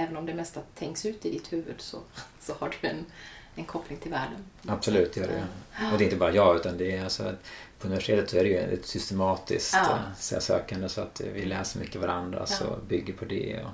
även 0.01 0.17
om 0.17 0.27
det 0.27 0.35
mesta 0.35 0.61
tänks 0.75 1.07
ut 1.07 1.27
i 1.27 1.31
ditt 1.31 1.53
huvud 1.53 1.75
så, 1.81 1.99
så 2.41 2.55
har 2.59 2.75
du 2.81 2.89
en, 2.89 3.07
en 3.55 3.65
koppling 3.65 3.99
till 3.99 4.11
världen. 4.11 4.45
Absolut, 4.67 5.15
det 5.15 5.21
gör 5.21 5.29
det. 5.29 5.45
Och 5.93 5.99
det 5.99 6.05
är 6.05 6.07
inte 6.07 6.17
bara 6.17 6.33
jag 6.35 6.57
utan 6.57 6.79
det 6.79 6.97
är 6.97 7.05
alltså, 7.05 7.33
på 7.79 7.87
universitetet 7.87 8.31
så 8.31 8.37
är 8.37 8.45
det 8.45 8.51
ju 8.51 8.59
ett 8.59 8.87
systematiskt 8.87 9.75
Ja. 9.75 9.87
ja. 9.91 9.97
här, 10.33 10.41
sökande 10.41 10.89
så 10.89 11.01
att 11.01 11.21
vi 11.35 11.45
läser 11.45 11.81
mycket 11.81 12.01
varandra 12.01 12.39
Ja. 12.41 12.47
så 12.47 12.79
bygger 12.89 13.13
på 13.15 13.25
det 13.25 13.63
och, 13.65 13.71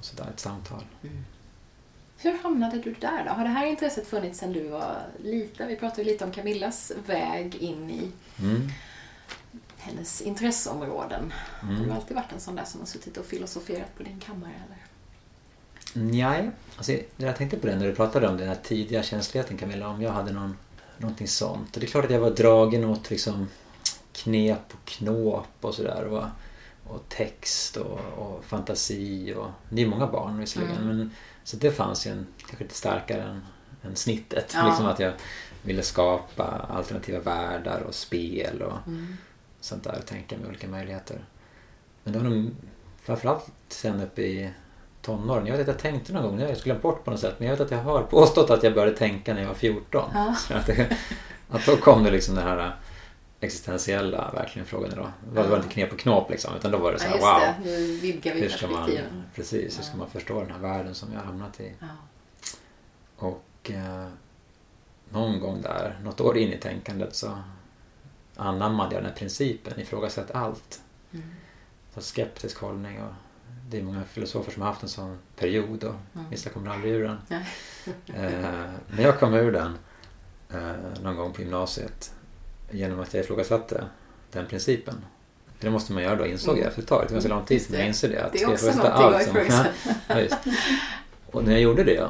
och 0.00 0.04
sådär, 0.04 0.26
ett 0.34 0.40
samtal. 0.40 0.82
Hur 2.18 2.38
hamnade 2.42 2.78
du 2.78 2.94
där 3.00 3.24
då? 3.24 3.30
Har 3.30 3.44
det 3.44 3.50
här 3.50 3.66
intresset 3.66 4.06
funnits 4.06 4.38
sedan 4.38 4.52
du 4.52 4.68
var 4.68 4.96
liten? 5.24 5.68
Vi 5.68 5.76
pratade 5.76 6.04
lite 6.04 6.24
om 6.24 6.32
Camillas 6.32 6.92
väg 7.06 7.54
in 7.54 7.90
i 7.90 8.10
Mm. 8.42 8.68
hennes 9.78 10.20
intresseområden. 10.20 11.32
Har 11.60 11.68
du 11.72 11.76
Mm. 11.76 11.92
alltid 11.92 12.16
varit 12.16 12.32
en 12.32 12.40
sån 12.40 12.56
där 12.56 12.64
som 12.64 12.80
har 12.80 12.86
suttit 12.86 13.16
och 13.16 13.26
filosoferat 13.26 13.96
på 13.96 14.02
din 14.02 14.20
kammare? 14.20 14.52
Eller? 14.66 14.78
Nej, 16.10 16.50
alltså, 16.76 16.92
jag 17.16 17.36
tänkte 17.36 17.56
på 17.56 17.66
det 17.66 17.76
när 17.76 17.86
du 17.86 17.94
pratade 17.94 18.28
om 18.28 18.36
den 18.36 18.48
här 18.48 18.58
tidiga 18.62 19.02
känsligheten 19.02 19.56
Camilla, 19.56 19.88
om 19.88 20.02
jag 20.02 20.10
hade 20.12 20.32
någon, 20.32 20.56
någonting 20.98 21.28
sånt. 21.28 21.74
Och 21.76 21.80
det 21.80 21.86
är 21.86 21.90
klart 21.90 22.04
att 22.04 22.10
jag 22.10 22.20
var 22.20 22.30
dragen 22.30 22.84
åt 22.84 23.10
liksom 23.10 23.48
knep 24.12 24.74
och 24.74 24.84
knåp 24.84 25.46
och 25.60 25.74
sådär. 25.74 26.30
Och, 26.90 26.96
och 26.96 27.08
text 27.08 27.76
och, 27.76 28.00
och 28.18 28.44
fantasi 28.44 29.34
och... 29.38 29.46
Det 29.68 29.82
är 29.82 29.86
många 29.86 30.06
barn 30.06 30.38
visserligen 30.38 30.76
Mm. 30.76 30.86
men 30.96 31.10
så 31.44 31.56
det 31.56 31.70
fanns 31.70 32.06
ju 32.06 32.10
en, 32.10 32.26
kanske 32.38 32.64
lite 32.64 32.74
starkare 32.74 33.22
än, 33.22 33.40
än 33.82 33.96
snittet. 33.96 34.52
Ja. 34.54 34.66
Liksom 34.66 34.86
att 34.86 35.00
jag 35.00 35.12
ville 35.62 35.82
skapa 35.82 36.44
alternativa 36.70 37.18
världar 37.20 37.80
och 37.80 37.94
spel 37.94 38.62
och 38.62 38.86
Mm. 38.86 39.16
sånt 39.60 39.84
där. 39.84 40.00
Tänka 40.06 40.36
med 40.38 40.48
olika 40.48 40.68
möjligheter. 40.68 41.24
Men 42.04 42.12
det 42.12 42.18
var 42.18 42.30
nog 42.30 42.50
framförallt 43.02 43.44
sen 43.68 44.00
uppe 44.00 44.22
i 44.22 44.50
tonåren. 45.02 45.46
Jag 45.46 45.52
vet 45.56 45.60
att 45.68 45.74
jag 45.74 45.78
tänkte 45.78 46.12
någon 46.12 46.22
gång, 46.22 46.40
jag 46.40 46.56
skulle 46.56 46.64
glömt 46.74 46.82
bort 46.82 47.04
på 47.04 47.10
något 47.10 47.20
sätt, 47.20 47.34
men 47.38 47.48
jag 47.48 47.56
vet 47.56 47.66
att 47.66 47.70
jag 47.70 47.82
har 47.82 48.02
påstått 48.02 48.50
att 48.50 48.62
jag 48.62 48.74
började 48.74 48.96
tänka 48.96 49.34
när 49.34 49.40
jag 49.40 49.48
var 49.48 49.54
14. 49.54 50.10
Ja. 50.14 50.34
Att, 50.54 50.66
det, 50.66 50.96
att 51.50 51.66
då 51.66 51.76
kom 51.76 52.04
det 52.04 52.10
liksom 52.10 52.34
den 52.34 52.44
här 52.44 52.76
existentiella 53.40 54.30
verkligen 54.34 54.66
frågan 54.66 54.90
då. 54.96 55.10
Det 55.34 55.42
var 55.42 55.50
Ja. 55.50 55.56
inte 55.56 55.68
knep 55.68 55.92
och 55.92 55.98
knåp 55.98 56.30
liksom, 56.30 56.56
utan 56.56 56.70
då 56.70 56.78
var 56.78 56.92
det 56.92 56.98
så 56.98 57.06
Ja, 57.06 57.10
här, 57.10 57.16
just 57.16 57.58
wow. 57.58 57.64
det. 57.64 57.70
Nu 57.78 57.96
vidgar 57.96 58.34
vi 58.34 58.40
Hur 58.40 58.48
ska 58.48 58.66
man, 58.66 58.90
precis, 59.34 59.78
hur 59.78 59.82
Ja. 59.82 59.88
ska 59.88 59.96
man 59.96 60.10
förstå 60.10 60.40
den 60.40 60.50
här 60.50 60.58
världen 60.58 60.94
som 60.94 61.12
jag 61.12 61.20
hamnat 61.20 61.60
i? 61.60 61.72
Ja. 61.80 61.86
Och 63.16 63.70
eh, 63.70 64.06
någon 65.08 65.40
gång 65.40 65.62
där, 65.62 65.98
något 66.02 66.20
år 66.20 66.38
in 66.38 66.52
i 66.52 66.56
tänkandet 66.58 67.14
så 67.14 67.38
anammade 68.36 68.94
jag 68.94 69.02
den 69.02 69.10
här 69.10 69.18
principen, 69.18 69.80
ifrågasätt 69.80 70.30
allt. 70.30 70.80
Mm. 71.12 71.26
Så 71.94 72.00
skeptisk 72.00 72.58
hållning 72.60 73.02
och 73.02 73.12
det 73.68 73.78
är 73.78 73.82
många 73.82 74.04
filosofer 74.04 74.52
som 74.52 74.62
har 74.62 74.68
haft 74.68 74.82
en 74.82 74.88
sån 74.88 75.18
period 75.36 75.84
och 75.84 75.94
Mm. 76.14 76.30
vissa 76.30 76.50
kommer 76.50 76.70
aldrig 76.70 76.92
ur 76.92 77.02
den. 77.04 77.18
Eh, 78.06 78.70
men 78.88 79.04
jag 79.04 79.18
kom 79.20 79.34
ur 79.34 79.52
den 79.52 79.78
eh, 80.50 81.00
någon 81.02 81.16
gång 81.16 81.32
på 81.32 81.42
gymnasiet 81.42 82.14
genom 82.70 83.00
att 83.00 83.14
jag 83.14 83.24
ifrågasatte 83.24 83.84
den 84.32 84.46
principen. 84.46 84.94
För 85.58 85.64
det 85.66 85.70
måste 85.70 85.92
man 85.92 86.02
göra 86.02 86.16
då, 86.16 86.26
insåg 86.26 86.58
jag 86.58 86.66
efter 86.66 86.82
ett 86.82 86.88
tag. 86.88 87.04
Det 87.08 87.14
var 87.14 87.20
så 87.20 87.28
lång 87.28 87.44
tid 87.44 87.62
sedan 87.62 87.74
jag 87.74 87.82
det. 87.84 87.88
insåg 87.88 88.10
det. 88.10 88.24
Att 88.24 88.32
Det 88.32 88.42
är 88.42 88.50
också 88.52 88.66
någonting 88.66 88.92
allt 88.92 89.22
som-. 89.50 89.64
Ja, 90.08 90.20
just. 90.20 90.36
Och 91.26 91.44
när 91.44 91.52
jag 91.52 91.60
gjorde 91.60 91.84
det 91.84 92.08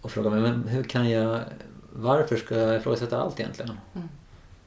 och 0.00 0.10
frågade 0.10 0.40
mig, 0.40 0.50
men 0.52 0.68
hur 0.68 0.82
kan 0.84 1.10
jag, 1.10 1.40
varför 1.92 2.36
ska 2.36 2.56
jag 2.56 2.76
ifrågasätta 2.76 3.18
allt 3.22 3.40
egentligen? 3.40 3.70
Mm. 3.94 4.08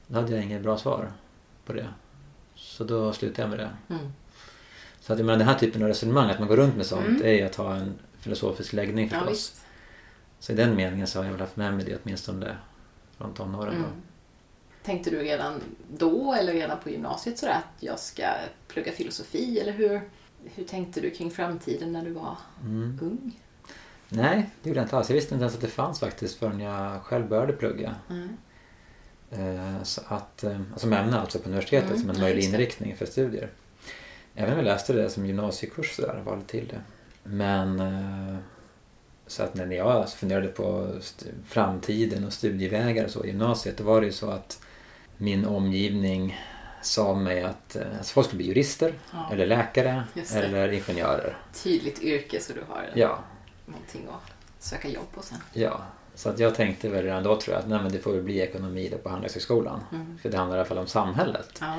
Då 0.08 0.16
hade 0.20 0.32
jag 0.36 0.44
inget 0.44 0.62
bra 0.64 0.78
svar 0.78 1.12
på 1.66 1.74
det. 1.74 1.88
Så 2.56 2.84
då 2.84 3.14
slutade 3.14 3.42
jag 3.42 3.50
med 3.50 3.60
det. 3.60 3.94
Mm. 3.96 4.12
Så 5.00 5.14
att 5.14 5.20
jag 5.20 5.26
menar, 5.26 5.40
den 5.40 5.48
här 5.48 5.56
typen 5.60 5.82
av 5.82 5.88
resonemang, 5.88 6.30
att 6.30 6.40
man 6.40 6.48
går 6.48 6.58
runt 6.58 6.76
med 6.76 6.86
sånt, 6.86 7.06
Mm. 7.08 7.22
är 7.26 7.32
ju 7.34 7.42
att 7.42 7.56
ha 7.56 7.76
en 7.76 7.94
filosofisk 8.20 8.74
läggning 8.74 9.10
Ja, 9.14 9.20
förstås. 9.20 9.32
visst. 9.32 9.62
så 10.40 10.52
i 10.52 10.56
den 10.56 10.76
meningen 10.76 11.08
så 11.08 11.20
har 11.20 11.26
jag 11.26 11.32
väl 11.32 11.42
haft 11.42 11.56
med 11.56 11.74
mig 11.74 11.86
det 11.86 11.98
åtminstone 12.04 12.56
från 13.18 13.34
tonåren. 13.34 13.74
Mm. 13.76 13.90
Tänkte 14.84 15.10
du 15.10 15.20
redan 15.20 15.62
då 15.98 16.34
eller 16.34 16.54
redan 16.54 16.80
på 16.80 16.90
gymnasiet 16.90 17.40
sådär 17.40 17.54
att 17.54 17.84
jag 17.84 18.00
ska 18.00 18.24
plugga 18.68 18.92
filosofi 18.92 19.60
eller 19.60 19.72
hur, 19.72 20.02
hur 20.56 20.64
tänkte 20.64 21.02
du 21.02 21.10
kring 21.10 21.32
framtiden 21.32 21.92
när 21.94 22.06
du 22.06 22.12
var 22.12 22.38
Mm. 22.62 23.00
ung? 23.02 23.40
Nej, 24.10 24.50
det 24.64 24.70
gjorde 24.70 24.80
jag 24.80 24.86
inte 24.86 24.98
alls. 24.98 25.10
Jag 25.10 25.16
visste 25.16 25.34
inte 25.36 25.44
ens 25.44 25.56
att 25.56 25.62
det 25.62 25.68
fanns 25.68 26.00
faktiskt 26.00 26.36
förrän 26.40 26.60
jag 26.60 27.02
själv 27.04 27.28
började 27.28 27.54
plugga. 27.54 27.96
Mm. 28.10 28.30
Eh, 29.32 29.84
Så 29.84 30.02
att, 30.08 30.44
eh, 30.44 30.62
som 30.78 30.94
ämne 30.94 31.20
alltså 31.20 31.40
på 31.40 31.50
universitetet 31.50 31.90
Mm, 31.90 32.02
som 32.02 32.10
en 32.10 32.20
möjlig 32.22 32.44
inriktning 32.44 32.96
för 32.96 33.06
studier. 33.06 33.50
Även 34.36 34.52
om 34.52 34.58
jag 34.58 34.66
läste 34.66 34.94
det 34.94 35.10
som 35.10 35.26
gymnasiekurs 35.26 35.96
så 35.96 36.02
där, 36.02 36.22
valde 36.26 36.46
till 36.46 36.68
det. 36.68 36.82
Men 37.24 37.80
eh, 37.80 38.38
så 39.28 39.44
att 39.44 39.54
när 39.56 39.72
jag 39.72 40.10
funderade 40.10 40.48
på 40.48 40.90
framtiden 41.48 42.26
och 42.26 42.34
studievägar 42.34 43.06
och 43.06 43.12
så 43.12 43.24
i 43.26 43.28
gymnasiet 43.28 43.78
då 43.78 43.84
var 43.84 44.02
det 44.02 44.08
ju 44.08 44.14
så 44.14 44.30
att 44.30 44.60
min 45.18 45.46
omgivning 45.46 46.40
sa 46.82 47.16
mig 47.16 47.44
att 47.44 47.76
eh, 47.76 47.82
alltså 47.98 48.14
folk 48.14 48.28
skulle 48.28 48.38
bli 48.38 48.48
jurister 48.48 48.94
Ja. 49.12 49.30
eller 49.32 49.46
läkare 49.46 50.04
eller 50.34 50.72
ingenjörer. 50.72 51.38
Tydligt 51.64 52.02
yrke 52.02 52.40
så 52.40 52.54
du 52.54 52.60
har 52.70 52.90
Ja, 52.96 53.20
någonting 53.66 54.08
att 54.10 54.32
söka 54.64 54.88
jobb 54.90 55.12
på 55.16 55.22
sen. 55.22 55.38
ja. 55.54 55.82
Så 56.16 56.30
att 56.30 56.40
jag 56.40 56.56
tänkte 56.56 56.90
väl 56.90 57.04
redan 57.04 57.24
då 57.24 57.40
tror 57.42 57.54
jag 57.56 57.64
att 57.64 57.70
nej, 57.70 57.80
men 57.84 57.92
det 57.92 58.00
får 58.00 58.14
väl 58.14 58.22
bli 58.24 58.40
ekonomi 58.40 58.90
då 58.92 58.98
på 58.98 59.10
Handelshögskolan. 59.10 59.80
Mm. 59.92 60.18
För 60.18 60.30
det 60.30 60.38
handlar 60.38 60.58
i 60.58 60.60
alla 60.60 60.68
fall 60.70 60.78
om 60.78 60.88
samhället. 60.88 61.50
Ja. 61.62 61.76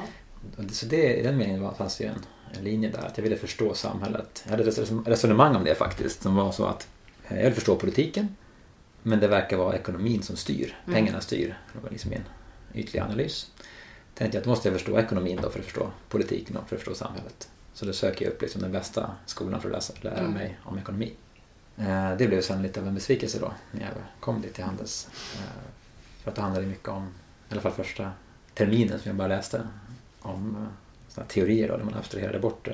Så 0.72 0.86
det, 0.86 1.14
i 1.16 1.22
den 1.22 1.36
meningen 1.36 1.74
fanns 1.74 1.96
det 1.98 2.04
ju 2.04 2.10
en, 2.10 2.18
en 2.58 2.64
linje 2.64 2.88
där, 2.90 2.98
att 3.06 3.18
jag 3.18 3.22
ville 3.22 3.36
förstå 3.36 3.74
samhället. 3.74 4.42
Jag 4.44 4.50
hade 4.50 4.68
ett 4.68 4.78
res- 4.78 5.06
resonemang 5.06 5.56
om 5.56 5.64
det 5.64 5.74
faktiskt, 5.74 6.22
som 6.22 6.36
var 6.36 6.52
så 6.52 6.66
att 6.66 6.88
eh, 7.28 7.36
jag 7.36 7.44
vill 7.44 7.54
förstå 7.54 7.76
politiken, 7.76 8.36
men 9.02 9.20
det 9.20 9.28
verkar 9.28 9.56
vara 9.56 9.76
ekonomin 9.76 10.22
som 10.22 10.36
styr, 10.36 10.76
Mm. 10.86 10.94
pengarna 10.94 11.20
styr. 11.20 11.58
Det 11.72 11.78
var 11.82 11.90
liksom 11.90 12.10
min 12.10 12.24
ytliga 12.74 13.04
analys. 13.04 13.50
Tänkte 14.14 14.36
jag 14.36 14.40
att 14.40 14.44
då 14.44 14.50
måste 14.50 14.68
jag 14.68 14.76
förstå 14.78 14.98
ekonomin 14.98 15.38
då 15.42 15.50
för 15.50 15.58
att 15.58 15.64
förstå 15.64 15.90
politiken 16.08 16.56
och 16.56 16.68
för 16.68 16.76
att 16.76 16.82
förstå 16.82 16.94
samhället. 17.04 17.48
Så 17.74 17.84
då 17.86 17.92
söker 17.92 18.24
jag 18.24 18.32
upp 18.34 18.42
liksom 18.42 18.62
den 18.62 18.72
bästa 18.72 19.10
skolan 19.26 19.60
för 19.60 19.68
att 19.68 19.74
läsa, 19.74 19.92
lära 20.00 20.18
Mm. 20.18 20.32
mig 20.32 20.58
om 20.64 20.78
ekonomi. 20.78 21.12
Eh, 21.76 22.16
Det 22.16 22.26
blev 22.28 22.40
sen 22.40 22.62
lite 22.62 22.80
av 22.80 22.86
en 22.88 22.94
besvikelse 22.94 23.38
då, 23.38 23.52
när 23.72 23.80
jag 23.82 23.90
kom 24.20 24.42
dit 24.42 24.54
till 24.54 24.64
Handels. 24.64 25.08
Eh, 25.34 25.40
För 26.22 26.30
att 26.30 26.36
det 26.36 26.42
handlade 26.42 26.66
mycket 26.66 26.88
om, 26.88 27.04
i 27.48 27.52
alla 27.52 27.60
fall 27.60 27.72
första 27.72 28.12
terminen 28.54 28.98
som 28.98 29.08
jag 29.08 29.16
bara 29.16 29.28
läste, 29.28 29.68
om 30.20 30.56
eh, 30.56 30.68
såna 31.14 31.26
teorier 31.26 31.68
då, 31.68 31.76
där 31.76 31.84
man 31.84 31.94
abstraherade 31.94 32.38
bort 32.38 32.68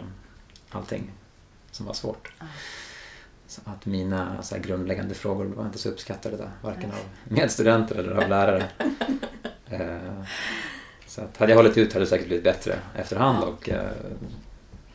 allting 0.71 1.11
som 1.71 1.87
var 1.87 1.95
svårt. 1.95 2.33
Så 3.47 3.61
att 3.65 3.87
mina 3.87 4.43
så 4.43 4.59
grundläggande 4.59 5.15
frågor 5.15 5.45
var 5.45 5.67
inte 5.67 5.79
så 5.79 5.89
uppskattade 5.89 6.37
där, 6.37 6.51
varken 6.63 6.91
av 6.91 6.99
medstudenter 7.25 7.95
eller 7.97 8.13
av 8.13 8.29
lärare. 8.29 8.69
Eh, 9.71 10.25
Så 11.07 11.21
att 11.21 11.37
hade 11.37 11.53
jag 11.53 11.57
hållit 11.57 11.79
ut 11.79 11.93
hade 11.93 12.05
det 12.05 12.09
säkert 12.09 12.27
blivit 12.27 12.45
bättre 12.45 12.79
efterhand 12.97 13.45
och 13.45 13.69
eh, 13.69 13.91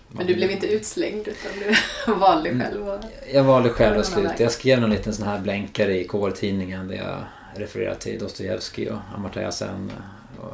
Men 0.10 0.28
du 0.28 0.36
blev 0.36 0.52
inte 0.52 0.68
utslängd 0.68 1.28
utan 1.28 1.52
du 1.60 2.14
valde 2.20 2.60
själv 2.60 2.90
att... 2.90 3.06
Jag 3.34 3.44
valde 3.44 3.70
själv 3.70 4.00
att 4.00 4.06
sluta. 4.06 4.44
Jag 4.44 4.52
skrev 4.52 4.82
någon 4.82 4.90
liten 4.90 5.14
sån 5.14 5.28
här 5.28 5.40
blänkare 5.40 6.00
i 6.00 6.08
KR-tidningen 6.08 6.88
där 6.88 6.96
jag 6.96 7.24
refererade 7.56 7.96
till 7.96 8.20
Dostojevskij 8.20 8.90
och 8.90 8.98
Amartya 9.16 9.52
Sen. 9.52 9.92
Och 10.42 10.54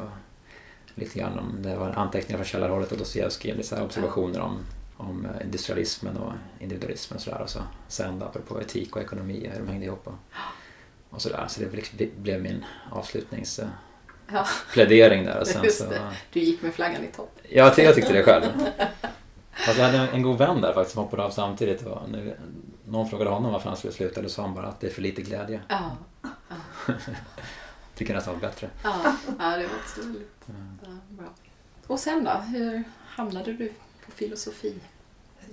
lite 0.95 1.19
grann 1.19 1.39
om, 1.39 1.61
det 1.61 1.75
var 1.75 1.89
anteckningar 1.89 2.37
från 2.37 2.45
källarhållet 2.45 2.91
av 2.91 2.97
Dostojevskij. 2.97 3.53
Lite 3.53 3.67
så 3.67 3.81
observationer 3.83 4.39
om, 4.41 4.59
om 4.97 5.27
industrialismen 5.43 6.17
och 6.17 6.33
individualismen 6.59 7.17
och 7.17 7.23
sådär. 7.23 7.41
Och 7.41 7.49
så 7.49 7.59
sen 7.87 8.19
då, 8.19 8.25
apropå 8.25 8.61
etik 8.61 8.95
och 8.95 9.01
ekonomi, 9.01 9.49
hur 9.53 9.59
de 9.59 9.67
hängde 9.67 9.85
ihop 9.85 10.07
och, 10.07 10.13
och 11.09 11.21
sådär. 11.21 11.45
Så 11.49 11.61
det 11.97 12.17
blev 12.17 12.41
min 12.41 12.65
avslutningsplädering 12.91 13.75
Ja, 14.33 14.45
där. 15.25 15.39
Och 15.39 15.47
sen 15.47 15.63
just 15.63 15.77
så, 15.77 15.89
det. 15.89 16.01
Du 16.33 16.39
gick 16.39 16.61
med 16.61 16.73
flaggan 16.73 17.03
i 17.03 17.07
topp. 17.07 17.39
ty- 17.75 17.81
jag 17.83 17.95
tyckte 17.95 18.13
det 18.13 18.23
själv. 18.23 18.43
Fast 19.51 19.77
jag 19.77 19.85
hade 19.85 19.97
en, 19.97 20.21
god 20.21 20.37
vän 20.37 20.61
där 20.61 20.73
faktiskt 20.73 20.93
som 20.93 21.03
hoppade 21.03 21.23
av 21.23 21.29
samtidigt. 21.29 21.85
Och 21.85 22.09
nu, 22.09 22.37
någon 22.85 23.09
frågade 23.09 23.29
honom 23.29 23.51
varför 23.51 23.67
han 23.69 23.77
skulle 23.77 23.93
sluta. 23.93 24.21
Då 24.21 24.29
sa 24.29 24.41
han 24.41 24.53
bara 24.53 24.67
att 24.67 24.79
det 24.79 24.87
är 24.87 24.91
för 24.91 25.01
lite 25.01 25.21
glädje. 25.21 25.61
Ja, 25.67 25.97
Tycker 27.95 28.13
nästan 28.13 28.33
var 28.33 28.41
bättre. 28.41 28.69
ja, 28.83 29.15
ja 29.39 29.57
det 29.57 29.67
var 29.67 29.75
också 29.83 30.01
roligt. 30.01 30.41
Ja, 30.81 30.97
bra. 31.09 31.27
Och 31.87 31.99
sen 31.99 32.23
då? 32.23 32.31
Hur 32.31 32.83
hamnade 33.07 33.53
du 33.53 33.71
på 34.05 34.11
filosofi? 34.11 34.75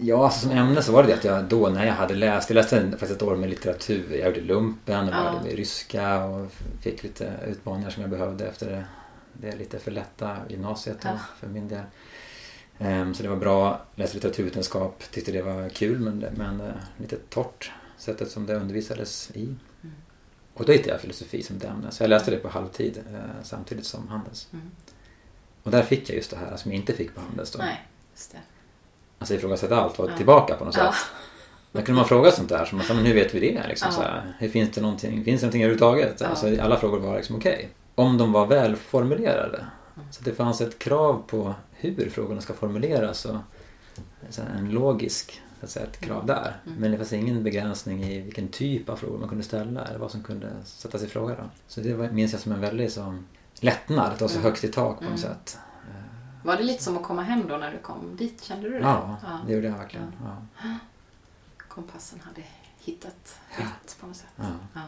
Ja, 0.00 0.24
alltså 0.24 0.40
som 0.40 0.50
ämne 0.50 0.82
så 0.82 0.92
var 0.92 1.02
det 1.02 1.08
det 1.08 1.14
att 1.14 1.24
jag 1.24 1.44
då 1.44 1.68
när 1.68 1.86
jag 1.86 1.94
hade 1.94 2.14
läst, 2.14 2.50
jag 2.50 2.54
läste 2.54 2.90
faktiskt 2.90 3.12
ett 3.12 3.22
år 3.22 3.36
med 3.36 3.50
litteratur. 3.50 4.16
Jag 4.16 4.28
gjorde 4.28 4.40
lumpen 4.40 5.08
och 5.08 5.14
Ja. 5.14 5.40
med 5.44 5.52
ryska 5.56 6.24
och 6.24 6.52
fick 6.82 7.02
lite 7.02 7.32
utmaningar 7.46 7.90
som 7.90 8.00
jag 8.02 8.10
behövde 8.10 8.46
efter 8.48 8.66
det, 8.70 8.84
det 9.32 9.56
lite 9.56 9.78
för 9.78 9.90
lätta 9.90 10.36
gymnasiet 10.48 10.98
Ja. 11.02 11.18
för 11.40 11.46
min 11.46 11.68
del. 11.68 11.82
Ehm, 12.78 13.14
Så 13.14 13.22
det 13.22 13.28
var 13.28 13.36
bra, 13.36 13.80
läste 13.94 14.14
litteraturvetenskap, 14.16 15.02
tyckte 15.10 15.32
det 15.32 15.42
var 15.42 15.68
kul 15.68 15.98
men, 15.98 16.18
men 16.36 16.60
eh, 16.60 16.72
lite 16.96 17.16
torrt 17.16 17.70
sättet 17.98 18.30
som 18.30 18.46
det 18.46 18.54
undervisades 18.54 19.30
i. 19.34 19.44
Mm. 19.44 19.94
Och 20.54 20.64
då 20.64 20.72
hittade 20.72 20.90
jag 20.90 21.00
filosofi 21.00 21.42
som 21.42 21.56
ett 21.56 21.64
ämne 21.64 21.90
så 21.90 22.02
jag 22.02 22.10
läste 22.10 22.30
det 22.30 22.36
på 22.36 22.48
halvtid 22.48 22.98
eh, 23.12 23.18
samtidigt 23.42 23.86
som 23.86 24.08
Handels. 24.08 24.48
Mm. 24.52 24.70
Och 25.62 25.70
där 25.70 25.82
fick 25.82 26.08
jag 26.08 26.16
just 26.16 26.30
det 26.30 26.36
här 26.36 26.56
som 26.56 26.72
jag 26.72 26.80
inte 26.80 26.92
fick 26.92 27.14
på 27.14 27.20
Handels 27.20 27.50
då. 27.52 27.58
Nej, 27.58 27.86
just 28.14 28.32
det. 28.32 28.38
Alltså 29.18 29.34
ifrågasätta 29.34 29.80
allt 29.80 29.98
och 29.98 30.10
Ja. 30.10 30.16
tillbaka 30.16 30.54
på 30.54 30.64
något 30.64 30.74
sätt. 30.74 30.94
Då 31.72 31.82
kunde 31.82 31.92
man 32.00 32.08
fråga 32.08 32.30
sånt 32.30 32.48
där, 32.48 32.64
som 32.64 32.82
"Ja, 32.88 32.94
men 32.94 33.04
hur 33.06 33.14
vet 33.14 33.34
vi 33.34 33.40
det? 33.40 33.68
Liksom, 33.68 33.92
så 33.92 34.00
här, 34.02 34.34
hur 34.38 34.48
finns 34.48 34.70
det 34.74 34.80
någonting, 34.80 35.24
finns 35.24 35.40
det 35.40 35.46
någonting 35.46 35.62
överhuvudtaget? 35.62 36.22
Alltså, 36.22 36.60
alla 36.60 36.76
frågor 36.76 36.98
var 36.98 37.16
liksom 37.16 37.36
okej. 37.36 37.68
Om 37.94 38.18
de 38.18 38.32
var 38.32 38.46
välformulerade. 38.46 39.58
Mm. 39.96 40.06
Så 40.12 40.24
det 40.24 40.32
fanns 40.34 40.60
ett 40.60 40.78
krav 40.78 41.22
på 41.26 41.54
hur 41.72 42.10
frågorna 42.10 42.40
ska 42.40 42.54
formuleras 42.54 43.24
och 43.24 43.36
så 44.30 44.42
här, 44.42 44.48
en 44.58 44.70
logisk 44.70 45.42
så 45.60 45.64
att 45.66 45.70
säga, 45.70 45.86
ett 45.86 46.00
krav 46.00 46.26
där. 46.26 46.56
Mm. 46.66 46.78
Men 46.78 46.90
det 46.90 46.96
fanns 46.96 47.12
ingen 47.12 47.42
begränsning 47.44 48.04
i 48.04 48.20
vilken 48.20 48.48
typ 48.48 48.88
av 48.88 48.96
frågor 48.96 49.18
man 49.18 49.28
kunde 49.28 49.44
ställa 49.44 49.84
eller 49.84 49.98
vad 49.98 50.10
som 50.10 50.22
kunde 50.22 50.46
sättas 50.64 51.02
i 51.02 51.06
fråga. 51.06 51.34
Då. 51.34 51.42
Så 51.68 51.80
det 51.80 51.94
var, 51.94 52.08
minns 52.08 52.32
jag 52.32 52.40
som 52.40 52.52
en 52.52 52.60
väldig 52.60 52.92
som, 52.92 53.26
lättnad, 53.60 54.12
att 54.12 54.20
vara 54.20 54.28
så 54.28 54.38
Mm. 54.38 54.44
högst 54.44 54.64
i 54.64 54.68
tak 54.68 54.98
på 54.98 55.04
något 55.04 55.08
Mm. 55.08 55.18
sätt. 55.18 55.58
Var 56.48 56.56
det 56.56 56.62
lite 56.62 56.82
som 56.84 56.96
att 56.96 57.02
komma 57.02 57.22
hem 57.22 57.48
då 57.48 57.56
när 57.56 57.72
du 57.72 57.78
kom 57.78 58.16
dit? 58.16 58.42
Kände 58.44 58.68
du 58.68 58.74
det? 58.74 58.80
Ja, 58.80 59.16
det 59.46 59.52
gjorde 59.52 59.66
jag 59.66 59.78
verkligen. 59.78 60.12
Ja. 60.24 60.74
Kompassen 61.68 62.20
hade 62.24 62.42
hittat 62.78 63.40
Ja. 63.58 63.64
rätt 63.64 63.96
på 64.00 64.06
något 64.06 64.16
sätt. 64.16 64.28
Ja. 64.36 64.44
Ja. 64.74 64.80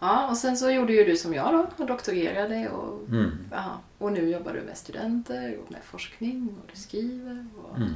ja, 0.00 0.28
och 0.30 0.36
sen 0.36 0.56
så 0.56 0.70
gjorde 0.70 0.92
ju 0.92 1.04
du 1.04 1.16
som 1.16 1.34
jag 1.34 1.52
då 1.54 1.66
och 1.82 1.86
doktorerade 1.86 2.68
och, 2.68 3.08
Mm. 3.08 3.38
ja, 3.50 3.64
och 3.98 4.12
nu 4.12 4.28
jobbar 4.30 4.52
du 4.52 4.60
med 4.60 4.76
studenter 4.76 5.58
och 5.58 5.70
med 5.72 5.80
forskning 5.84 6.48
och 6.62 6.70
du 6.74 6.80
skriver 6.80 7.46
och 7.62 7.76
Mm. 7.76 7.94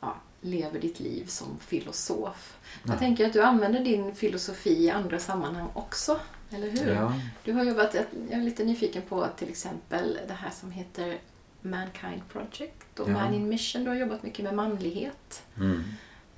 ja, 0.00 0.14
lever 0.40 0.80
ditt 0.80 1.00
liv 1.00 1.26
som 1.26 1.58
filosof. 1.60 2.56
Ja. 2.82 2.90
Jag 2.92 2.98
tänker 2.98 3.26
att 3.26 3.32
du 3.32 3.42
använder 3.42 3.80
din 3.84 4.14
filosofi 4.14 4.84
i 4.84 4.90
andra 4.90 5.18
sammanhang 5.18 5.68
också, 5.74 6.20
eller 6.50 6.70
hur? 6.70 6.92
Ja. 6.94 7.12
Du 7.44 7.52
har 7.52 7.64
jobbat, 7.64 7.94
jag 7.94 8.38
är 8.38 8.42
lite 8.42 8.64
nyfiken 8.64 9.02
på 9.08 9.26
till 9.36 9.48
exempel 9.48 10.18
det 10.28 10.34
här 10.34 10.50
som 10.50 10.70
heter 10.70 11.18
Mankind 11.62 12.22
Project 12.32 12.98
och 13.00 13.08
Ja. 13.08 13.12
Man 13.12 13.34
in 13.34 13.48
Mission. 13.48 13.84
Du 13.84 13.90
har 13.90 13.96
jobbat 13.96 14.22
mycket 14.22 14.44
med 14.44 14.54
manlighet. 14.54 15.42
Mm. 15.56 15.84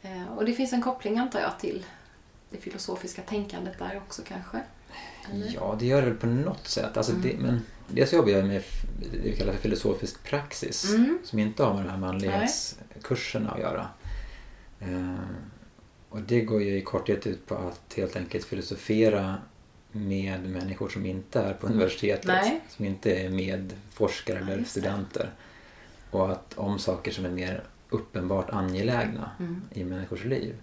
Eh, 0.02 0.26
Och 0.36 0.44
det 0.44 0.52
finns 0.52 0.72
en 0.72 0.82
koppling 0.82 1.18
antar 1.18 1.40
jag 1.40 1.58
till 1.58 1.84
det 2.50 2.58
filosofiska 2.58 3.22
tänkandet 3.22 3.78
där 3.78 3.96
också 4.06 4.22
kanske? 4.28 4.60
Eller? 5.32 5.52
Ja, 5.54 5.76
det 5.78 5.86
gör 5.86 6.02
det 6.02 6.08
väl 6.08 6.16
på 6.18 6.26
något 6.26 6.68
sätt. 6.68 6.96
Alltså 6.96 7.12
Mm. 7.12 7.22
det, 7.22 7.36
men 7.38 7.62
dels 7.88 8.12
jobbar 8.12 8.30
jag 8.30 8.46
med 8.46 8.62
det 9.12 9.18
vi 9.18 9.36
kallar 9.36 9.52
för 9.52 9.60
filosofisk 9.60 10.24
praxis 10.24 10.90
Mm. 10.94 11.18
som 11.24 11.38
inte 11.38 11.62
har 11.62 11.74
med 11.74 11.84
de 11.84 11.88
här 11.90 11.98
manlighetskurserna 11.98 13.50
att 13.50 13.60
göra. 13.60 13.88
Eh, 14.80 15.14
och 16.08 16.20
det 16.20 16.40
går 16.40 16.62
ju 16.62 16.76
i 16.78 16.82
korthet 16.82 17.26
ut 17.26 17.46
på 17.46 17.54
att 17.54 17.94
helt 17.96 18.16
enkelt 18.16 18.44
filosofera 18.44 19.36
med 19.93 20.45
människor 20.49 20.88
som 20.88 21.07
inte 21.07 21.41
är 21.41 21.53
på 21.55 21.66
universitetet. 21.66 22.26
Nej. 22.26 22.61
Som 22.68 22.84
inte 22.84 23.14
är 23.14 23.30
medforskare 23.30 24.38
Ja, 24.38 24.45
eller 24.47 24.57
det. 24.57 24.64
studenter. 24.64 25.30
Och 26.11 26.30
att 26.32 26.55
om 26.59 26.78
saker 26.78 27.12
som 27.12 27.24
är 27.24 27.30
mer 27.30 27.64
uppenbart 27.91 28.51
angelägna 28.51 29.30
Mm. 29.38 29.62
i 29.72 29.84
människors 29.84 30.24
liv. 30.24 30.55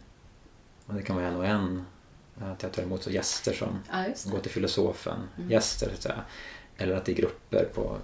Och 0.85 0.93
det 0.93 1.01
kan 1.01 1.15
vara 1.15 1.27
en 1.27 1.35
och 1.35 1.45
en. 1.45 1.85
Att 2.39 2.63
jag 2.63 2.71
tar 2.71 2.83
emot 2.83 3.03
så 3.03 3.09
gäster 3.11 3.53
som 3.53 3.79
Ja, 3.91 4.07
just 4.07 4.29
gå 4.29 4.35
det. 4.37 4.41
till 4.43 4.51
filosofen, 4.51 5.19
Mm. 5.37 5.51
gäster 5.51 5.87
så 5.87 5.93
att 5.93 6.01
säga. 6.01 6.23
Eller 6.77 6.95
att 6.95 7.09
i 7.09 7.13
grupper 7.13 7.65
på 7.73 7.97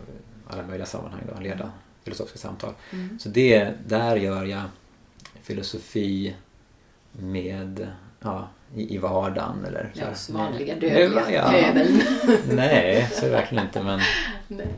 alla 0.48 0.68
möjliga 0.68 0.86
sammanhang 0.86 1.22
då, 1.36 1.42
leda 1.42 1.72
filosofiska 2.04 2.38
samtal. 2.40 2.74
Mm. 2.92 3.20
Så 3.20 3.30
det, 3.30 3.74
där 3.88 4.16
gör 4.16 4.46
jag 4.46 4.64
filosofi 5.42 6.36
med, 7.12 7.88
ja, 8.20 8.48
i, 8.76 8.96
i 8.96 8.98
vardagen 8.98 9.66
eller 9.68 9.92
så 9.96 10.08
oss 10.12 10.30
vanliga 10.30 10.76
dödliga 10.76 11.32
ja. 11.32 11.52
pöbeln. 11.52 12.02
Nej, 12.56 13.10
så 13.14 13.26
är 13.26 13.30
det 13.30 13.36
verkligen 13.36 13.66
inte 13.66 13.84
men 13.84 14.00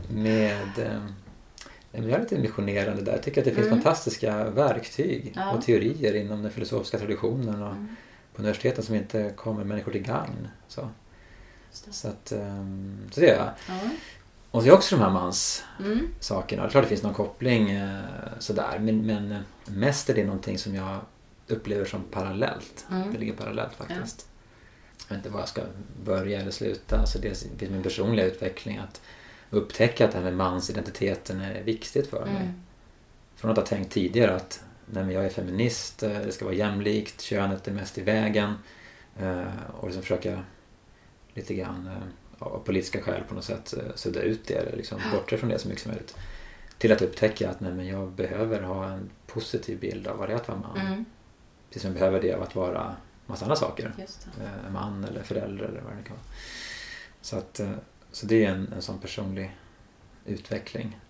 med 0.22 0.78
eh, 0.78 1.02
jag 1.92 2.10
är 2.10 2.20
lite 2.20 2.38
missionerande 2.38 3.02
där. 3.02 3.12
Jag 3.12 3.22
tycker 3.22 3.40
att 3.40 3.44
det 3.44 3.54
finns 3.54 3.66
Mm. 3.66 3.78
fantastiska 3.82 4.50
verktyg 4.50 5.32
Ja. 5.36 5.50
och 5.52 5.62
teorier 5.64 6.14
inom 6.16 6.42
den 6.42 6.52
filosofiska 6.52 6.98
traditionen 6.98 7.62
och 7.62 7.70
Mm. 7.72 7.96
på 8.34 8.42
universiteten 8.42 8.84
som 8.84 8.94
inte 8.94 9.30
kommer 9.36 9.64
människor 9.64 9.92
till 9.92 10.02
gagn. 10.02 10.48
Så, 10.68 10.80
det. 11.86 11.92
så, 11.92 12.08
att, 12.08 12.32
ehm, 12.32 12.98
så 13.10 13.20
det 13.20 13.26
gör 13.26 13.36
jag. 13.36 13.50
Ja. 13.68 13.88
Och 14.50 14.62
så 14.62 14.68
är 14.68 14.72
också 14.72 14.96
de 14.96 15.02
här 15.02 15.10
manssakerna. 15.10 15.92
Mm. 15.92 16.10
Det 16.46 16.54
är 16.56 16.68
klart 16.68 16.84
det 16.84 16.88
finns 16.88 17.02
någon 17.02 17.14
koppling 17.14 17.70
eh, 17.70 18.00
sådär. 18.38 18.78
Men, 18.80 19.06
men 19.06 19.32
eh, 19.32 19.38
mest 19.66 20.10
är 20.10 20.14
det 20.14 20.24
någonting 20.24 20.58
som 20.58 20.74
jag 20.74 21.00
upplever 21.48 21.84
som 21.84 22.02
parallellt. 22.10 22.86
Mm. 22.90 23.12
Det 23.12 23.18
ligger 23.18 23.32
parallellt 23.32 23.74
faktiskt. 23.74 24.28
Jag 25.08 25.16
vet 25.16 25.24
inte 25.24 25.30
var 25.34 25.40
jag 25.40 25.48
ska 25.48 25.62
börja 26.04 26.40
eller 26.40 26.50
sluta. 26.50 26.98
Alltså 26.98 27.18
det 27.18 27.28
finns 27.28 27.70
min 27.70 27.82
personliga 27.82 28.26
utveckling 28.26 28.78
att 28.78 29.00
upptäcka 29.50 30.04
att 30.04 30.10
det 30.12 30.18
här 30.18 30.24
med 30.24 30.36
mansidentiteten 30.36 31.40
är 31.40 31.62
viktigt 31.62 32.06
för 32.10 32.24
mig. 32.26 32.36
Mm. 32.36 32.52
Från 33.36 33.50
att 33.50 33.56
ha 33.56 33.64
tänkt 33.64 33.92
tidigare 33.92 34.36
att 34.36 34.64
nej, 34.86 35.12
jag 35.14 35.24
är 35.24 35.28
feminist, 35.28 36.02
eh, 36.02 36.10
det 36.10 36.32
ska 36.32 36.44
vara 36.44 36.54
jämlikt, 36.54 37.20
könet 37.20 37.68
är 37.68 37.72
mest 37.72 37.98
i 37.98 38.02
vägen. 38.02 38.54
eh, 39.18 39.44
Och 39.80 39.86
liksom 39.86 40.02
försöka 40.02 40.42
lite 41.34 41.54
grann 41.54 41.86
eh, 41.86 42.02
av 42.38 42.62
politiska 42.64 43.00
skäl 43.02 43.22
på 43.28 43.34
något 43.34 43.44
sätt 43.44 43.74
sudda 43.94 44.20
ut 44.20 44.46
det 44.46 44.54
eller 44.54 44.76
liksom 44.76 45.00
bortse 45.12 45.36
från 45.38 45.48
det 45.50 45.58
så 45.58 45.68
mycket 45.68 45.82
som 45.82 45.90
möjligt. 45.92 46.16
Till 46.78 46.92
att 46.92 47.02
upptäcka 47.02 47.50
att 47.50 47.60
nej, 47.60 47.88
jag 47.88 48.12
behöver 48.12 48.62
ha 48.62 48.88
en 48.88 49.10
positiv 49.26 49.80
bild 49.80 50.06
av 50.06 50.18
vad 50.18 50.28
det 50.28 50.32
är 50.32 50.36
att 50.36 50.48
vara 50.48 50.58
man. 50.58 50.80
Mm. 50.86 51.04
Som 51.80 51.88
jag 51.90 51.98
behöver 51.98 52.20
det 52.22 52.34
av 52.34 52.42
att 52.42 52.54
vara 52.54 52.96
massa 53.26 53.44
andra 53.44 53.56
saker. 53.56 53.92
Eh, 54.40 54.70
man 54.72 55.04
eller 55.04 55.22
förälder 55.22 55.64
eller 55.64 55.80
vad 55.80 55.92
det 55.96 56.02
kan 56.02 56.16
vara. 56.16 56.26
Så, 57.20 57.36
att, 57.36 57.60
eh, 57.60 57.70
så 58.12 58.26
det 58.26 58.44
är 58.44 58.50
en, 58.50 58.72
en 58.72 58.82
sån 58.82 58.98
personlig 58.98 59.56
utveckling. 60.26 61.00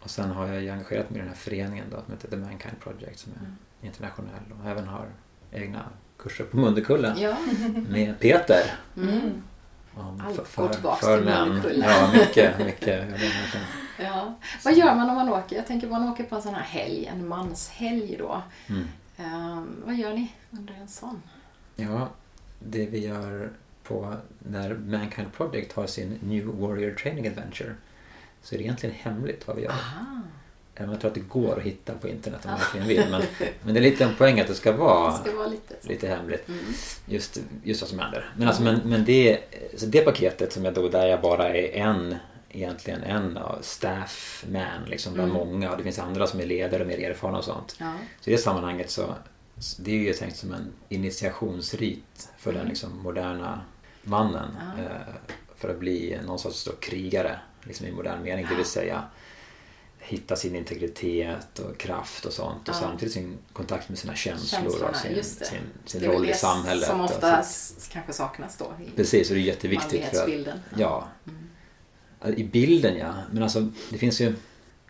Och 0.00 0.10
sen 0.10 0.30
har 0.30 0.46
jag 0.46 0.62
ju 0.62 0.70
engagerat 0.70 1.10
mig 1.10 1.16
i 1.18 1.20
den 1.20 1.28
här 1.28 1.36
föreningen 1.36 1.86
då, 1.90 1.96
som 2.04 2.12
heter 2.14 2.28
The 2.28 2.36
Mankind 2.36 2.80
Project 2.80 3.18
som 3.18 3.32
är 3.32 3.38
Mm. 3.38 3.56
internationell 3.82 4.42
och 4.62 4.70
även 4.70 4.88
har 4.88 5.06
egna 5.52 5.84
kurser 6.18 6.44
på 6.44 6.56
Mundekullen 6.56 7.18
Ja. 7.20 7.36
med 7.88 8.20
Peter. 8.20 8.62
Mm. 8.96 9.42
Om 9.94 10.22
Allt 10.26 10.56
går 10.56 10.68
tillbaks 10.68 11.00
för 11.00 11.16
till 11.16 11.24
män. 11.26 11.48
Mundekullen. 11.48 11.88
Ja, 11.90 12.10
mycket, 12.12 12.58
mycket. 12.58 13.08
Ja. 13.98 14.34
Vad 14.64 14.74
gör 14.74 14.94
man 14.94 15.10
om 15.10 15.16
man 15.16 15.28
åker? 15.28 15.56
Jag 15.56 15.66
tänker 15.66 15.88
man 15.88 16.08
åker 16.08 16.24
på 16.24 16.36
en 16.36 16.42
sån 16.42 16.54
här 16.54 16.62
helg, 16.62 17.06
en 17.06 17.28
manshelg 17.28 18.16
då. 18.18 18.42
Mm. 18.68 18.88
Ehm, 19.16 19.82
vad 19.86 19.94
gör 19.94 20.14
ni 20.14 20.32
under 20.50 20.74
en 20.74 20.88
sån? 20.88 21.22
Ja, 21.76 22.08
det 22.58 22.86
vi 22.86 23.06
gör 23.06 23.50
på 23.82 24.14
när 24.38 24.74
Mankind 24.74 25.32
Project 25.32 25.72
har 25.72 25.86
sin 25.86 26.18
New 26.22 26.46
Warrior 26.46 26.94
Training 26.94 27.28
Adventure 27.28 27.74
så 28.42 28.54
är 28.54 28.58
det 28.58 28.64
egentligen 28.64 28.94
hemligt 28.94 29.46
vad 29.46 29.56
vi 29.56 29.62
gör. 29.62 29.70
Aha. 29.70 30.22
Jag 30.78 31.00
tror 31.00 31.08
att 31.08 31.14
det 31.14 31.20
går 31.20 31.58
att 31.58 31.62
hitta 31.62 31.94
på 31.94 32.08
internet 32.08 32.40
om 32.44 32.50
man 32.50 32.60
verkligen 32.60 32.88
vill. 32.88 33.10
Men, 33.10 33.22
men 33.62 33.74
det 33.74 33.80
är 33.80 33.82
lite 33.82 34.04
en 34.04 34.14
poäng 34.14 34.40
att 34.40 34.46
det 34.46 34.54
ska 34.54 34.72
Det 34.72 34.78
vara 34.78 35.12
ska 35.12 35.36
vara 35.36 35.46
lite 35.46 35.74
lite 35.80 36.08
hemligt. 36.08 36.48
Mm. 36.48 36.64
Just, 37.06 37.40
just 37.62 37.80
vad 37.82 37.90
som 37.90 37.98
händer. 37.98 38.30
Men, 38.36 38.48
alltså, 38.48 38.62
men, 38.62 38.80
men 38.84 39.04
det, 39.04 39.38
så 39.76 39.86
det 39.86 40.00
paketet 40.00 40.52
som 40.52 40.64
jag 40.64 40.74
då, 40.74 40.88
där 40.88 41.06
jag 41.06 41.20
bara 41.20 41.48
är 41.48 41.82
en 41.82 42.16
egentligen 42.48 43.02
en 43.02 43.38
staff 43.60 44.44
man 44.52 44.84
liksom 44.86 45.14
bland 45.14 45.30
Mm. 45.30 45.46
många 45.46 45.70
och 45.70 45.76
det 45.76 45.82
finns 45.82 45.98
andra 45.98 46.26
som 46.26 46.40
är 46.40 46.46
ledare 46.46 46.82
och 46.82 46.88
mer 46.88 46.98
erfarna 47.10 47.38
och 47.38 47.44
sånt. 47.44 47.76
Ja. 47.80 47.92
Så 48.20 48.30
i 48.30 48.32
det 48.32 48.38
sammanhanget 48.38 48.90
så 48.90 49.14
det 49.78 49.90
är 49.90 49.94
ju 49.96 50.12
tänkt 50.12 50.36
som 50.36 50.52
en 50.52 50.72
initiationsrit 50.88 52.28
för 52.38 52.50
den 52.52 52.60
Mm. 52.60 52.68
liksom 52.70 53.02
moderna 53.02 53.60
mannen. 54.02 54.56
Ja. 54.76 54.82
Eh, 54.82 54.90
för 55.56 55.68
att 55.68 55.78
bli 55.78 56.18
någon 56.26 56.38
sorts 56.38 56.64
då 56.64 56.72
krigare 56.72 57.38
liksom 57.62 57.86
i 57.86 57.92
modern 57.92 58.22
mening. 58.22 58.46
Det 58.50 58.54
vill 58.54 58.64
säga 58.64 59.02
hitta 59.98 60.36
sin 60.36 60.56
integritet 60.56 61.58
och 61.58 61.78
kraft 61.78 62.24
och 62.24 62.32
sånt. 62.32 62.68
Och 62.68 62.74
Ja. 62.74 62.78
samtidigt 62.80 63.14
sin 63.14 63.38
kontakt 63.52 63.88
med 63.88 63.98
sina 63.98 64.14
känslor 64.14 64.60
Känslorna, 64.62 64.90
och 64.90 64.96
sin, 64.96 65.24
sin, 65.24 65.60
sin 65.84 66.10
roll 66.10 66.28
i 66.30 66.34
samhället. 66.34 66.88
Som 66.88 67.00
ofta 67.00 67.44
kanske 67.92 68.12
saknas 68.12 68.56
då 68.58 68.72
i 68.86 68.90
Precis, 68.96 69.28
och 69.30 69.34
det 69.36 69.40
är 69.40 69.44
jätteviktigt 69.44 70.04
för 70.04 70.22
att. 70.22 70.56
Ja. 70.78 71.08
Mm. 71.26 71.45
I 72.36 72.44
bilden 72.44 72.96
ja, 72.96 73.14
men 73.32 73.42
alltså 73.42 73.68
det 73.90 73.98
finns 73.98 74.20
ju 74.20 74.34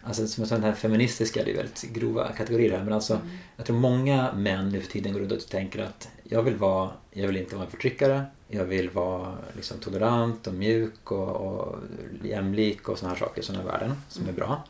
Alltså 0.03 0.27
som 0.27 0.43
jag 0.43 0.49
sa, 0.49 0.55
den 0.55 0.65
här 0.65 0.73
feministiska, 0.73 1.45
det 1.45 1.51
är 1.51 1.57
väldigt 1.57 1.83
grova 1.83 2.33
kategorier 2.33 2.71
här 2.79 2.85
men 2.85 2.93
alltså 2.93 3.15
Mm. 3.15 3.27
jag 3.57 3.67
tror 3.67 3.77
många 3.77 4.33
män 4.33 4.69
nu 4.69 4.81
för 4.81 4.91
tiden 4.93 5.13
går 5.13 5.21
runt 5.21 5.33
och 5.33 5.47
tänker 5.49 5.83
att 5.83 6.09
jag 6.25 6.43
vill 6.43 6.57
vara, 6.57 6.91
jag 7.11 7.27
vill 7.27 7.37
inte 7.37 7.55
vara 7.57 7.65
en 7.65 7.71
förtryckare, 7.71 8.25
jag 8.49 8.65
vill 8.65 8.91
vara 8.91 9.39
liksom 9.57 9.79
tolerant 9.79 10.47
och 10.47 10.55
mjuk 10.55 11.13
och, 11.13 11.29
och 11.29 11.77
jämlik 12.25 12.89
och 12.89 12.99
sådana 12.99 13.15
här 13.15 13.21
saker, 13.21 13.43
sådana 13.43 13.65
värden 13.65 13.93
som 14.09 14.29
är 14.29 14.33
bra. 14.33 14.65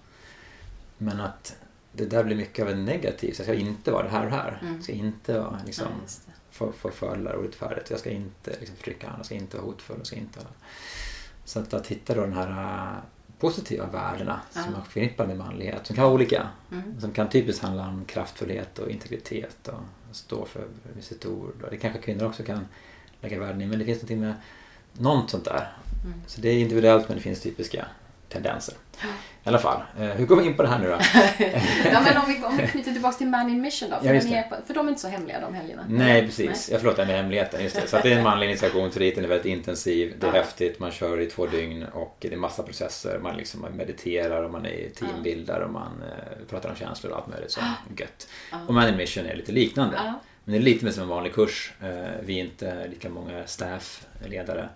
Men 0.99 1.21
att 1.21 1.57
det 1.93 2.05
där 2.07 2.25
blir 2.25 2.37
mycket 2.37 2.63
av 2.65 2.71
en 2.71 2.85
negativ, 2.85 3.33
så 3.33 3.41
jag 3.41 3.47
ska 3.47 3.55
inte 3.55 3.91
vara 3.91 4.03
det 4.03 4.09
här 4.11 4.25
och 4.25 4.31
det 4.31 4.37
här. 4.37 4.59
Mm. 4.63 4.75
Jag 4.75 4.83
ska 4.85 4.93
inte 4.93 5.39
vara 5.39 5.61
liksom, 5.67 5.87
Ja, 5.87 6.03
just 6.03 6.27
det. 6.27 6.33
för, 6.51 6.73
förfölja 6.73 7.37
orättfärdigt. 7.37 7.91
Jag 7.91 7.99
ska 8.01 8.11
inte 8.11 8.51
liksom, 8.61 8.77
förtrycka 8.77 9.07
andra, 9.07 9.19
jag 9.19 9.27
ska 9.27 9.35
inte 9.35 9.57
vara 9.57 9.67
hotfull. 9.67 9.97
Jag 9.99 10.07
ska 10.07 10.17
inte 10.17 10.39
vara... 10.39 10.49
Så 11.47 11.61
att, 11.61 11.75
att 11.75 11.87
hitta 11.87 12.15
då 12.15 12.21
den 12.21 12.33
här 12.33 12.51
äh, 12.51 12.99
positiva 13.39 13.87
värdena 13.87 14.41
som 14.51 14.63
Ja. 14.65 14.71
man 14.71 14.85
förknippar 14.85 15.27
med 15.27 15.37
manlighet, 15.37 15.87
som 15.87 15.97
kan 15.97 16.05
vara 16.05 16.15
olika. 16.15 16.49
Mm. 16.73 17.01
Som 17.01 17.13
kan 17.13 17.29
typiskt 17.29 17.63
handla 17.63 17.89
om 17.89 18.05
kraftfullhet 18.05 18.79
och 18.79 18.91
integritet 18.91 19.69
och 19.69 20.17
stå 20.17 20.45
för 20.47 20.65
sitt 21.01 21.27
ord. 21.27 21.63
Och 21.63 21.71
det 21.71 21.77
kanske 21.77 22.01
kvinnor 22.01 22.27
också 22.27 22.43
kan 22.43 22.67
lägga 23.21 23.41
värden 23.41 23.63
i, 23.63 23.67
men 23.67 23.79
det 23.79 23.85
finns 23.85 23.99
någonting 23.99 24.21
med 24.21 24.35
något 24.93 25.31
sånt 25.31 25.45
där. 25.45 25.73
Mm. 26.05 26.21
Så 26.27 26.41
det 26.41 26.49
är 26.49 26.59
individuellt 26.59 27.09
men 27.09 27.17
det 27.17 27.23
finns 27.23 27.41
typiska 27.41 27.87
tendenser. 28.29 28.75
I 29.45 29.49
alla 29.49 29.59
fall, 29.59 29.81
eh, 29.99 30.05
hur 30.07 30.27
går 30.27 30.37
vi 30.37 30.45
in 30.47 30.57
på 30.57 30.63
det 30.63 30.69
här 30.69 30.79
nu 30.79 30.87
då? 30.89 30.99
ja, 31.93 32.01
men 32.01 32.17
om 32.17 32.25
vi, 32.29 32.45
om 32.45 32.57
vi 32.57 32.67
knyter 32.67 32.93
tillbaka 32.93 33.17
till 33.17 33.27
Man 33.27 33.49
in 33.51 33.61
Mission 33.63 33.91
då. 33.91 33.97
För, 33.97 34.07
Ja, 34.07 34.13
den 34.13 34.49
på- 34.51 34.57
för 34.67 34.75
de 34.75 34.87
är 34.87 34.89
inte 34.91 35.01
så 35.01 35.09
hemliga 35.09 35.41
de 35.41 35.55
helgerna. 35.55 35.85
Nej, 35.89 36.23
precis. 36.27 36.71
Jag 36.71 36.81
förlåt, 36.81 36.99
här 36.99 37.07
med 37.07 37.17
hemligheten. 37.17 37.63
Just 37.63 37.77
det. 37.77 37.89
Så 37.89 37.99
det 38.03 38.13
är 38.13 38.17
en 38.19 38.25
manlig 38.25 38.47
initiationsrit, 38.47 39.15
den 39.15 39.25
är 39.25 39.29
väldigt 39.29 39.47
intensiv, 39.47 40.15
det 40.21 40.27
är 40.27 40.31
Ja. 40.35 40.41
häftigt, 40.43 40.79
man 40.81 40.91
kör 40.91 41.21
i 41.21 41.27
två 41.27 41.47
dygn 41.47 41.85
och 41.93 42.17
det 42.21 42.33
är 42.33 42.37
massa 42.37 42.63
processer. 42.63 43.19
Man 43.23 43.37
liksom 43.37 43.61
man 43.61 43.73
mediterar 43.73 44.43
och 44.43 44.51
man 44.51 44.67
är 44.67 44.89
teambildar 44.91 45.61
och 45.61 45.73
man 45.73 46.03
eh, 46.03 46.47
pratar 46.51 46.71
om 46.71 46.77
känslor 46.77 47.13
och 47.13 47.19
allt 47.19 47.29
möjligt 47.29 47.51
så 47.53 47.61
gött. 47.99 48.29
Ja. 48.53 48.59
Och 48.69 48.75
Man 48.75 48.89
in 48.89 48.97
Mission 48.97 49.27
är 49.27 49.37
lite 49.37 49.53
liknande. 49.53 50.15
Men 50.45 50.53
det 50.53 50.59
är 50.59 50.63
lite 50.63 50.85
mer 50.85 50.93
som 50.93 51.03
en 51.03 51.09
vanlig 51.09 51.35
kurs. 51.35 51.73
Eh, 51.83 51.89
Vi 52.23 52.41
är 52.41 52.45
inte 52.45 52.87
lika 52.89 53.09
många 53.09 53.47
staffledare. 53.47 54.69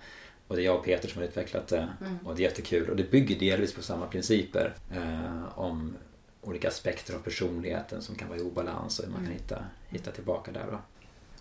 Och 0.51 0.57
det 0.57 0.62
är 0.62 0.64
jag 0.64 0.76
och 0.76 0.84
Peter 0.84 1.09
som 1.09 1.20
har 1.20 1.28
utvecklat 1.28 1.68
det. 1.68 1.88
Mm. 2.01 2.18
Och 2.24 2.36
det 2.36 2.42
är 2.42 2.44
jättekul. 2.44 2.90
Och 2.90 2.96
det 2.96 3.11
bygger 3.11 3.38
delvis 3.38 3.74
på 3.74 3.82
samma 3.82 4.07
principer. 4.07 4.74
Eh, 4.92 5.59
om 5.59 5.96
olika 6.40 6.68
aspekter 6.68 7.14
av 7.14 7.18
personligheten 7.18 8.03
som 8.03 8.14
kan 8.14 8.28
vara 8.28 8.38
i 8.38 8.42
obalans 8.42 8.98
och 8.98 9.05
hur 9.05 9.12
man 9.12 9.24
kan 9.24 9.32
hitta, 9.32 9.64
hitta 9.88 10.11
tillbaka 10.11 10.53
där. 10.53 10.66
Då. 10.70 10.78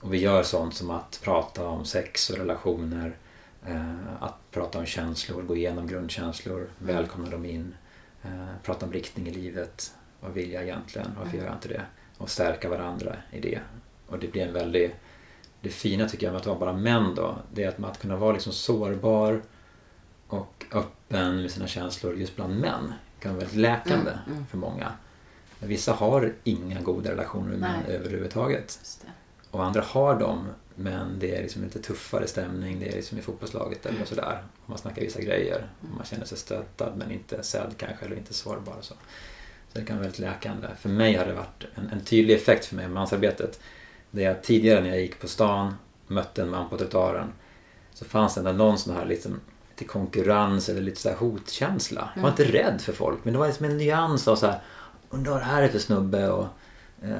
Och 0.01 0.13
vi 0.13 0.17
gör 0.17 0.43
sånt 0.43 0.75
som 0.75 0.89
att 0.89 1.21
prata 1.23 1.67
om 1.67 1.85
sex 1.85 2.29
och 2.29 2.37
relationer. 2.37 3.17
Eh, 3.65 4.23
att 4.23 4.51
prata 4.51 4.79
om 4.79 4.85
känslor, 4.85 5.41
gå 5.41 5.55
igenom 5.55 5.87
grundkänslor, 5.87 6.69
välkomna 6.77 7.29
dem 7.29 7.45
in. 7.45 7.75
Eh, 8.23 8.47
prata 8.63 8.85
om 8.85 8.93
riktning 8.93 9.27
i 9.27 9.31
livet. 9.31 9.93
Vad 10.19 10.31
vill 10.33 10.51
jag 10.51 10.63
egentligen? 10.63 11.11
Varför 11.19 11.37
gör 11.37 11.45
jag 11.45 11.55
inte 11.55 11.67
det? 11.67 11.85
Och 12.17 12.29
stärka 12.29 12.69
varandra 12.69 13.15
i 13.31 13.39
det. 13.39 13.59
Och 14.07 14.19
det 14.19 14.27
blir 14.27 14.47
en 14.47 14.53
väldigt... 14.53 14.91
Det 15.61 15.69
fina 15.69 16.09
tycker 16.09 16.25
jag 16.27 16.33
med 16.33 16.39
att 16.39 16.45
vara 16.45 16.59
bara 16.59 16.73
män 16.73 17.15
då, 17.15 17.37
det 17.53 17.63
är 17.63 17.69
att 17.69 17.77
man 17.77 17.91
att 17.91 17.99
kunna 18.01 18.15
vara 18.15 18.33
liksom 18.33 18.53
sårbar 18.53 19.41
och 20.27 20.65
öppen 20.71 21.41
med 21.41 21.51
sina 21.51 21.67
känslor 21.67 22.15
just 22.15 22.35
bland 22.35 22.59
män 22.59 22.93
kan 23.19 23.31
vara 23.31 23.39
väldigt 23.39 23.59
läkande 23.59 24.11
Mm, 24.11 24.31
mm. 24.31 24.45
för 24.47 24.57
många. 24.57 24.91
Men 25.59 25.69
vissa 25.69 25.93
har 25.93 26.33
inga 26.43 26.81
goda 26.81 27.11
relationer 27.11 27.49
med 27.49 27.59
män 27.59 27.85
överhuvudtaget. 27.87 28.79
Det. 29.01 29.11
Och 29.51 29.63
andra 29.65 29.81
har 29.81 30.19
dem, 30.19 30.47
men 30.75 31.19
det 31.19 31.35
är 31.35 31.41
liksom 31.41 31.63
lite 31.63 31.81
tuffare 31.81 32.27
stämning. 32.27 32.79
Det 32.79 32.87
är 32.87 32.95
liksom 32.95 33.17
i 33.17 33.21
fotbollslaget 33.21 33.85
eller 33.85 34.05
sådär. 34.05 34.43
Och 34.63 34.69
man 34.69 34.77
snackar 34.77 35.01
vissa 35.01 35.21
grejer. 35.21 35.69
Och 35.81 35.95
man 35.97 36.05
känner 36.05 36.25
sig 36.25 36.37
stöttad 36.37 36.93
men 36.97 37.11
inte 37.11 37.43
sedd 37.43 37.73
kanske, 37.77 38.05
eller 38.05 38.15
inte 38.15 38.33
sårbar 38.33 38.73
och 38.73 38.83
så. 38.83 38.93
Så 39.73 39.79
det 39.79 39.85
kan 39.85 39.95
vara 39.95 40.03
väldigt 40.03 40.19
läkande. 40.19 40.67
För 40.79 40.89
mig 40.89 41.15
har 41.15 41.25
det 41.25 41.33
varit 41.33 41.65
en, 41.75 41.89
en 41.89 42.01
tydlig 42.01 42.35
effekt 42.35 42.65
för 42.65 42.75
mig 42.75 42.85
med 42.85 42.93
mansarbetet. 42.93 43.59
Det 44.11 44.23
är 44.25 44.31
att 44.31 44.43
tidigare 44.43 44.81
när 44.81 44.89
jag 44.89 44.99
gick 45.01 45.19
på 45.21 45.27
stan, 45.27 45.73
mötte 46.07 46.41
en 46.41 46.49
man 46.49 46.69
på 46.69 46.77
trottoaren. 46.77 47.27
Så 47.93 48.05
fanns 48.05 48.33
det 48.35 48.39
ändå 48.39 48.51
någon 48.51 48.77
sån 48.77 48.95
här 48.95 49.05
liksom, 49.05 49.39
till 49.75 49.87
konkurrens 49.87 50.69
eller 50.69 50.81
lite 50.81 51.01
så 51.01 51.09
här 51.09 51.15
hotkänsla. 51.15 52.09
Jag 52.15 52.21
var 52.21 52.29
inte 52.29 52.43
rädd 52.43 52.81
för 52.81 52.93
folk, 52.93 53.19
men 53.23 53.33
det 53.33 53.39
var 53.39 53.47
liksom 53.47 53.65
en 53.65 53.77
nyans 53.77 54.27
av 54.27 54.35
så 54.35 54.45
här, 54.45 54.59
undrar 55.09 55.31
vad 55.31 55.41
det 55.41 55.45
här 55.45 55.61
är 55.61 55.67
för 55.67 55.79
snubbe 55.79 56.29
och 56.29 56.45
eh, 57.03 57.11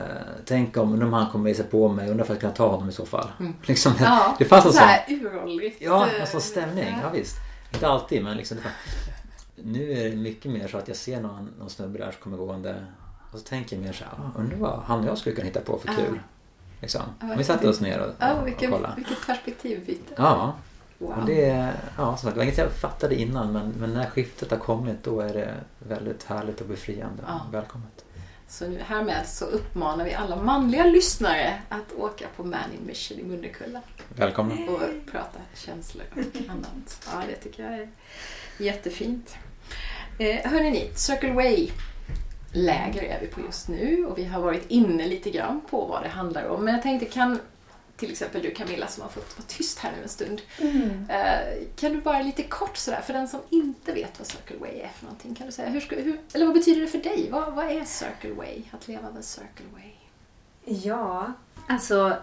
tänk 0.45 0.77
om, 0.77 0.93
undrar 0.93 1.07
om 1.07 1.13
han 1.13 1.31
kommer 1.31 1.49
ge 1.49 1.55
sig 1.55 1.65
på 1.65 1.89
mig, 1.89 2.09
undrar 2.09 2.25
om 2.25 2.29
jag 2.33 2.41
kan 2.41 2.53
ta 2.53 2.67
honom 2.67 2.89
i 2.89 2.91
så 2.91 3.05
fall. 3.05 3.27
Liksom, 3.63 3.93
Ja, 3.99 4.35
det 4.39 4.45
fanns 4.45 4.65
en 4.65 4.71
så 4.73 4.77
sån, 4.79 5.15
uråldrigt. 5.25 5.81
ja, 5.81 6.07
en 6.07 6.27
sån 6.27 6.41
stämning, 6.41 6.95
ja 7.03 7.09
visst. 7.13 7.35
Inte 7.73 7.87
alltid, 7.87 8.23
men 8.23 8.37
liksom 8.37 8.57
fann, 8.57 8.71
Nu 9.55 9.91
är 9.91 10.09
det 10.09 10.15
mycket 10.15 10.51
mer 10.51 10.67
så 10.67 10.77
att 10.77 10.87
jag 10.87 10.97
ser 10.97 11.21
någon, 11.21 11.49
någon 11.59 11.69
snubbe 11.69 11.97
där 11.97 12.11
som 12.11 12.21
kommer 12.21 12.37
gående 12.37 12.85
och 13.31 13.39
så 13.39 13.45
tänker 13.45 13.75
jag 13.75 13.85
mer 13.85 13.93
så 13.93 14.03
här, 14.03 14.11
ah, 14.13 14.39
undrar 14.39 14.57
vad 14.57 14.79
han 14.85 14.99
och 14.99 15.05
jag 15.05 15.17
skulle 15.17 15.35
kunna 15.35 15.47
hitta 15.47 15.59
på 15.61 15.77
för 15.79 15.87
Ja. 15.87 15.93
kul. 15.95 16.19
Liksom. 16.80 17.01
Ja, 17.21 17.27
vi 17.38 17.43
satte 17.43 17.69
oss 17.69 17.82
ner 17.82 17.99
och, 17.99 18.11
Ja, 18.19 18.34
och, 18.34 18.39
och 18.41 18.47
vilken, 18.47 18.71
kollade. 18.71 18.93
vilket 18.95 19.25
perspektivbyte. 19.27 20.13
Ja, 20.17 20.53
Wow. 21.01 21.09
och 21.17 21.25
det, 21.25 21.73
ja, 21.97 22.05
som 22.05 22.17
sagt, 22.17 22.34
det 22.34 22.38
var 22.38 22.43
inget 22.43 22.57
jag 22.57 22.71
fattade 22.71 23.15
innan 23.15 23.51
men, 23.53 23.69
men 23.80 23.93
när 23.93 24.05
skiftet 24.09 24.51
har 24.51 24.57
kommit 24.57 25.03
då 25.03 25.19
är 25.21 25.34
det 25.34 25.53
väldigt 25.80 26.23
härligt 26.23 26.61
och 26.61 26.67
befriande. 26.67 27.23
Ja. 27.27 27.41
Välkommet. 27.51 28.05
Så 28.47 28.67
nu 28.67 28.80
härmed 28.80 29.27
så 29.27 29.45
uppmanar 29.45 30.05
vi 30.05 30.13
alla 30.13 30.36
manliga 30.36 30.86
lyssnare 30.86 31.53
att 31.69 31.93
åka 31.97 32.25
på 32.36 32.43
Man 32.43 32.59
in 32.80 32.86
Mission 32.88 33.19
i 33.19 33.23
Munnekulla 33.23 33.82
Välkomna. 34.15 34.53
och 34.71 35.11
prata 35.11 35.39
känslor 35.55 36.03
och 36.11 36.19
annat. 36.51 37.07
Ja, 37.13 37.21
det 37.27 37.36
tycker 37.36 37.63
jag 37.63 37.73
är 37.73 37.89
jättefint. 38.57 39.36
Eh, 40.17 40.51
hörni 40.51 40.71
ni, 40.71 40.91
Circle 40.95 41.34
Way 41.34 41.69
läger 42.51 43.03
är 43.03 43.19
vi 43.21 43.27
på 43.27 43.41
just 43.41 43.67
nu 43.67 44.05
och 44.05 44.17
vi 44.17 44.25
har 44.25 44.41
varit 44.41 44.65
inne 44.67 45.07
lite 45.07 45.29
grann 45.29 45.61
på 45.69 45.85
vad 45.85 46.03
det 46.03 46.09
handlar 46.09 46.45
om. 46.45 46.65
Men 46.65 46.73
jag 46.73 46.83
tänkte, 46.83 47.05
kan 47.05 47.39
till 47.97 48.11
exempel 48.11 48.41
du 48.41 48.51
Camilla 48.51 48.87
som 48.87 49.03
har 49.03 49.09
fått 49.09 49.37
vara 49.37 49.45
tyst 49.47 49.79
här 49.79 49.91
nu 49.97 50.03
en 50.03 50.09
stund. 50.09 50.41
Eh, 51.09 51.67
kan 51.75 51.93
du 51.93 52.01
bara 52.01 52.21
lite 52.21 52.43
kort 52.43 52.77
sådär, 52.77 53.01
för 53.01 53.13
den 53.13 53.27
som 53.27 53.39
inte 53.49 53.93
vet 53.93 54.19
vad 54.19 54.27
Circle 54.27 54.57
Way 54.59 54.79
är 54.79 54.89
för 54.95 55.05
någonting, 55.05 55.35
kan 55.35 55.45
du 55.45 55.51
säga, 55.51 55.69
hur 55.69 55.81
hur, 55.89 56.19
eller 56.33 56.45
vad 56.45 56.55
betyder 56.55 56.81
det 56.81 56.87
för 56.87 56.97
dig? 56.97 57.27
Vad, 57.31 57.53
vad 57.53 57.65
är 57.65 57.85
Circle 57.85 58.33
Way? 58.33 58.63
Att 58.71 58.87
leva 58.87 59.11
the 59.17 59.23
Circle 59.23 59.65
Way? 59.73 59.91
Ja, 60.65 61.33
alltså 61.67 62.17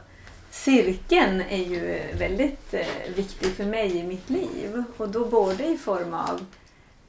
cirkeln 0.50 1.40
är 1.40 1.64
ju 1.64 2.02
väldigt 2.18 2.74
eh, 2.74 3.14
viktig 3.16 3.52
för 3.52 3.64
mig 3.64 3.96
i 3.96 4.02
mitt 4.02 4.30
liv. 4.30 4.84
Och 4.96 5.08
då 5.08 5.24
både 5.24 5.66
i 5.66 5.78
form 5.78 6.14
av 6.14 6.46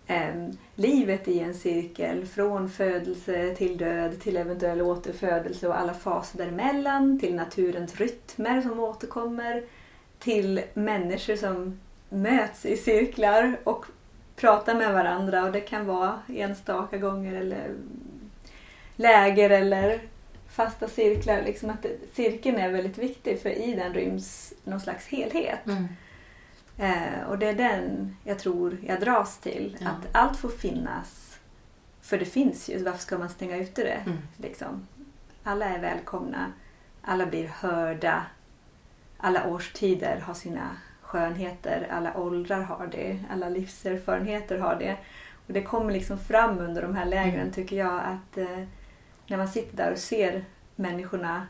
Ehm, 0.07 0.57
livet 0.75 1.27
i 1.27 1.39
en 1.39 1.53
cirkel, 1.53 2.25
från 2.25 2.69
födelse 2.69 3.55
till 3.55 3.77
död, 3.77 4.21
till 4.21 4.37
eventuell 4.37 4.81
återfödelse 4.81 5.67
och 5.67 5.79
alla 5.79 5.93
faser 5.93 6.37
däremellan, 6.37 7.19
till 7.19 7.35
naturens 7.35 7.95
rytmer 7.95 8.61
som 8.61 8.79
återkommer, 8.79 9.63
till 10.19 10.61
människor 10.73 11.35
som 11.35 11.79
möts 12.09 12.65
i 12.65 12.77
cirklar 12.77 13.57
och 13.63 13.85
pratar 14.35 14.75
med 14.75 14.93
varandra 14.93 15.43
och 15.43 15.51
det 15.51 15.61
kan 15.61 15.85
vara 15.85 16.19
enstaka 16.35 16.97
gånger 16.97 17.35
eller 17.35 17.75
läger 18.95 19.49
eller 19.49 19.99
fasta 20.49 20.87
cirklar. 20.87 21.41
Liksom 21.45 21.69
att 21.69 21.85
cirkeln 22.13 22.57
är 22.57 22.71
väldigt 22.71 22.97
viktig 22.97 23.41
för 23.41 23.49
i 23.49 23.75
den 23.75 23.93
ryms 23.93 24.53
någon 24.63 24.79
slags 24.79 25.07
helhet. 25.07 25.65
Mm. 25.65 25.87
Eh, 26.77 27.23
och 27.29 27.37
det 27.39 27.47
är 27.47 27.55
den 27.55 28.15
jag 28.23 28.39
tror 28.39 28.77
jag 28.87 28.99
dras 28.99 29.37
till. 29.37 29.77
Ja. 29.79 29.87
Att 29.89 30.07
allt 30.11 30.37
får 30.37 30.49
finnas. 30.49 31.39
För 32.01 32.17
det 32.17 32.25
finns 32.25 32.69
ju, 32.69 32.83
varför 32.83 32.99
ska 32.99 33.17
man 33.17 33.29
stänga 33.29 33.57
ute 33.57 33.83
det? 33.83 34.01
Mm. 34.05 34.17
Liksom. 34.37 34.87
Alla 35.43 35.65
är 35.65 35.79
välkomna. 35.79 36.51
Alla 37.01 37.25
blir 37.25 37.47
hörda. 37.47 38.25
Alla 39.17 39.47
årstider 39.47 40.19
har 40.19 40.33
sina 40.33 40.69
skönheter. 41.01 41.87
Alla 41.91 42.17
åldrar 42.17 42.61
har 42.61 42.87
det. 42.87 43.19
Alla 43.31 43.49
livserfarenheter 43.49 44.57
har 44.59 44.75
det. 44.75 44.97
Och 45.47 45.53
det 45.53 45.61
kommer 45.61 45.93
liksom 45.93 46.19
fram 46.19 46.59
under 46.59 46.81
de 46.81 46.95
här 46.95 47.05
lägren 47.05 47.41
Mm. 47.41 47.51
tycker 47.53 47.75
jag 47.75 47.95
att 48.03 48.37
eh, 48.37 48.63
när 49.27 49.37
man 49.37 49.47
sitter 49.47 49.77
där 49.77 49.91
och 49.91 49.97
ser 49.97 50.45
människorna 50.75 51.47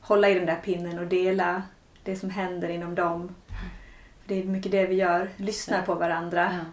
hålla 0.00 0.28
i 0.28 0.34
den 0.34 0.46
där 0.46 0.56
pinnen 0.64 0.98
och 0.98 1.06
dela 1.06 1.62
det 2.04 2.16
som 2.16 2.30
händer 2.30 2.68
inom 2.68 2.94
dem. 2.94 3.34
Det 4.28 4.42
är 4.42 4.44
mycket 4.44 4.72
det 4.72 4.86
vi 4.86 4.94
gör. 4.94 5.30
Lyssnar 5.36 5.82
på 5.82 5.94
varandra. 5.94 6.50
Ja. 6.52 6.64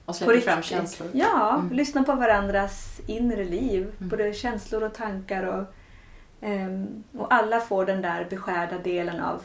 Och 0.00 0.06
På 0.06 0.12
släpper 0.12 0.40
fram 0.40 0.62
känslor. 0.62 1.08
Ja, 1.12 1.54
Mm. 1.58 1.72
lyssna 1.72 2.02
på 2.02 2.14
varandras 2.14 3.00
inre 3.06 3.44
liv. 3.44 3.82
Mm. 3.98 4.08
Både 4.08 4.32
känslor 4.34 4.82
och 4.82 4.94
tankar. 4.94 5.42
Och, 5.42 5.64
ehm, 6.40 7.04
och 7.18 7.34
alla 7.34 7.60
får 7.60 7.86
den 7.86 8.02
där 8.02 8.26
beskärda 8.30 8.78
delen 8.78 9.20
av 9.20 9.42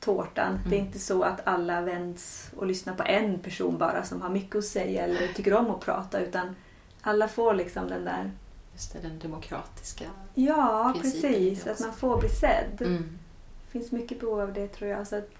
tårtan. 0.00 0.58
Det 0.68 0.74
är 0.74 0.78
Mm. 0.78 0.86
inte 0.86 0.98
så 0.98 1.22
att 1.22 1.40
alla 1.46 1.80
vänds 1.80 2.50
och 2.56 2.66
lyssnar 2.66 2.94
på 2.94 3.02
en 3.02 3.38
person 3.38 3.78
bara 3.78 4.02
som 4.04 4.22
har 4.22 4.28
mycket 4.30 4.56
att 4.56 4.64
säga 4.64 5.04
eller 5.04 5.26
tycker 5.34 5.54
om 5.54 5.70
att 5.70 5.80
prata. 5.80 6.20
Utan 6.20 6.56
alla 7.02 7.28
får 7.28 7.54
liksom 7.54 7.88
den 7.88 8.04
där... 8.04 8.30
Just 8.72 8.92
det, 8.92 8.98
den 9.08 9.18
demokratiska. 9.18 10.04
Ja, 10.34 10.94
precis. 11.02 11.66
Att 11.66 11.80
man 11.80 11.92
får 11.92 12.20
bli 12.20 12.28
sedd. 12.28 12.80
Mm. 12.80 13.18
Det 13.66 13.72
finns 13.78 13.92
mycket 13.92 14.20
behov 14.20 14.40
av 14.40 14.52
det 14.52 14.68
tror 14.68 14.90
jag. 14.90 15.06
Så 15.06 15.16
att 15.16 15.30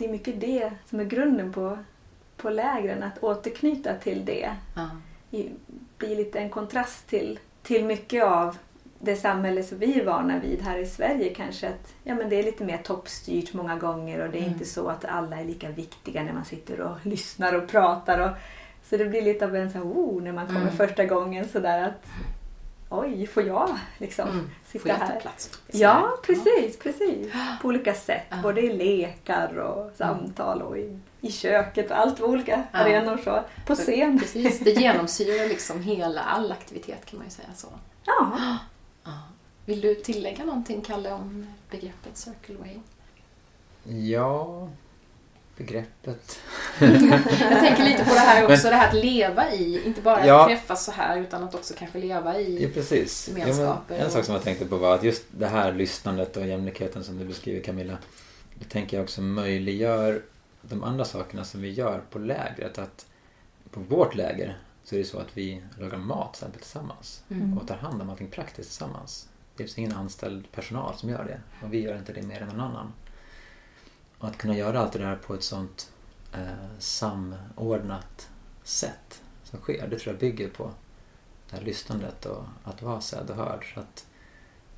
det 0.00 0.06
är 0.06 0.12
mycket 0.12 0.40
det 0.40 0.72
som 0.86 1.00
är 1.00 1.04
grunden 1.04 1.52
på, 1.52 1.78
på 2.36 2.50
lägren. 2.50 3.02
Att 3.02 3.22
återknyta 3.22 3.94
till 3.94 4.24
det. 4.24 4.50
I- 5.30 5.50
blir 5.98 6.16
lite 6.16 6.38
en 6.38 6.50
kontrast 6.50 7.06
till, 7.08 7.38
till 7.62 7.84
mycket 7.84 8.24
av 8.24 8.56
det 8.98 9.16
samhälle 9.16 9.62
som 9.62 9.78
vi 9.78 10.00
är 10.00 10.04
vana 10.04 10.38
vid 10.38 10.62
här 10.62 10.78
i 10.78 10.86
Sverige 10.86 11.34
kanske. 11.34 11.68
Att, 11.68 11.94
ja, 12.04 12.14
men 12.14 12.28
det 12.28 12.36
är 12.36 12.42
lite 12.42 12.64
mer 12.64 12.76
toppstyrt 12.78 13.52
många 13.54 13.76
gånger 13.76 14.20
och 14.26 14.30
det 14.32 14.38
är 14.38 14.42
Mm. 14.42 14.52
inte 14.52 14.64
så 14.64 14.88
att 14.88 15.04
alla 15.04 15.40
är 15.40 15.44
lika 15.44 15.68
viktiga 15.68 16.22
när 16.22 16.32
man 16.32 16.44
sitter 16.44 16.80
och 16.80 16.96
lyssnar 17.06 17.52
och 17.54 17.68
pratar. 17.68 18.18
Och, 18.18 18.30
så 18.90 18.96
det 18.96 19.04
blir 19.04 19.22
lite 19.22 19.44
av 19.44 19.56
en 19.56 19.70
så 19.70 19.78
här, 19.78 19.84
oh, 19.84 20.22
när 20.22 20.32
man 20.32 20.46
kommer 20.46 20.60
Mm. 20.60 20.76
första 20.76 21.04
gången 21.04 21.48
sådär 21.48 21.82
att 21.88 22.06
oj, 22.90 23.26
får 23.26 23.42
jag 23.42 23.78
liksom 23.98 24.28
Mm. 24.28 24.50
Får 24.64 24.78
sitta 24.78 24.88
jag 24.88 24.98
ta 24.98 25.04
här? 25.04 25.20
plats? 25.20 25.50
Ja, 25.66 26.16
precis, 26.22 26.78
precis. 26.78 27.32
På 27.62 27.68
olika 27.68 27.94
sätt. 27.94 28.22
Ja. 28.30 28.36
Både 28.42 28.60
i 28.60 28.72
lekar 28.76 29.58
och 29.58 29.90
samtal 29.96 30.62
och 30.62 30.78
i, 30.78 30.98
i 31.20 31.32
köket 31.32 31.90
och 31.90 31.98
allt 31.98 32.18
på 32.18 32.24
olika 32.24 32.64
Ja. 32.72 32.78
arenor. 32.78 33.16
Så. 33.24 33.42
På 33.66 33.74
scen. 33.74 34.18
Precis, 34.18 34.58
det 34.60 34.70
genomsyrar 34.80 35.48
liksom 35.48 35.82
hela 35.82 36.20
all 36.22 36.52
aktivitet 36.52 37.06
kan 37.06 37.18
man 37.18 37.26
ju 37.26 37.30
säga 37.30 37.48
så. 37.56 37.68
Ja. 38.04 38.32
Ja. 39.04 39.12
Vill 39.64 39.80
du 39.80 39.94
tillägga 39.94 40.44
någonting, 40.44 40.80
Kalle, 40.80 41.12
om 41.12 41.46
begreppet 41.70 42.16
Circle 42.16 42.56
Way? 42.56 42.76
Ja, 44.08 44.68
begreppet. 45.64 46.38
Jag 46.78 47.60
tänker 47.60 47.84
lite 47.84 48.04
på 48.04 48.14
det 48.14 48.20
här 48.20 48.44
också, 48.52 48.68
det 48.70 48.74
här 48.76 48.88
att 48.88 48.94
leva 48.94 49.52
i, 49.52 49.86
inte 49.86 50.00
bara 50.02 50.26
Ja. 50.26 50.40
att 50.42 50.48
träffas 50.48 50.84
så 50.84 50.92
här 50.92 51.18
utan 51.20 51.44
att 51.44 51.54
också 51.54 51.74
kanske 51.78 51.98
leva 51.98 52.34
Ja, 52.34 52.40
i... 52.40 52.70
precis. 52.74 53.28
Ja, 53.32 53.38
Gemenskaper 53.38 53.82
men 53.88 54.00
en 54.00 54.06
och- 54.06 54.12
sak 54.12 54.24
som 54.24 54.34
jag 54.34 54.44
tänkte 54.44 54.66
på 54.66 54.76
var 54.76 54.94
att 54.94 55.02
just 55.04 55.22
det 55.30 55.46
här 55.46 55.72
lyssnandet 55.72 56.36
och 56.36 56.46
jämlikheten 56.46 57.04
som 57.04 57.18
du 57.18 57.24
beskriver 57.24 57.60
Camilla. 57.62 57.98
Det 58.54 58.64
tänker 58.64 58.96
jag 58.96 59.04
också 59.04 59.20
möjliggör 59.22 60.22
de 60.62 60.84
andra 60.84 61.04
sakerna 61.04 61.44
som 61.44 61.60
vi 61.62 61.70
gör 61.70 62.02
på 62.10 62.18
lägret. 62.18 62.78
Att 62.78 63.06
på 63.70 63.80
vårt 63.80 64.14
läger 64.14 64.58
så 64.84 64.94
är 64.94 64.98
det 64.98 65.04
så 65.04 65.18
att 65.18 65.28
vi 65.34 65.62
lagar 65.78 65.98
mat 65.98 66.32
till 66.34 66.38
exempel 66.40 66.60
tillsammans. 66.60 67.22
Mm. 67.30 67.58
Och 67.58 67.68
tar 67.68 67.76
hand 67.76 68.02
om 68.02 68.10
allting 68.10 68.28
praktiskt 68.30 68.68
tillsammans. 68.68 69.28
Det 69.56 69.62
finns 69.64 69.78
ingen 69.78 69.92
anställd 69.92 70.52
personal 70.52 70.94
som 70.96 71.08
gör 71.08 71.24
det. 71.24 71.66
Och 71.66 71.74
vi 71.74 71.80
gör 71.82 71.96
inte 71.96 72.12
det 72.12 72.22
mer 72.22 72.40
än 72.42 72.48
någon 72.48 72.60
annan. 72.60 72.92
Att 74.20 74.38
kunna 74.38 74.56
göra 74.56 74.80
allt 74.80 74.92
det 74.92 74.98
där 74.98 75.16
på 75.16 75.34
ett 75.34 75.42
sånt 75.42 75.90
eh, 76.32 76.78
samordnat 76.78 78.28
sätt 78.64 79.22
som 79.44 79.60
sker. 79.60 79.88
Det 79.88 79.98
tror 79.98 80.14
jag 80.14 80.20
bygger 80.20 80.48
på 80.48 80.70
det 81.50 81.56
här 81.56 81.64
lyssnandet 81.64 82.26
och 82.26 82.44
att 82.64 82.82
vara 82.82 83.00
sedd 83.00 83.30
och 83.30 83.36
hörd. 83.36 83.72
Så 83.74 83.80
att 83.80 84.06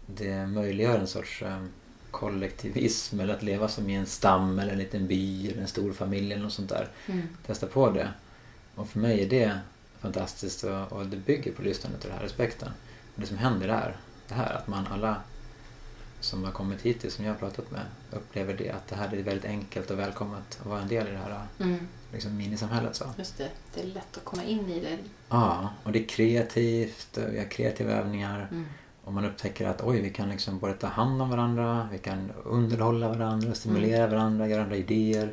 det 0.07 0.47
möjliggör 0.47 0.99
en 0.99 1.07
sorts 1.07 1.43
eh, 1.43 1.64
kollektivism 2.11 3.20
eller 3.20 3.34
att 3.34 3.43
leva 3.43 3.68
som 3.68 3.90
i 3.90 3.95
en 3.95 4.07
stam 4.07 4.59
eller 4.59 4.72
en 4.72 4.78
liten 4.78 5.07
by 5.07 5.51
eller 5.51 5.62
en 5.62 5.68
stor 5.68 5.93
familj 5.93 6.32
eller 6.32 6.43
något 6.43 6.53
sånt 6.53 6.68
där. 6.68 6.88
Mm. 7.07 7.28
Testa 7.47 7.66
på 7.66 7.90
det. 7.90 8.11
Och 8.74 8.88
för 8.88 8.99
mig 8.99 9.22
är 9.22 9.30
det 9.30 9.59
fantastiskt 10.01 10.64
och, 10.64 10.93
och 10.93 11.07
det 11.07 11.16
bygger 11.16 11.53
på 11.53 11.62
lyssnandet 11.62 12.05
och 12.05 12.09
den 12.09 12.18
här 12.18 12.24
respekten. 12.24 12.68
Och 13.14 13.20
det 13.20 13.26
som 13.26 13.38
händer 13.38 13.68
är 13.68 13.97
det 14.28 14.34
här 14.34 14.55
att 14.55 14.68
man 14.68 14.86
alla 14.86 15.22
som 16.23 16.45
har 16.45 16.53
kommit 16.53 16.83
hittills, 16.83 17.14
som 17.14 17.25
jag 17.25 17.33
har 17.33 17.39
pratat 17.39 17.70
med, 17.70 17.81
upplever 18.11 18.55
det 18.55 18.70
att 18.70 18.89
det 18.89 18.97
här 18.97 19.14
är 19.14 19.23
väldigt 19.23 19.45
enkelt 19.45 19.91
och 19.91 19.99
välkommet 19.99 20.59
att 20.61 20.66
vara 20.66 20.81
en 20.81 20.89
del 20.89 21.07
i 21.09 21.11
det 21.11 21.16
här 21.18 21.47
Mm. 21.61 21.89
liksom, 22.12 22.37
minisamhället. 22.37 22.97
Så. 22.97 23.05
Just 23.18 23.39
det, 23.39 23.49
det 23.75 23.81
är 23.81 23.87
lätt 23.87 24.16
att 24.16 24.25
komma 24.25 24.45
in 24.45 24.68
i 24.70 24.81
det. 24.81 24.99
Ja, 25.29 25.70
och 25.85 25.93
det 25.93 25.99
är 26.05 26.07
kreativt, 26.09 27.18
vi 27.31 27.39
har 27.39 27.47
kreativa 27.47 27.93
övningar 27.93 28.49
Mm. 28.51 28.64
och 29.05 29.12
man 29.12 29.25
upptäcker 29.25 29.68
att 29.68 29.83
oj, 29.83 30.01
vi 30.01 30.11
kan 30.11 30.29
liksom 30.29 30.59
både 30.59 30.75
ta 30.75 30.87
hand 30.87 31.23
om 31.23 31.31
varandra, 31.31 31.89
vi 31.93 31.99
kan 31.99 32.31
underhålla 32.45 33.09
varandra, 33.09 33.55
stimulera 33.55 34.07
varandra, 34.07 34.49
göra 34.49 34.62
andra 34.62 34.77
idéer. 34.77 35.27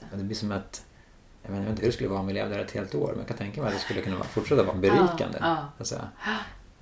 Det. 0.00 0.06
Och 0.12 0.18
det 0.18 0.24
blir 0.24 0.36
som 0.36 0.52
ett, 0.52 0.84
jag 1.42 1.50
vet 1.52 1.68
inte 1.68 1.80
hur 1.82 1.86
det 1.88 1.92
skulle 1.92 2.08
vara 2.08 2.20
om 2.20 2.26
vi 2.26 2.32
levde 2.32 2.54
här 2.54 2.62
ett 2.64 2.70
helt 2.70 2.94
år, 2.94 3.08
men 3.08 3.18
jag 3.18 3.28
kan 3.28 3.36
tänka 3.36 3.60
mig 3.60 3.68
att 3.68 3.74
det 3.74 3.80
skulle 3.80 4.00
kunna 4.00 4.24
fortsätta 4.24 4.62
vara 4.62 4.76
berikande. 4.76 5.38
Ja, 5.40 5.56
Så 5.76 5.82
att, 5.82 5.88
säga. 5.88 6.08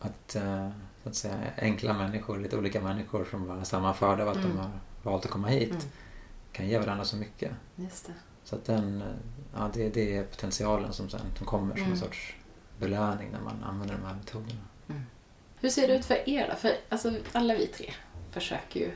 Att, 0.01 0.37
eh, 0.37 0.69
att 1.11 1.15
säga, 1.17 1.35
enkla 1.59 1.93
människor, 1.93 2.39
lite 2.39 2.57
olika 2.57 2.81
människor 2.81 3.25
som 3.31 3.49
har 3.51 3.65
sammanförda 3.65 4.23
av 4.23 4.29
att 4.29 4.37
Mm. 4.37 4.49
de 4.51 4.59
har 4.59 4.71
valt 5.03 5.25
att 5.25 5.31
komma 5.31 5.49
hit, 5.49 5.71
Mm. 5.71 5.83
kan 6.53 6.69
ge 6.69 6.79
varandra 6.79 7.05
så 7.05 7.17
mycket. 7.17 7.53
Just 7.77 8.07
det. 8.07 8.13
Så 8.45 8.57
att 8.57 8.65
den, 8.65 9.03
ja, 9.57 9.71
det, 9.75 9.89
det 9.89 10.17
är 10.17 10.25
potentialen 10.25 10.93
som, 10.93 11.09
sen, 11.11 11.21
som 11.37 11.47
kommer 11.47 11.75
som 11.75 11.81
Mm. 11.83 11.93
en 11.93 11.99
sorts 11.99 12.35
belöning 12.79 13.31
när 13.33 13.41
man 13.41 13.65
använder 13.65 13.95
de 13.95 14.05
här 14.07 14.15
metoderna. 14.15 14.61
Hur 15.61 15.71
ser 15.71 15.89
det 15.89 15.97
ut 15.99 16.05
för 16.05 16.29
er 16.29 16.49
då? 16.51 16.57
För 16.57 16.71
alltså, 16.89 17.15
alla 17.33 17.55
vi 17.55 17.67
tre 17.67 17.93
försöker 18.31 18.81
ju 18.81 18.91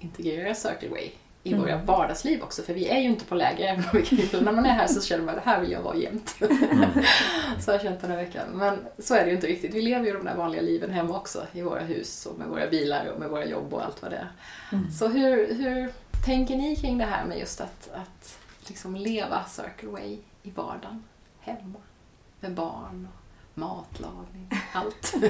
integrera 0.00 0.54
Circle 0.54 0.88
Way 0.88 1.10
i 1.46 1.52
Mm. 1.52 1.60
våra 1.60 1.76
vardagsliv 1.82 2.42
också. 2.42 2.62
För 2.62 2.74
vi 2.74 2.88
är 2.88 2.98
ju 2.98 3.06
inte 3.08 3.24
på 3.24 3.34
läger. 3.34 3.76
När 4.44 4.52
man 4.52 4.66
är 4.66 4.70
här 4.70 4.86
så 4.86 5.00
känner 5.02 5.24
man 5.24 5.38
att 5.38 5.44
det 5.44 5.50
här 5.50 5.60
vill 5.60 5.70
jag 5.72 5.82
vara 5.82 5.96
jämt. 5.96 6.36
Mm. 6.40 6.88
Så 7.60 7.70
har 7.70 7.72
jag 7.72 7.82
känt 7.82 8.00
den 8.00 8.10
här 8.10 8.16
veckan. 8.16 8.48
Men 8.52 8.78
så 8.98 9.14
är 9.14 9.24
det 9.24 9.28
ju 9.30 9.34
inte 9.34 9.46
riktigt. 9.46 9.74
Vi 9.74 9.82
lever 9.82 10.06
ju 10.06 10.12
de 10.12 10.24
där 10.24 10.36
vanliga 10.36 10.62
liven 10.62 10.90
hemma 10.90 11.16
också. 11.16 11.46
I 11.52 11.62
våra 11.62 11.80
hus 11.80 12.26
och 12.26 12.38
med 12.38 12.48
våra 12.48 12.66
bilar 12.66 13.06
och 13.06 13.20
med 13.20 13.28
våra 13.28 13.44
jobb 13.46 13.74
och 13.74 13.84
allt 13.84 14.02
vad 14.02 14.10
det 14.10 14.16
är. 14.16 14.28
Mm. 14.72 14.90
Så 14.90 15.08
hur, 15.08 15.54
hur 15.54 15.90
tänker 16.24 16.56
ni 16.56 16.76
kring 16.76 16.98
det 16.98 17.04
här 17.04 17.24
med 17.24 17.38
just 17.38 17.60
att, 17.60 17.90
att 17.94 18.38
liksom 18.66 18.96
leva 18.96 19.44
Circle 19.44 19.88
Way 19.88 20.18
i 20.42 20.50
vardagen? 20.50 21.04
Hemma. 21.40 21.78
Med 22.40 22.52
barn 22.54 23.08
och 23.12 23.58
matlagning. 23.58 24.50
Allt. 24.72 25.14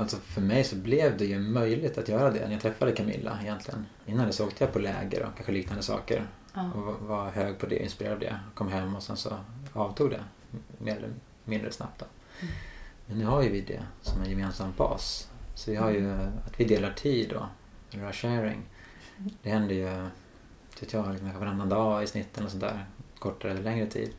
Alltså 0.00 0.16
för 0.16 0.40
mig 0.40 0.64
så 0.64 0.76
blev 0.76 1.16
det 1.16 1.24
ju 1.24 1.38
möjligt 1.38 1.98
att 1.98 2.08
göra 2.08 2.30
det 2.30 2.44
när 2.44 2.52
jag 2.52 2.60
träffade 2.62 2.92
Camilla 2.92 3.38
egentligen. 3.42 3.86
Innan 4.06 4.26
det 4.26 4.32
så 4.32 4.46
åkte 4.46 4.64
jag 4.64 4.72
på 4.72 4.78
läger 4.78 5.22
och 5.22 5.34
kanske 5.36 5.52
liknande 5.52 5.82
saker. 5.82 6.26
Ja. 6.54 6.70
Och 6.72 6.82
var- 7.08 7.30
hög 7.30 7.58
på 7.58 7.66
det, 7.66 7.82
inspirerad 7.82 8.14
av 8.14 8.20
det. 8.20 8.40
Kom 8.54 8.68
hem 8.68 8.96
och 8.96 9.02
sen 9.02 9.16
så 9.16 9.36
avtog 9.72 10.10
det 10.10 10.24
mer 10.78 10.96
eller 10.96 11.10
mindre 11.44 11.72
snabbt. 11.72 11.98
Då. 12.00 12.06
Mm. 12.40 12.54
Men 13.06 13.18
nu 13.18 13.24
har 13.24 13.42
ju 13.42 13.48
vi 13.50 13.60
det 13.60 13.82
som 14.02 14.22
en 14.22 14.30
gemensam 14.30 14.72
bas. 14.76 15.28
Så 15.54 15.70
vi 15.70 15.76
har 15.76 15.90
ju 15.90 16.12
att 16.46 16.60
vi 16.60 16.64
delar 16.64 16.92
tid 16.92 17.28
då. 17.30 17.46
Eller 17.92 18.04
har 18.04 18.12
sharing. 18.12 18.62
Det 19.42 19.50
händer 19.50 19.74
ju, 19.74 20.06
tycker 20.78 20.98
jag, 20.98 21.12
liksom 21.12 21.38
varannan 21.38 21.68
dag 21.68 22.02
i 22.02 22.06
snitt 22.06 22.38
eller 22.38 22.48
sånt 22.48 22.62
där. 22.62 22.84
Kortare 23.18 23.52
eller 23.52 23.62
längre 23.62 23.86
tid. 23.86 24.10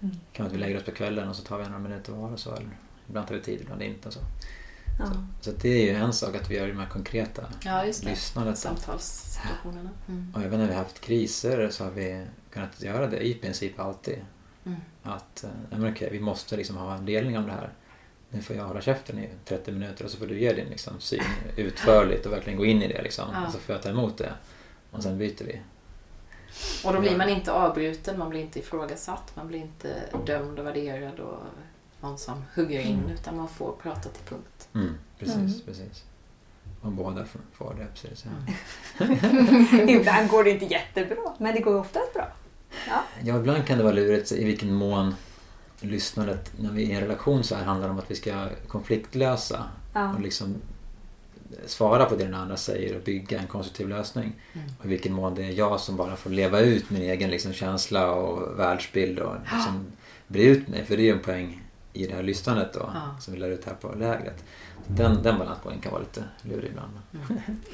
Mm. 0.00 0.10
Det 0.14 0.36
kan 0.36 0.44
vara 0.44 0.50
att 0.50 0.56
vi 0.56 0.60
lägger 0.60 0.76
oss 0.76 0.84
på 0.84 0.90
kvällen 0.92 1.28
och 1.28 1.36
så 1.36 1.42
tar 1.44 1.58
vi 1.58 1.64
några 1.64 1.78
minuter 1.78 2.12
var 2.12 2.32
och 2.32 2.38
så. 2.40 2.54
Eller 2.54 2.68
ibland 3.08 3.28
tar 3.28 3.34
vi 3.34 3.40
tid, 3.40 3.60
ibland 3.60 3.82
inte. 3.82 4.10
Så, 4.10 4.20
Ja. 5.00 5.12
så 5.40 5.50
att 5.50 5.60
det 5.60 5.68
är 5.68 5.82
ju 5.82 5.96
en 5.96 6.12
sak 6.12 6.36
att 6.36 6.50
vi 6.50 6.56
gör 6.56 6.68
de 6.68 6.78
här 6.78 6.88
konkreta 6.88 7.42
Ja, 7.64 7.84
just 7.84 8.04
det. 8.04 8.10
lyssnandet. 8.10 8.58
Samtalssituationerna. 8.58 9.90
Mm. 10.08 10.32
Och 10.34 10.42
även 10.42 10.58
när 10.60 10.66
vi 10.66 10.72
har 10.72 10.82
haft 10.82 11.00
kriser 11.00 11.68
så 11.70 11.84
har 11.84 11.90
vi 11.90 12.26
kunnat 12.52 12.82
göra 12.82 13.06
det 13.06 13.26
i 13.26 13.34
princip 13.34 13.80
alltid. 13.80 14.18
Mm. 14.66 14.78
Att 15.02 15.44
eh, 15.44 15.50
men 15.70 15.92
okej, 15.92 16.08
vi 16.12 16.20
måste 16.20 16.56
liksom 16.56 16.76
ha 16.76 16.94
en 16.94 17.06
delning 17.06 17.38
om 17.38 17.46
det 17.46 17.52
här. 17.52 17.70
Nu 18.30 18.42
får 18.42 18.56
jag 18.56 18.64
hålla 18.64 18.80
käften 18.80 19.18
i 19.18 19.28
30 19.44 19.72
minuter 19.72 20.04
och 20.04 20.10
så 20.10 20.18
får 20.18 20.26
du 20.26 20.40
ge 20.40 20.52
din 20.52 20.66
liksom, 20.66 21.00
syn 21.00 21.22
utförligt 21.56 22.26
och 22.26 22.32
verkligen 22.32 22.58
gå 22.58 22.64
in 22.64 22.82
i 22.82 22.88
det. 22.88 23.02
Liksom. 23.02 23.24
Ja. 23.32 23.46
Och 23.46 23.52
så 23.52 23.58
får 23.58 23.74
jag 23.74 23.82
ta 23.82 23.88
emot 23.88 24.18
det. 24.18 24.32
Och 24.90 25.02
sen 25.02 25.18
byter 25.18 25.44
vi. 25.44 25.60
Och 26.84 26.92
då 26.92 27.00
blir 27.00 27.16
man 27.16 27.28
inte 27.28 27.52
avbruten, 27.52 28.18
man 28.18 28.30
blir 28.30 28.40
inte 28.40 28.58
ifrågasatt, 28.58 29.32
man 29.36 29.48
blir 29.48 29.58
inte 29.58 30.02
dömd 30.26 30.58
och 30.58 30.66
värderad 30.66 31.20
och 31.20 31.38
någon 32.00 32.18
som 32.18 32.44
hugger 32.54 32.80
in, 32.80 32.98
Mm. 32.98 33.10
utan 33.10 33.36
man 33.36 33.48
får 33.48 33.72
prata 33.72 34.08
till 34.08 34.24
punkt. 34.28 34.68
Mm, 34.74 34.94
precis, 35.18 35.34
Mm. 35.36 35.52
precis. 35.66 36.04
Och 36.80 36.92
båda 36.92 37.24
får- 37.52 37.74
det, 37.78 37.86
precis. 37.94 38.24
Ja. 38.24 39.06
Ibland 39.88 40.28
går 40.30 40.44
det 40.44 40.50
inte 40.50 40.64
jättebra, 40.64 41.34
men 41.38 41.54
det 41.54 41.60
går 41.60 41.74
oftast 41.78 42.14
bra. 42.14 42.28
Ja. 42.88 43.02
Ja, 43.24 43.36
ibland 43.38 43.66
kan 43.66 43.78
det 43.78 43.84
vara 43.84 43.94
lurigt 43.94 44.32
i 44.32 44.44
vilken 44.44 44.74
mån 44.74 45.14
lyssnandet 45.80 46.52
när 46.58 46.70
vi 46.72 46.84
är 46.84 46.88
i 46.88 46.92
en 46.92 47.00
relation 47.00 47.44
så 47.44 47.54
här 47.54 47.64
handlar 47.64 47.88
om 47.88 47.98
att 47.98 48.10
vi 48.10 48.14
ska 48.14 48.48
konfliktlösa 48.68 49.64
Ja. 49.94 50.14
och 50.14 50.20
liksom 50.20 50.54
svara 51.66 52.04
på 52.04 52.16
det 52.16 52.24
den 52.24 52.34
andra 52.34 52.56
säger 52.56 52.96
och 52.96 53.02
bygga 53.02 53.40
en 53.40 53.46
konstruktiv 53.46 53.88
lösning. 53.88 54.32
Mm. 54.52 54.66
Och 54.78 54.84
i 54.84 54.88
vilken 54.88 55.12
mån 55.12 55.34
det 55.34 55.44
är 55.44 55.50
jag 55.50 55.80
som 55.80 55.96
bara 55.96 56.16
får 56.16 56.30
leva 56.30 56.60
ut 56.60 56.90
min 56.90 57.02
egen 57.02 57.30
liksom 57.30 57.52
känsla 57.52 58.10
och 58.12 58.58
världsbild 58.58 59.18
och 59.18 59.34
liksom 59.52 59.86
bre 60.26 60.42
ut 60.42 60.68
mig. 60.68 60.84
För 60.84 60.96
det 60.96 61.02
är 61.02 61.04
ju 61.04 61.12
en 61.12 61.20
poäng 61.22 61.62
i 61.92 62.06
det 62.06 62.14
här 62.14 62.22
lyssnandet 62.22 62.72
då, 62.72 62.90
Ja. 62.94 63.16
som 63.20 63.34
vi 63.34 63.40
lär 63.40 63.48
ut 63.50 63.64
här 63.64 63.74
på 63.74 63.92
lägret. 63.94 64.44
Den, 64.86 65.22
den 65.22 65.38
balansgången 65.38 65.80
kan 65.80 65.92
vara 65.92 66.02
lite 66.02 66.24
lurig 66.42 66.70
ibland. 66.70 66.92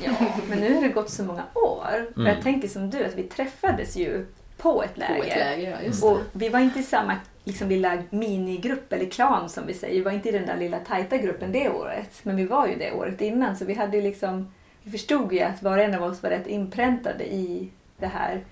Ja, 0.04 0.12
men 0.48 0.58
nu 0.58 0.74
har 0.74 0.82
det 0.82 0.88
gått 0.88 1.10
så 1.10 1.24
många 1.24 1.44
år. 1.54 2.06
Mm. 2.16 2.26
jag 2.26 2.42
tänker 2.42 2.68
som 2.68 2.90
du, 2.90 3.04
att 3.04 3.14
vi 3.14 3.22
träffades 3.22 3.96
ju 3.96 4.26
på 4.56 4.82
ett 4.82 4.94
På 4.94 5.00
läger. 5.00 5.22
ett 5.22 5.36
läger, 5.58 5.70
ja. 5.70 5.82
Just 5.82 6.04
Och 6.04 6.16
det. 6.18 6.24
vi 6.38 6.48
var 6.48 6.60
inte 6.60 6.78
i 6.80 6.82
samma 6.82 7.16
liksom, 7.44 7.68
lilla 7.68 8.02
minigrupp 8.10 8.92
eller 8.92 9.10
klan 9.10 9.48
som 9.48 9.66
vi 9.66 9.74
säger. 9.74 9.94
Vi 9.94 10.00
var 10.00 10.12
inte 10.12 10.28
i 10.28 10.32
den 10.32 10.46
där 10.46 10.56
lilla 10.56 10.78
tajta 10.78 11.16
gruppen 11.16 11.52
det 11.52 11.70
året. 11.70 12.20
Men 12.22 12.36
vi 12.36 12.44
var 12.44 12.66
ju 12.66 12.74
det 12.74 12.92
året 12.92 13.20
innan 13.20 13.56
så 13.56 13.64
vi 13.64 13.74
hade 13.74 14.00
liksom 14.00 14.52
vi 14.82 14.90
förstod 14.90 15.32
ju 15.32 15.40
att 15.40 15.62
var 15.62 15.78
och 15.78 15.84
en 15.84 15.94
av 15.94 16.02
oss 16.02 16.22
var 16.22 16.30
rätt 16.30 16.46
inpräntade 16.46 17.24
i 17.34 17.70
det 17.98 18.06
här. 18.06 18.44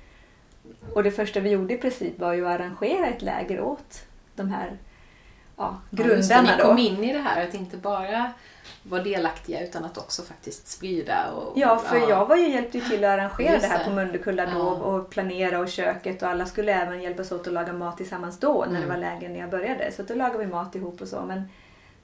Och 0.94 1.02
det 1.02 1.10
första 1.10 1.40
vi 1.40 1.50
gjorde 1.50 1.74
i 1.74 1.78
princip 1.78 2.18
var 2.18 2.32
ju 2.32 2.46
att 2.46 2.60
arrangera 2.60 3.06
ett 3.06 3.22
läger 3.22 3.60
åt 3.60 4.02
de 4.36 4.48
här 4.50 4.78
ja, 5.56 5.64
Ja, 5.66 5.76
det. 5.90 6.02
grundarna 6.02 6.56
Ni 6.56 6.62
kom 6.62 6.78
in 6.78 7.04
i 7.04 7.12
det 7.12 7.18
här 7.18 7.48
att 7.48 7.54
inte 7.54 7.76
bara 7.76 8.30
vara 8.82 9.02
delaktiga 9.02 9.60
utan 9.64 9.84
att 9.84 9.98
också 9.98 10.22
faktiskt 10.22 10.68
sprida. 10.68 11.30
Och, 11.30 11.52
Ja, 11.58 11.78
för 11.78 11.96
jag 12.08 12.26
var 12.26 12.36
ju 12.36 12.48
hjälpte 12.48 12.78
ju 12.78 12.84
till 12.84 13.04
att 13.04 13.10
arrangera 13.10 13.52
Just 13.52 13.62
det 13.62 13.68
här 13.68 13.78
det. 13.78 13.84
på 13.84 13.90
Mundekulla 13.90 14.46
då 14.46 14.50
Ja. 14.58 14.70
och 14.70 15.10
planera 15.10 15.58
och 15.58 15.68
köket 15.68 16.22
och 16.22 16.28
alla 16.28 16.46
skulle 16.46 16.72
även 16.74 17.02
hjälpas 17.02 17.32
åt 17.32 17.46
att 17.46 17.52
laga 17.52 17.72
mat 17.72 17.96
tillsammans 17.96 18.38
då 18.40 18.64
när 18.68 18.72
det 18.80 18.84
Mm. 18.86 18.88
var 18.88 18.96
läger 18.96 19.28
när 19.28 19.40
jag 19.40 19.50
började. 19.50 19.92
Så 19.92 20.02
då 20.02 20.14
lagade 20.14 20.38
vi 20.38 20.46
mat 20.46 20.74
ihop 20.74 21.00
och 21.00 21.08
så. 21.08 21.22
Men, 21.22 21.42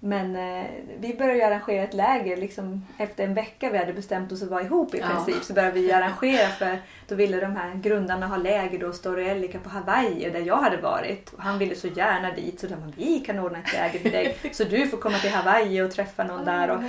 men 0.03 0.36
eh, 0.36 0.66
vi 0.98 1.14
började 1.14 1.46
arrangera 1.46 1.82
ett 1.82 1.94
läger 1.94 2.36
liksom 2.36 2.86
efter 2.98 3.24
en 3.24 3.34
vecka 3.34 3.70
vi 3.70 3.78
hade 3.78 3.92
bestämt 3.92 4.32
oss 4.32 4.42
att 4.42 4.48
vara 4.48 4.62
ihop 4.62 4.94
i 4.94 4.98
Ja. 4.98 5.07
princip 5.07 5.44
så 5.44 5.53
började 5.53 5.80
vi 5.80 5.92
arrangera 5.92 6.48
för 6.48 6.78
då 7.09 7.14
ville 7.14 7.40
de 7.40 7.57
här 7.57 7.74
grundarna 7.74 8.26
ha 8.26 8.36
läger 8.36 8.78
då, 8.78 8.92
Story 8.92 9.28
Ellica 9.28 9.59
på 9.59 9.68
Hawaii 9.68 10.30
där 10.30 10.40
jag 10.40 10.57
hade 10.57 10.76
varit. 10.76 11.32
Och 11.32 11.42
han 11.42 11.59
ville 11.59 11.74
så 11.74 11.86
gärna 11.88 12.30
dit 12.32 12.61
så 12.61 12.66
då, 12.66 12.76
men 12.76 12.92
vi 12.96 13.20
kan 13.20 13.38
ordna 13.38 13.59
ett 13.59 13.72
läger 13.72 13.98
för 13.98 14.11
dig 14.11 14.36
så 14.53 14.64
du 14.64 14.86
får 14.86 14.98
komma 14.98 15.18
till 15.18 15.30
Hawaii 15.30 15.82
och 15.82 15.90
träffa 15.90 16.24
någon 16.24 16.44
där. 16.44 16.70
Och, 16.70 16.82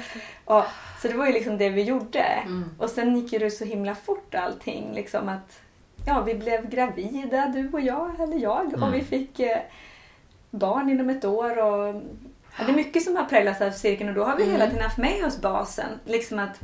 och, 0.57 0.63
så 1.01 1.07
det 1.07 1.13
var 1.13 1.25
ju 1.25 1.33
liksom 1.33 1.57
det 1.57 1.69
vi 1.69 1.81
gjorde. 1.83 2.19
Mm. 2.19 2.69
Och 2.77 2.89
sen 2.89 3.17
gick 3.17 3.33
ju 3.33 3.39
det 3.39 3.51
så 3.51 3.65
himla 3.65 3.95
fort 3.95 4.35
allting. 4.35 4.93
Liksom 4.93 5.29
att, 5.29 5.59
ja, 6.05 6.21
vi 6.21 6.35
blev 6.35 6.69
gravida, 6.69 7.47
du 7.47 7.69
och 7.73 7.81
jag, 7.81 8.19
eller 8.19 8.37
jag. 8.37 8.65
Mm. 8.65 8.83
Och 8.83 8.93
vi 8.93 9.01
fick 9.01 9.39
eh, 9.39 9.57
barn 10.49 10.89
inom 10.89 11.09
ett 11.09 11.25
år. 11.25 11.57
Och, 11.57 12.01
ja, 12.57 12.63
det 12.65 12.71
är 12.71 12.75
mycket 12.75 13.03
som 13.03 13.15
har 13.15 13.25
präglats 13.25 13.61
av 13.61 13.71
cirkeln 13.71 14.09
och 14.09 14.15
då 14.15 14.23
har 14.23 14.35
vi 14.37 14.43
Mm. 14.43 14.55
hela 14.55 14.67
tiden 14.67 14.83
haft 14.83 14.97
med 14.97 15.25
oss 15.25 15.37
basen. 15.41 15.89
Liksom 16.05 16.39
att 16.39 16.59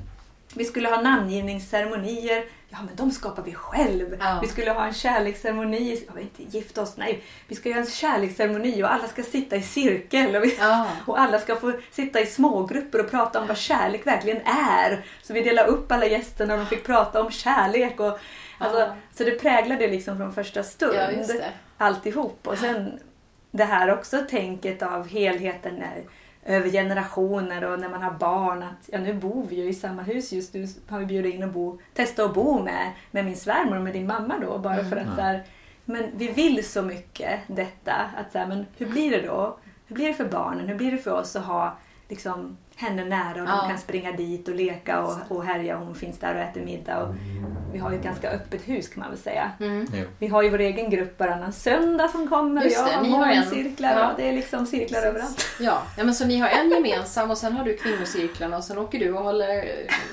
vi 0.53 0.65
skulle 0.65 0.89
ha 0.89 1.01
namngivningsceremonier. 1.01 2.43
Ja, 2.69 2.77
men 2.85 2.95
de 2.95 3.11
skapar 3.11 3.43
vi 3.43 3.53
själv. 3.53 4.17
Ja. 4.19 4.39
Vi 4.41 4.47
skulle 4.47 4.71
ha 4.71 4.85
en 4.85 4.93
kärleksceremoni. 4.93 6.03
Ja, 6.07 6.13
vi 6.15 6.21
inte 6.21 6.57
gifta 6.57 6.81
oss, 6.81 6.97
nej. 6.97 7.23
Vi 7.47 7.55
ska 7.55 7.69
göra 7.69 7.79
en 7.79 7.85
kärleksceremoni 7.88 8.83
och 8.83 8.93
alla 8.93 9.07
ska 9.07 9.23
sitta 9.23 9.55
i 9.55 9.61
cirkel. 9.61 10.35
Och 10.35 10.43
vi, 10.43 10.57
Ja. 10.59 10.88
och 11.05 11.19
alla 11.19 11.39
ska 11.39 11.55
få 11.55 11.73
sitta 11.91 12.19
i 12.21 12.25
smågrupper 12.25 12.99
och 12.99 13.11
prata 13.11 13.39
om 13.41 13.47
vad 13.47 13.57
kärlek 13.57 14.07
verkligen 14.07 14.41
är. 14.45 15.05
Så 15.21 15.33
vi 15.33 15.41
delade 15.41 15.67
upp 15.69 15.91
alla 15.91 16.05
gästerna 16.05 16.53
och 16.53 16.59
de 16.59 16.65
fick 16.65 16.83
prata 16.85 17.21
om 17.21 17.31
kärlek. 17.31 17.99
Och, 17.99 18.19
alltså. 18.57 18.93
Så 19.17 19.23
det 19.23 19.31
präglade 19.31 19.88
liksom 19.88 20.17
från 20.17 20.33
första 20.33 20.63
stund 20.63 20.95
ja, 21.29 21.35
alltihop. 21.77 22.47
Och 22.47 22.57
sen 22.57 22.99
det 23.57 23.63
här 23.63 23.93
också 23.93 24.17
tänket 24.29 24.81
av 24.83 25.07
helheten 25.07 25.75
när, 25.75 26.03
över 26.45 26.69
generationer 26.69 27.63
och 27.63 27.79
när 27.79 27.89
man 27.89 28.01
har 28.03 28.11
barn. 28.11 28.63
Att, 28.63 28.89
ja, 28.91 28.99
nu 28.99 29.13
bor 29.13 29.45
vi 29.49 29.55
ju 29.55 29.69
i 29.69 29.73
samma 29.73 30.01
hus 30.01 30.33
just 30.33 30.53
nu. 30.53 30.67
Har 30.89 30.99
vi 30.99 31.05
bjudit 31.05 31.35
in 31.35 31.43
och 31.43 31.49
bo, 31.49 31.79
testa 31.93 32.25
att 32.25 32.33
bo 32.33 32.63
med, 32.63 32.91
med 33.11 33.25
min 33.25 33.35
svärmor 33.35 33.75
och 33.77 33.83
med 33.83 33.93
din 33.93 34.07
mamma 34.07 34.35
då. 34.41 34.57
Bara 34.57 34.75
för 34.83 34.95
att 34.97 35.03
Mm. 35.03 35.15
så 35.15 35.21
här, 35.21 35.43
men 35.85 36.09
vi 36.15 36.27
vill 36.27 36.65
så 36.69 36.81
mycket 36.81 37.39
detta. 37.47 37.93
Att 37.93 38.31
så 38.31 38.37
här, 38.37 38.47
men 38.47 38.65
hur 38.77 38.85
blir 38.85 39.11
det 39.11 39.21
då? 39.27 39.57
Hur 39.87 39.95
blir 39.95 40.07
det 40.07 40.13
för 40.13 40.29
barnen? 40.29 40.67
Hur 40.67 40.75
blir 40.75 40.91
det 40.91 40.97
för 40.97 41.11
oss 41.11 41.35
att 41.35 41.45
ha 41.45 41.77
liksom, 42.09 42.57
henne 42.75 43.05
nära 43.05 43.43
och 43.43 43.49
Ja. 43.49 43.61
de 43.61 43.69
kan 43.69 43.77
springa 43.77 44.11
dit 44.11 44.47
och 44.47 44.55
leka 44.55 45.01
och, 45.01 45.15
och 45.27 45.43
härja 45.45 45.77
och 45.77 45.85
hon 45.85 45.95
finns 45.95 46.19
där 46.19 46.35
och 46.35 46.41
äter 46.41 46.61
middag. 46.65 47.03
Och 47.03 47.15
vi 47.73 47.79
har 47.79 47.91
ju 47.91 47.97
ett 47.97 48.03
ganska 48.03 48.29
öppet 48.31 48.67
hus 48.67 48.87
kan 48.89 48.99
man 49.01 49.09
väl 49.09 49.19
säga. 49.19 49.51
Mm. 49.59 49.87
Vi 50.19 50.27
har 50.27 50.41
ju 50.41 50.49
vår 50.49 50.59
egen 50.59 50.89
grupp 50.89 51.19
varannan 51.19 51.53
söndag 51.53 52.07
som 52.07 52.27
kommer 52.27 52.63
Just 52.63 52.79
och 52.79 52.85
det, 52.85 52.91
jag 52.91 52.97
har 52.97 53.03
ni 53.03 53.09
har 53.09 53.25
en. 53.27 53.27
morgoncirklar 53.37 53.99
Ja. 53.99 54.11
och 54.11 54.17
det 54.17 54.29
är 54.29 54.33
liksom 54.33 54.65
cirklar 54.65 55.01
överallt. 55.01 55.45
Ja. 55.59 55.81
ja, 55.97 56.03
men 56.03 56.15
så 56.15 56.25
ni 56.25 56.37
har 56.37 56.49
en 56.49 56.69
gemensam 56.69 57.31
och 57.31 57.37
sen 57.37 57.53
har 57.53 57.65
du 57.65 57.77
kvinnocirklarna 57.77 58.57
och 58.57 58.63
sen 58.63 58.77
åker 58.77 58.99
du 58.99 59.13
och 59.13 59.23
håller 59.23 59.65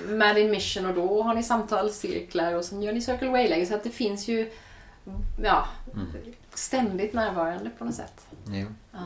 med 0.06 0.36
din 0.36 0.50
mission 0.50 0.86
och 0.86 0.94
då 0.94 1.22
har 1.22 1.34
ni 1.34 1.42
samtalscirklar 1.42 2.54
och 2.54 2.64
sen 2.64 2.82
gör 2.82 2.92
ni 2.92 3.00
Circle 3.00 3.28
Way-läger 3.30 3.66
så 3.66 3.74
att 3.74 3.84
det 3.84 3.90
finns 3.90 4.28
ju 4.28 4.50
ja, 5.42 5.66
Mm. 5.94 6.06
ständigt 6.54 7.14
närvarande 7.14 7.70
på 7.78 7.84
något 7.84 7.94
sätt. 7.94 8.26
Ja. 8.92 8.98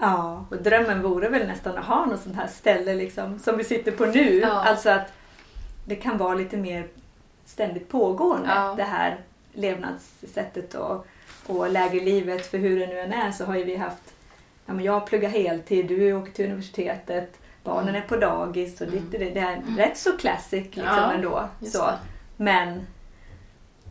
Ja, 0.00 0.44
och 0.50 0.56
drömmen 0.62 1.02
vore 1.02 1.28
väl 1.28 1.46
nästan 1.46 1.78
att 1.78 1.84
ha 1.84 2.06
något 2.06 2.20
sånt 2.22 2.36
här 2.36 2.46
ställe 2.46 2.94
liksom, 2.94 3.38
som 3.38 3.56
vi 3.56 3.64
sitter 3.64 3.92
på 3.92 4.06
nu. 4.06 4.38
Ja. 4.38 4.48
Alltså 4.48 4.90
att 4.90 5.12
det 5.86 5.96
kan 5.96 6.18
vara 6.18 6.34
lite 6.34 6.56
mer 6.56 6.86
ständigt 7.44 7.88
pågående 7.88 8.48
Ja. 8.54 8.74
det 8.76 8.82
här 8.82 9.20
levnadssättet 9.52 10.74
och, 10.74 11.06
och 11.46 11.70
lägerlivet. 11.70 12.46
För 12.46 12.58
hur 12.58 12.80
det 12.80 12.86
nu 12.86 12.98
än 13.00 13.12
är 13.12 13.32
så 13.32 13.44
har 13.44 13.56
ju 13.56 13.64
vi 13.64 13.76
haft, 13.76 14.14
ja 14.66 14.72
men 14.72 14.84
jag 14.84 15.06
pluggar 15.06 15.28
heltid, 15.30 15.86
du 15.86 16.12
åker 16.12 16.32
till 16.32 16.44
universitetet, 16.46 17.38
barnen 17.64 17.88
Mm. 17.88 18.02
är 18.02 18.06
på 18.08 18.16
dagis 18.16 18.80
och 18.80 18.86
Mm. 18.88 19.06
det, 19.10 19.38
är 19.38 19.62
rätt 19.76 19.98
så 19.98 20.16
classic 20.16 20.64
liksom 20.64 20.84
Ja, 20.84 21.12
ändå. 21.12 21.48
Så. 21.66 21.86
det. 21.86 21.98
Men 22.36 22.86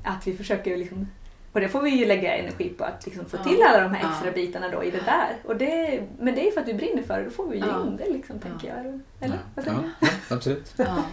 att 0.05 0.27
vi 0.27 0.37
försöker 0.37 0.77
liksom 0.77 1.07
och 1.53 1.59
det 1.59 1.69
får 1.69 1.81
vi 1.81 1.89
ju 1.89 2.05
lägga 2.05 2.35
energi 2.37 2.69
på 2.69 2.83
att 2.83 3.05
liksom 3.05 3.25
få 3.25 3.37
Ja. 3.37 3.43
till 3.43 3.63
alla 3.63 3.81
de 3.83 3.93
här 3.95 4.09
extra 4.11 4.27
Ja. 4.27 4.33
bitarna 4.33 4.69
då 4.69 4.83
i 4.83 4.91
det 4.91 5.01
där. 5.05 5.35
Och 5.45 5.55
det, 5.57 6.03
men 6.19 6.35
det 6.35 6.41
är 6.41 6.45
ju 6.45 6.51
för 6.51 6.61
att 6.61 6.67
vi 6.67 6.73
brinner 6.73 7.03
för 7.03 7.17
det, 7.19 7.23
då 7.25 7.29
får 7.31 7.49
vi 7.49 7.57
ju 7.57 7.65
Ja. 7.65 7.81
in 7.81 7.97
det 7.97 8.09
liksom, 8.09 8.39
tänker 8.39 8.67
jag. 8.67 8.99
Eller? 9.19 9.35
Ja. 9.35 9.41
Vad 9.55 9.65
säger 9.65 9.77
ja, 9.77 9.83
du? 9.99 10.07
ja, 10.29 10.35
absolut. 10.35 10.73
Ja. 10.77 11.03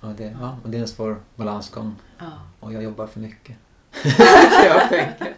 Ja, 0.00 0.08
det, 0.16 0.36
ja, 0.40 0.58
och 0.64 0.70
det 0.70 0.76
är 0.76 0.82
en 0.82 0.88
svår 0.88 1.20
balansgång. 1.36 1.94
Ja. 2.18 2.24
Och 2.60 2.72
jag 2.72 2.82
jobbar 2.82 3.06
för 3.06 3.20
mycket. 3.20 3.56
jag 4.64 4.88
tänker. 4.88 5.34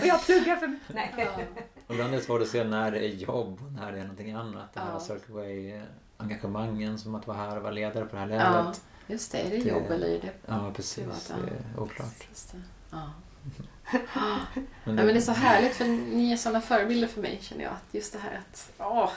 Och 0.00 0.06
jag 0.06 0.22
pluggar 0.26 0.56
för... 0.56 0.78
Nej. 0.88 1.14
Ja. 1.18 1.24
Och 1.86 1.94
ibland 1.94 2.14
är 2.14 2.18
det 2.18 2.24
svårt 2.24 2.42
att 2.42 2.48
se 2.48 2.64
när 2.64 2.90
det 2.90 2.98
är 3.04 3.08
jobb 3.08 3.60
och 3.66 3.72
när 3.72 3.92
det 3.92 3.98
är 3.98 4.02
någonting 4.02 4.32
annat. 4.32 4.74
Det 4.74 4.80
här 4.80 4.86
Ja. 4.92 5.00
Circle 5.00 5.34
Way-engagemangen 5.34 6.96
som 6.98 7.14
att 7.14 7.26
vara 7.26 7.36
här 7.36 7.56
och 7.56 7.62
vara 7.62 7.72
ledare 7.72 8.04
på 8.04 8.16
det 8.16 8.22
här 8.22 8.28
ja, 8.28 8.50
lägret. 8.62 8.82
just 9.06 9.32
det. 9.32 9.38
Är 9.38 9.50
det 9.50 9.56
Det- 9.58 9.68
jobb 9.68 9.90
eller 9.90 10.06
är 10.06 10.20
det 10.20 10.32
Ja, 10.46 10.70
precis. 10.76 10.94
privat? 11.04 11.32
Det 11.46 11.50
är 11.78 11.82
oklart. 11.82 12.26
Just 12.28 12.52
det. 12.52 12.58
Ja. 12.90 13.10
Men 14.84 14.96
Ja, 14.96 15.04
men 15.04 15.06
det 15.06 15.16
är 15.16 15.20
så 15.20 15.32
härligt 15.32 15.74
för 15.74 15.84
ni 15.84 16.32
är 16.32 16.36
sådana 16.36 16.60
förebilder 16.60 17.08
för 17.08 17.20
mig 17.20 17.38
känner 17.42 17.64
jag. 17.64 17.72
Att 17.72 17.94
just 17.94 18.12
det 18.12 18.18
här 18.18 18.40
att 18.40 18.72
åh, 18.78 19.10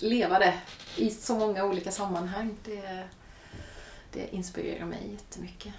leva 0.00 0.38
det 0.38 0.54
i 0.96 1.10
så 1.10 1.38
många 1.38 1.64
olika 1.64 1.90
sammanhang. 1.90 2.56
Det, 2.64 3.04
det 4.12 4.34
inspirerar 4.34 4.84
mig 4.86 5.12
jättemycket. 5.12 5.74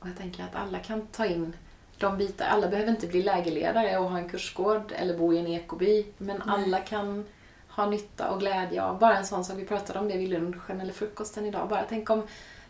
Och 0.00 0.08
jag 0.08 0.16
tänker 0.16 0.44
att 0.44 0.54
alla 0.54 0.78
kan 0.78 1.06
ta 1.06 1.26
in 1.26 1.56
de 1.98 2.18
bitar. 2.18 2.46
Alla 2.46 2.68
behöver 2.68 2.90
inte 2.90 3.06
bli 3.06 3.22
lägerledare 3.22 3.98
och 3.98 4.10
ha 4.10 4.18
en 4.18 4.28
kursgård 4.28 4.92
eller 4.96 5.18
bo 5.18 5.32
i 5.32 5.38
en 5.38 5.46
ekoby. 5.46 6.06
Men 6.18 6.42
alla 6.42 6.78
kan 6.80 7.24
ha 7.68 7.86
nytta 7.86 8.30
och 8.30 8.40
glädje 8.40 8.82
av 8.82 8.98
bara 8.98 9.16
en 9.16 9.26
sån 9.26 9.44
som 9.44 9.56
vi 9.56 9.64
pratade 9.64 9.98
om 9.98 10.08
det 10.08 10.16
vid 10.16 10.30
lunchen 10.30 10.80
eller 10.80 10.92
frukosten 10.92 11.46
idag. 11.46 11.68
Bara 11.68 11.84
tänk 11.88 12.10
om, 12.10 12.22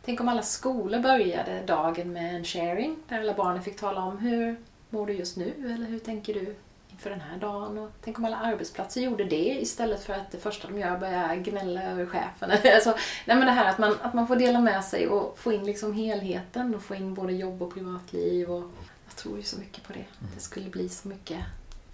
tänk 0.05 0.21
om 0.21 0.29
alla 0.29 0.43
skolor 0.43 1.01
började 1.01 1.63
dagen 1.67 2.13
med 2.13 2.37
en 2.37 2.45
sharing 2.45 2.97
där 3.09 3.21
alla 3.21 3.35
barnen 3.35 3.63
fick 3.63 3.77
tala 3.77 4.03
om 4.03 4.19
hur 4.19 4.57
mår 4.91 5.07
du 5.07 5.13
just 5.13 5.37
nu 5.37 5.53
eller 5.75 5.87
hur 5.87 5.99
tänker 5.99 6.35
du 6.35 6.57
inför 6.91 7.11
den 7.11 7.21
här 7.21 7.39
dagen? 7.39 7.79
Och 7.79 7.91
tänk 8.05 8.19
om 8.19 8.25
alla 8.25 8.37
arbetsplatser 8.37 9.01
gjorde 9.01 9.25
det 9.25 9.61
istället 9.61 10.05
för 10.05 10.13
att 10.13 10.31
det 10.31 10.39
första 10.39 10.69
de 10.69 10.79
gör 10.79 10.99
börjar 10.99 11.37
gnälla 11.37 11.83
över 11.83 12.07
chefen. 12.07 12.51
alltså, 12.75 12.95
nej 13.27 13.37
men 13.37 13.47
det 13.47 13.53
här 13.53 13.71
att 13.71 13.79
man, 13.79 13.97
att 14.03 14.15
man 14.15 14.27
får 14.27 14.37
dela 14.37 14.61
med 14.61 14.85
sig 14.85 15.09
och 15.09 15.39
få 15.39 15.53
in 15.53 15.65
liksom 15.65 15.93
helheten 15.93 16.75
och 16.75 16.83
få 16.83 16.95
in 16.95 17.15
både 17.15 17.33
jobb 17.33 17.63
och 17.63 17.75
privatliv. 17.75 18.51
Och 18.51 18.71
jag 19.07 19.17
tror 19.17 19.37
ju 19.37 19.43
så 19.43 19.59
mycket 19.59 19.85
på 19.85 19.93
det. 19.93 20.05
Att 20.21 20.35
det 20.35 20.41
skulle 20.41 20.71
bli 20.71 20.89
så 20.89 21.09
mycket 21.09 21.39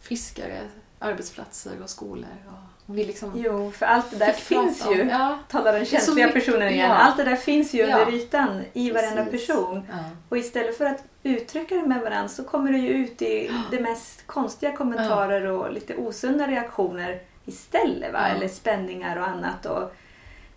friskare 0.01 0.61
arbetsplatser 0.99 1.83
och 1.83 1.91
skolor. 1.91 2.37
Och 2.47 2.78
vi 2.91 3.05
liksom 3.05 3.33
Jo, 3.37 3.71
för 3.71 3.87
allt 3.87 4.11
det 4.11 4.17
där 4.17 4.33
finns 4.33 4.87
om- 4.87 4.95
ju. 4.95 5.05
Ja, 5.11 5.39
Talar 5.49 5.73
den 5.73 5.85
känsliga 5.85 6.29
personen 6.29 6.69
igen. 6.69 6.91
ja. 6.91 6.95
Allt 6.97 7.17
det 7.17 7.25
där 7.25 7.37
finns 7.37 7.75
ju 7.75 7.79
Ja. 7.87 7.99
under 7.99 8.13
ytan 8.15 8.63
i 8.73 8.91
varenda 8.91 9.25
Precis. 9.25 9.47
person. 9.47 9.87
ja. 9.91 9.97
Och 10.29 10.39
istället 10.39 10.79
för 10.79 10.85
att 10.85 11.05
uttrycka 11.23 11.75
det 11.75 11.83
med 11.87 12.01
varandra 12.01 12.29
så 12.29 12.45
kommer 12.45 12.73
det 12.73 12.79
ju 12.79 12.89
ut 12.89 13.23
i 13.23 13.51
det 13.71 13.81
mest 13.81 14.27
konstiga 14.27 14.77
kommentarer 14.77 15.47
och 15.47 15.73
lite 15.73 15.97
osunda 15.97 16.47
reaktioner 16.47 17.21
istället. 17.45 18.13
Va? 18.13 18.19
Ja. 18.29 18.35
Eller 18.37 18.49
spänningar 18.49 19.17
och 19.17 19.29
annat. 19.29 19.67
Och 19.67 19.95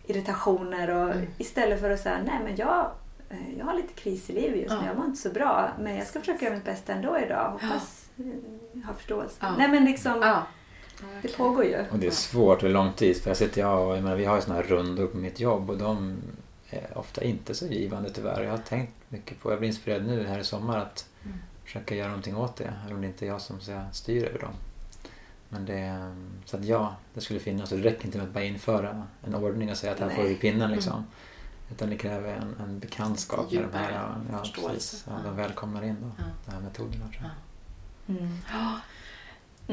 irritationer. 0.07 0.89
Och 0.89 1.11
Mm. 1.11 1.27
Istället 1.38 1.79
för 1.82 1.89
att 1.89 1.99
säga 1.99 2.17
nej 2.25 2.39
men 2.43 2.55
jag, 2.55 2.91
eh, 3.29 3.57
jag 3.57 3.65
har 3.65 3.73
lite 3.73 3.93
kris 3.93 4.29
i 4.29 4.34
livet 4.34 4.59
just 4.61 4.69
nu. 4.71 4.77
Ja. 4.82 4.88
Jag 4.88 4.97
mår 4.97 5.05
inte 5.05 5.19
så 5.21 5.29
bra. 5.29 5.69
Men 5.79 5.95
jag 5.95 6.07
ska 6.07 6.19
försöka 6.19 6.45
göra 6.45 6.55
mitt 6.55 6.65
bästa 6.65 6.93
ändå 6.93 7.19
idag. 7.19 7.49
Hoppas 7.61 8.05
eh, 8.19 8.86
ha 8.88 8.93
förståelse. 8.93 9.36
Ja. 9.39 9.55
Nej 9.57 9.67
men 9.67 9.86
liksom, 9.86 10.21
ja. 10.21 10.43
Det 11.22 11.38
pågår 11.38 11.66
ju. 11.66 11.86
Och 11.91 11.99
det 11.99 12.08
är 12.08 12.12
svårt 12.12 12.64
över 12.64 12.74
lång 12.74 12.93
tid. 12.93 13.18
För 13.22 13.30
jag 13.30 13.38
sitter, 13.38 13.62
ja, 13.62 13.76
och 13.78 13.95
jag 13.95 14.04
menar, 14.04 14.16
vi 14.16 14.26
har 14.26 14.36
ju 14.36 14.41
såna 14.41 14.56
här 14.56 14.64
rundor 14.64 15.08
på 15.08 15.18
mitt 15.18 15.39
jobb 15.39 15.70
och 15.70 15.78
de 15.78 16.16
är 16.70 16.97
ofta 16.97 17.24
inte 17.24 17.54
så 17.56 17.66
givande 17.68 18.10
tyvärr. 18.10 18.43
Jag 18.43 18.52
har 18.52 18.58
tänkt 18.58 18.93
mycket 19.10 19.39
på, 19.41 19.52
jag 19.52 19.60
blir 19.60 19.68
inspirerad 19.70 20.06
nu 20.06 20.28
här 20.28 20.39
i 20.39 20.43
sommar 20.43 20.78
att 20.78 21.06
Mm. 21.26 21.38
försöka 21.66 21.95
göra 21.95 22.08
någonting 22.08 22.36
åt 22.38 22.56
det. 22.56 22.74
Även 22.84 22.95
om 22.95 23.02
det 23.02 23.08
inte 23.08 23.26
är 23.26 23.28
jag 23.28 23.41
som 23.41 23.60
så 23.60 23.72
jag, 23.72 23.82
styr 23.91 24.24
över 24.26 24.39
dem. 24.39 24.54
Men 25.49 25.66
det, 25.66 26.14
så 26.45 26.58
att 26.58 26.66
ja, 26.66 26.95
det 27.14 27.22
skulle 27.22 27.39
finnas. 27.39 27.72
Och 27.72 27.78
det 27.78 27.84
räcker 27.89 28.06
inte 28.06 28.18
med 28.18 28.28
att 28.28 28.34
bara 28.34 28.43
införa 28.43 29.08
en 29.24 29.36
ordning 29.36 29.72
och 29.72 29.78
säga 29.78 29.93
att 29.93 29.99
här 29.99 30.10
får 30.10 30.24
du 30.24 30.36
pinnen 30.36 30.72
liksom. 30.72 31.04
Utan 31.72 31.89
det 31.89 31.97
kräver 31.97 32.34
en, 32.36 32.56
en 32.66 32.80
bekantskap 32.80 33.52
med 33.52 33.64
de 33.72 33.78
här. 33.78 33.91
Ja, 34.32 34.39
förståelse. 34.39 34.74
precis. 34.74 35.04
Ja, 35.08 35.14
Ja. 35.18 35.30
De 35.30 35.36
välkomnar 35.38 35.84
in 35.84 35.95
då, 36.02 36.08
Ja. 36.18 36.24
de 36.45 36.52
här 36.52 36.62
metoderna 36.62 37.06
tror 37.08 37.30
jag. 38.08 38.16
Mm. 38.18 38.38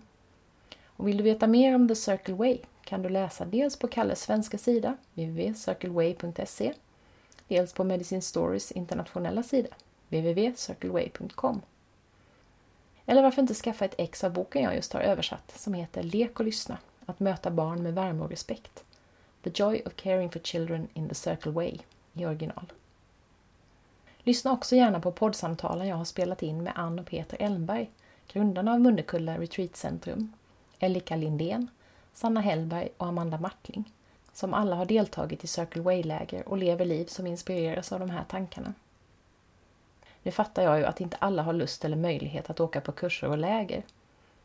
Och 0.84 1.08
vill 1.08 1.16
du 1.16 1.24
veta 1.24 1.46
mer 1.46 1.74
om 1.74 1.88
The 1.88 1.94
Circle 1.94 2.34
Way 2.34 2.58
kan 2.84 3.02
du 3.02 3.08
läsa 3.08 3.44
dels 3.44 3.78
på 3.78 3.88
Kalles 3.88 4.22
svenska 4.22 4.58
sida, 4.58 4.96
www.circleway.se, 5.14 6.72
dels 7.48 7.72
på 7.72 7.84
Medicine 7.84 8.22
Stories 8.22 8.72
internationella 8.72 9.42
sida, 9.42 9.68
www.circleway.com. 10.12 11.62
Eller 13.06 13.22
varför 13.22 13.42
inte 13.42 13.54
skaffa 13.54 13.84
ett 13.84 13.94
ex 13.98 14.24
av 14.24 14.32
boken 14.32 14.62
jag 14.62 14.74
just 14.74 14.92
har 14.92 15.00
översatt 15.00 15.52
som 15.56 15.74
heter 15.74 16.02
Lek 16.02 16.40
och 16.40 16.46
lyssna, 16.46 16.78
att 17.06 17.20
möta 17.20 17.50
barn 17.50 17.82
med 17.82 17.94
värme 17.94 18.22
och 18.22 18.30
respekt. 18.30 18.84
The 19.42 19.50
Joy 19.54 19.82
of 19.86 19.96
Caring 19.96 20.30
for 20.30 20.40
Children 20.40 20.88
in 20.94 21.08
the 21.08 21.14
Circle 21.14 21.52
Way 21.52 21.78
i 22.12 22.26
original. 22.26 22.72
Lyssna 24.18 24.52
också 24.52 24.76
gärna 24.76 25.00
på 25.00 25.12
poddsamtalen 25.12 25.88
jag 25.88 25.96
har 25.96 26.04
spelat 26.04 26.42
in 26.42 26.62
med 26.62 26.72
Ann 26.76 26.98
och 26.98 27.06
Peter 27.06 27.36
Elmberg, 27.40 27.90
grundarna 28.32 28.72
av 28.72 28.80
Munnekulla 28.80 29.38
Retreat 29.38 29.76
Centrum, 29.76 30.32
Elika 30.78 31.16
Lindén, 31.16 31.68
Sanna 32.14 32.40
Hellberg 32.40 32.88
och 32.96 33.06
Amanda 33.06 33.38
Martling, 33.38 33.92
som 34.32 34.54
alla 34.54 34.76
har 34.76 34.84
deltagit 34.84 35.44
i 35.44 35.46
Circle 35.46 35.82
Way-läger 35.82 36.48
och 36.48 36.58
lever 36.58 36.84
liv 36.84 37.06
som 37.06 37.26
inspireras 37.26 37.92
av 37.92 38.00
de 38.00 38.10
här 38.10 38.24
tankarna. 38.24 38.74
Nu 40.22 40.30
fattar 40.30 40.62
jag 40.62 40.78
ju 40.78 40.84
att 40.84 41.00
inte 41.00 41.16
alla 41.20 41.42
har 41.42 41.52
lust 41.52 41.84
eller 41.84 41.96
möjlighet 41.96 42.50
att 42.50 42.60
åka 42.60 42.80
på 42.80 42.92
kurser 42.92 43.28
och 43.28 43.38
läger. 43.38 43.82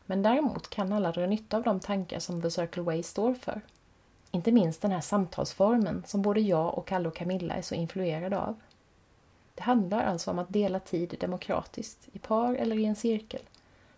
Men 0.05 0.23
däremot 0.23 0.69
kan 0.69 0.93
alla 0.93 1.11
dra 1.11 1.25
nytta 1.25 1.57
av 1.57 1.63
de 1.63 1.79
tankar 1.79 2.19
som 2.19 2.41
The 2.41 2.51
Circle 2.51 2.83
Way 2.83 3.03
står 3.03 3.33
för. 3.33 3.61
Inte 4.31 4.51
minst 4.51 4.81
den 4.81 4.91
här 4.91 5.01
samtalsformen 5.01 6.03
som 6.07 6.21
både 6.21 6.41
jag 6.41 6.77
och 6.77 6.87
Kalle 6.87 7.07
och 7.07 7.15
Camilla 7.15 7.53
är 7.53 7.61
så 7.61 7.75
influerade 7.75 8.39
av. 8.39 8.55
Det 9.55 9.63
handlar 9.63 10.05
alltså 10.05 10.31
om 10.31 10.39
att 10.39 10.53
dela 10.53 10.79
tid 10.79 11.15
demokratiskt, 11.19 12.07
i 12.11 12.19
par 12.19 12.53
eller 12.53 12.77
i 12.77 12.85
en 12.85 12.95
cirkel, 12.95 13.41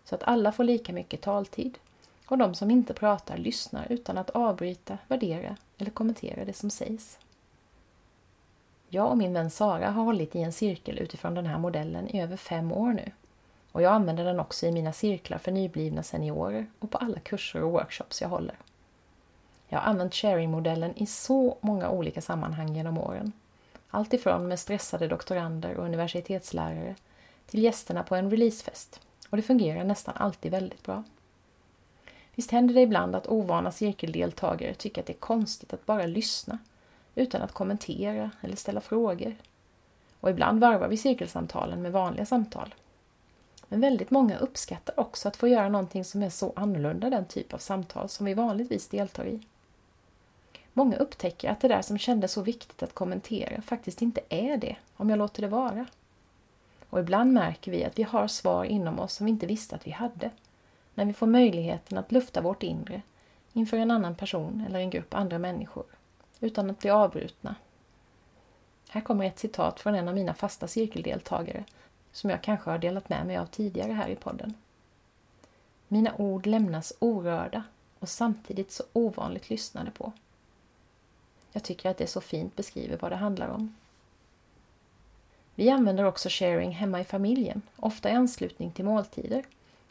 så 0.04 0.14
att 0.14 0.22
alla 0.22 0.52
får 0.52 0.64
lika 0.64 0.92
mycket 0.92 1.20
taltid 1.20 1.78
och 2.26 2.38
de 2.38 2.54
som 2.54 2.70
inte 2.70 2.94
pratar 2.94 3.36
lyssnar 3.36 3.86
utan 3.90 4.18
att 4.18 4.30
avbryta, 4.30 4.98
värdera 5.08 5.56
eller 5.78 5.90
kommentera 5.90 6.44
det 6.44 6.52
som 6.52 6.70
sägs. 6.70 7.18
Jag 8.92 9.10
och 9.10 9.18
min 9.18 9.32
vän 9.32 9.50
Sara 9.50 9.90
har 9.90 10.04
hållit 10.04 10.36
i 10.36 10.42
en 10.42 10.52
cirkel 10.52 10.98
utifrån 10.98 11.34
den 11.34 11.46
här 11.46 11.58
modellen 11.58 12.08
i 12.08 12.22
över 12.22 12.36
fem 12.36 12.72
år 12.72 12.92
nu. 12.92 13.12
Och 13.72 13.82
jag 13.82 13.92
använder 13.92 14.24
den 14.24 14.40
också 14.40 14.66
i 14.66 14.72
mina 14.72 14.92
cirklar 14.92 15.38
för 15.38 15.52
nyblivna 15.52 16.02
seniorer 16.02 16.66
och 16.78 16.90
på 16.90 16.98
alla 16.98 17.20
kurser 17.20 17.62
och 17.62 17.72
workshops 17.72 18.22
jag 18.22 18.28
håller. 18.28 18.56
Jag 19.68 19.78
har 19.78 19.90
använt 19.90 20.14
sharing-modellen 20.14 20.92
i 20.96 21.06
så 21.06 21.58
många 21.60 21.90
olika 21.90 22.20
sammanhang 22.20 22.74
genom 22.76 22.98
åren. 22.98 23.32
Allt 23.90 24.12
ifrån 24.12 24.48
med 24.48 24.58
stressade 24.58 25.08
doktorander 25.08 25.74
och 25.74 25.84
universitetslärare 25.84 26.94
till 27.46 27.62
gästerna 27.62 28.02
på 28.02 28.14
en 28.14 28.30
releasefest. 28.30 29.00
Och 29.30 29.36
det 29.36 29.42
fungerar 29.42 29.84
nästan 29.84 30.14
alltid 30.16 30.50
väldigt 30.52 30.82
bra. 30.82 31.04
Visst 32.34 32.50
händer 32.50 32.74
det 32.74 32.80
ibland 32.80 33.14
att 33.14 33.28
ovana 33.28 33.72
cirkeldeltagare 33.72 34.74
tycker 34.74 35.00
att 35.00 35.06
det 35.06 35.12
är 35.12 35.18
konstigt 35.20 35.72
att 35.72 35.86
bara 35.86 36.06
lyssna 36.06 36.58
utan 37.14 37.42
att 37.42 37.52
kommentera 37.52 38.30
eller 38.40 38.56
ställa 38.56 38.80
frågor. 38.80 39.36
Och 40.20 40.30
ibland 40.30 40.60
varvar 40.60 40.88
vi 40.88 40.96
cirkelsamtalen 40.96 41.82
med 41.82 41.92
vanliga 41.92 42.26
samtal. 42.26 42.74
Men 43.68 43.80
väldigt 43.80 44.10
många 44.10 44.38
uppskattar 44.38 45.00
också 45.00 45.28
att 45.28 45.36
få 45.36 45.48
göra 45.48 45.68
någonting 45.68 46.04
som 46.04 46.22
är 46.22 46.30
så 46.30 46.52
annorlunda 46.56 47.10
den 47.10 47.24
typ 47.24 47.54
av 47.54 47.58
samtal 47.58 48.08
som 48.08 48.26
vi 48.26 48.34
vanligtvis 48.34 48.88
deltar 48.88 49.24
i. 49.26 49.40
Många 50.72 50.96
upptäcker 50.96 51.50
att 51.50 51.60
det 51.60 51.68
där 51.68 51.82
som 51.82 51.98
kändes 51.98 52.32
så 52.32 52.42
viktigt 52.42 52.82
att 52.82 52.94
kommentera 52.94 53.62
faktiskt 53.62 54.02
inte 54.02 54.20
är 54.28 54.56
det 54.56 54.76
om 54.96 55.10
jag 55.10 55.18
låter 55.18 55.42
det 55.42 55.48
vara. 55.48 55.86
Och 56.90 57.00
ibland 57.00 57.32
märker 57.32 57.70
vi 57.70 57.84
att 57.84 57.98
vi 57.98 58.02
har 58.02 58.28
svar 58.28 58.64
inom 58.64 59.00
oss 59.00 59.14
som 59.14 59.26
vi 59.26 59.30
inte 59.32 59.46
visste 59.46 59.74
att 59.74 59.86
vi 59.86 59.90
hade 59.90 60.30
när 60.94 61.04
vi 61.04 61.12
får 61.12 61.26
möjligheten 61.26 61.98
att 61.98 62.12
lufta 62.12 62.40
vårt 62.40 62.62
inre 62.62 63.02
inför 63.52 63.76
en 63.76 63.90
annan 63.90 64.14
person 64.14 64.64
eller 64.68 64.78
en 64.78 64.90
grupp 64.90 65.14
andra 65.14 65.38
människor 65.38 65.84
utan 66.40 66.70
att 66.70 66.78
bli 66.78 66.90
avbrutna. 66.90 67.54
Här 68.88 69.00
kommer 69.00 69.24
ett 69.24 69.38
citat 69.38 69.80
från 69.80 69.94
en 69.94 70.08
av 70.08 70.14
mina 70.14 70.34
fasta 70.34 70.68
cirkeldeltagare 70.68 71.64
som 72.12 72.30
jag 72.30 72.42
kanske 72.42 72.70
har 72.70 72.78
delat 72.78 73.08
med 73.08 73.26
mig 73.26 73.36
av 73.36 73.46
tidigare 73.46 73.92
här 73.92 74.08
i 74.08 74.16
podden. 74.16 74.54
Mina 75.88 76.14
ord 76.16 76.46
lämnas 76.46 76.92
orörda 76.98 77.62
och 77.98 78.08
samtidigt 78.08 78.72
så 78.72 78.84
ovanligt 78.92 79.50
lyssnade 79.50 79.90
på. 79.90 80.12
Jag 81.52 81.62
tycker 81.62 81.90
att 81.90 81.98
det 81.98 82.06
så 82.06 82.20
fint 82.20 82.56
beskriver 82.56 82.98
vad 83.00 83.12
det 83.12 83.16
handlar 83.16 83.48
om. 83.48 83.76
Vi 85.54 85.70
använder 85.70 86.04
också 86.04 86.28
sharing 86.28 86.72
hemma 86.72 87.00
i 87.00 87.04
familjen, 87.04 87.62
ofta 87.76 88.10
i 88.10 88.12
anslutning 88.12 88.72
till 88.72 88.84
måltider. 88.84 89.44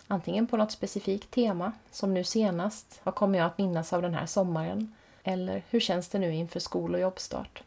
Antingen 0.07 0.47
på 0.47 0.57
något 0.57 0.71
specifikt 0.71 1.31
tema, 1.31 1.71
som 1.91 2.13
nu 2.13 2.23
senast, 2.23 2.99
vad 3.03 3.15
kommer 3.15 3.39
jag 3.39 3.45
att 3.45 3.57
minnas 3.57 3.93
av 3.93 4.01
den 4.01 4.13
här 4.13 4.25
sommaren? 4.25 4.95
Eller 5.23 5.63
hur 5.69 5.79
känns 5.79 6.09
det 6.09 6.19
nu 6.19 6.33
inför 6.33 6.59
skol 6.59 6.93
och 6.93 7.01
jobbstart? 7.01 7.63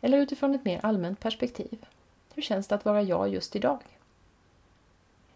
Eller 0.00 0.18
utifrån 0.18 0.54
ett 0.54 0.64
mer 0.64 0.80
allmänt 0.82 1.20
perspektiv. 1.20 1.86
Hur 2.34 2.42
känns 2.42 2.68
det 2.68 2.74
att 2.74 2.84
vara 2.84 3.02
jag 3.02 3.28
just 3.28 3.56
idag? 3.56 3.82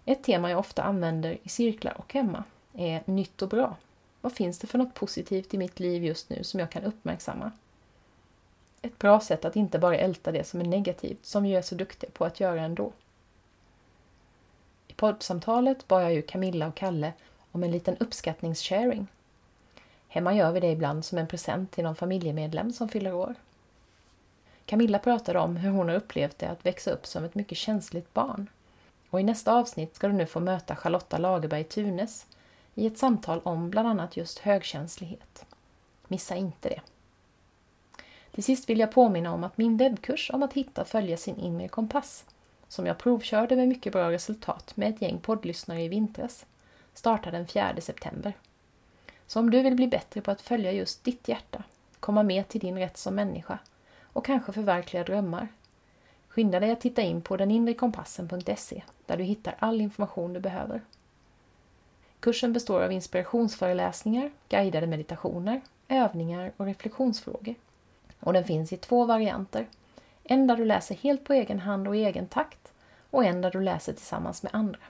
Ett 0.05 0.25
tema 0.25 0.51
jag 0.51 0.59
ofta 0.59 0.83
använder 0.83 1.39
i 1.43 1.49
cirklar 1.49 1.95
och 1.99 2.15
hemma 2.15 2.45
är 2.75 3.03
nytt 3.05 3.43
och 3.43 3.49
bra. 3.49 3.77
Vad 4.21 4.33
finns 4.33 4.59
det 4.59 4.67
för 4.67 4.79
något 4.79 4.95
positivt 4.95 5.55
i 5.55 5.59
mitt 5.59 5.81
liv 5.81 6.05
just 6.05 6.31
nu 6.31 6.45
som 6.45 6.61
jag 6.61 6.71
kan 6.71 6.85
uppmärksamma? 6.85 7.53
Ett 8.83 8.99
bra 8.99 9.21
sätt 9.21 9.45
att 9.45 9.57
inte 9.57 9.79
bara 9.79 9.97
älta 9.97 10.33
det 10.33 10.45
som 10.45 10.61
är 10.61 10.65
negativt, 10.65 11.27
som 11.27 11.43
vi 11.43 11.55
är 11.55 11.63
så 11.63 11.75
duktiga 11.75 12.11
på 12.11 12.25
att 12.25 12.41
göra 12.41 12.61
ändå. 12.61 12.93
I 14.89 14.93
poddsamtalet 14.93 15.89
bad 15.89 16.03
jag 16.03 16.15
ju 16.15 16.23
Camilla 16.23 16.67
och 16.67 16.75
Kalle 16.75 17.13
om 17.53 17.63
en 17.63 17.71
liten 17.71 17.97
uppskattningssharing. 17.97 19.07
Hemma 20.13 20.35
gör 20.35 20.53
vi 20.53 20.61
det 20.61 20.71
ibland 20.71 21.05
som 21.05 21.19
en 21.19 21.27
present 21.27 21.73
till 21.73 21.85
någon 21.85 21.97
familjemedlem 21.97 22.73
som 22.73 22.89
fyller 22.89 23.15
år. 23.15 23.35
Camilla 24.67 24.99
pratade 24.99 25.39
om 25.39 25.57
hur 25.57 25.71
hon 25.71 25.89
har 25.89 25.97
upplevt 25.97 26.39
det 26.39 26.47
att 26.47 26.67
växa 26.67 26.91
upp 26.91 27.07
som 27.07 27.25
ett 27.25 27.35
mycket 27.35 27.59
känsligt 27.59 28.15
barn. 28.15 28.51
Och 29.11 29.21
i 29.21 29.23
nästa 29.23 29.55
avsnitt 29.55 29.97
ska 29.97 30.09
du 30.09 30.13
nu 30.13 30.27
få 30.27 30.41
möta 30.41 30.77
Charlotta 30.77 31.19
Lagerberg 31.19 31.65
Tunes 31.65 32.27
i 32.75 32.87
ett 32.87 32.99
samtal 32.99 33.41
om 33.45 33.71
bland 33.71 33.89
annat 33.89 34.17
just 34.17 34.39
högkänslighet. 34.39 35.45
Missa 36.09 36.37
inte 36.37 36.69
det. 36.69 36.81
Till 38.33 38.45
sist 38.45 38.71
vill 38.71 38.81
jag 38.81 38.93
påminna 38.93 39.35
om 39.35 39.45
att 39.45 39.59
min 39.59 39.77
webbkurs 39.77 40.31
om 40.33 40.43
att 40.43 40.53
hitta 40.53 40.81
och 40.81 40.89
följa 40.89 41.17
sin 41.17 41.37
inre 41.37 41.69
kompass, 41.69 42.25
som 42.69 42.87
jag 42.87 42.99
provkörde 42.99 43.57
med 43.57 43.69
mycket 43.69 43.93
bra 43.93 44.11
resultat 44.11 44.77
med 44.77 44.89
ett 44.89 45.03
gäng 45.03 45.19
poddlyssnare 45.19 45.83
i 45.83 45.89
vintras, 45.89 46.47
startar 46.95 47.33
den 47.33 47.47
4 47.47 47.75
september. 47.81 48.35
Så 49.31 49.41
om 49.41 49.51
du 49.51 49.63
vill 49.63 49.75
bli 49.75 49.87
bättre 49.87 50.21
på 50.21 50.31
att 50.31 50.43
följa 50.43 50.73
just 50.73 51.05
ditt 51.05 51.29
hjärta, 51.29 51.65
komma 52.01 52.23
med 52.23 52.49
till 52.49 52.61
din 52.61 52.79
rätt 52.79 52.97
som 52.97 53.15
människa 53.15 53.59
och 54.03 54.25
kanske 54.25 54.53
förverkliga 54.53 55.05
drömmar, 55.05 55.49
skynda 56.29 56.61
dig 56.61 56.71
att 56.71 56.81
titta 56.81 57.03
in 57.03 57.23
på 57.23 57.37
deninrekompassen.se 57.37 58.83
där 59.07 59.17
du 59.17 59.25
hittar 59.25 59.55
all 59.59 59.81
information 59.81 60.33
du 60.33 60.41
behöver. 60.41 60.81
Kursen 62.21 62.53
består 62.53 62.83
av 62.83 62.93
inspirationsföreläsningar, 62.93 64.31
guidade 64.49 64.87
meditationer, 64.87 65.61
övningar 65.89 66.53
och 66.57 66.67
reflektionsfrågor. 66.67 67.55
Och 68.21 68.33
den 68.33 68.45
finns 68.45 68.73
i 68.73 68.77
två 68.77 69.05
varianter. 69.05 69.67
En 70.25 70.47
där 70.47 70.57
du 70.57 70.65
läser 70.65 70.95
helt 70.95 71.25
på 71.25 71.33
egen 71.33 71.59
hand 71.59 71.89
och 71.89 71.97
i 71.97 72.05
egen 72.05 72.27
takt 72.27 72.73
och 73.11 73.25
en 73.25 73.41
där 73.41 73.51
du 73.51 73.61
läser 73.61 73.93
tillsammans 73.93 74.43
med 74.43 74.55
andra. 74.55 74.81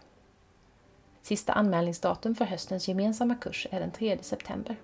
Sista 1.22 1.52
anmälningsdatum 1.52 2.34
för 2.34 2.44
höstens 2.44 2.88
gemensamma 2.88 3.34
kurs 3.34 3.66
är 3.70 3.80
den 3.80 3.90
3 3.90 4.18
september. 4.20 4.76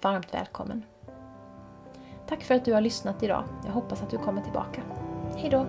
Varmt 0.00 0.34
välkommen! 0.34 0.82
Tack 2.28 2.42
för 2.42 2.54
att 2.54 2.64
du 2.64 2.72
har 2.72 2.80
lyssnat 2.80 3.22
idag. 3.22 3.44
Jag 3.64 3.72
hoppas 3.72 4.02
att 4.02 4.10
du 4.10 4.18
kommer 4.18 4.42
tillbaka. 4.42 4.82
Hejdå! 5.36 5.66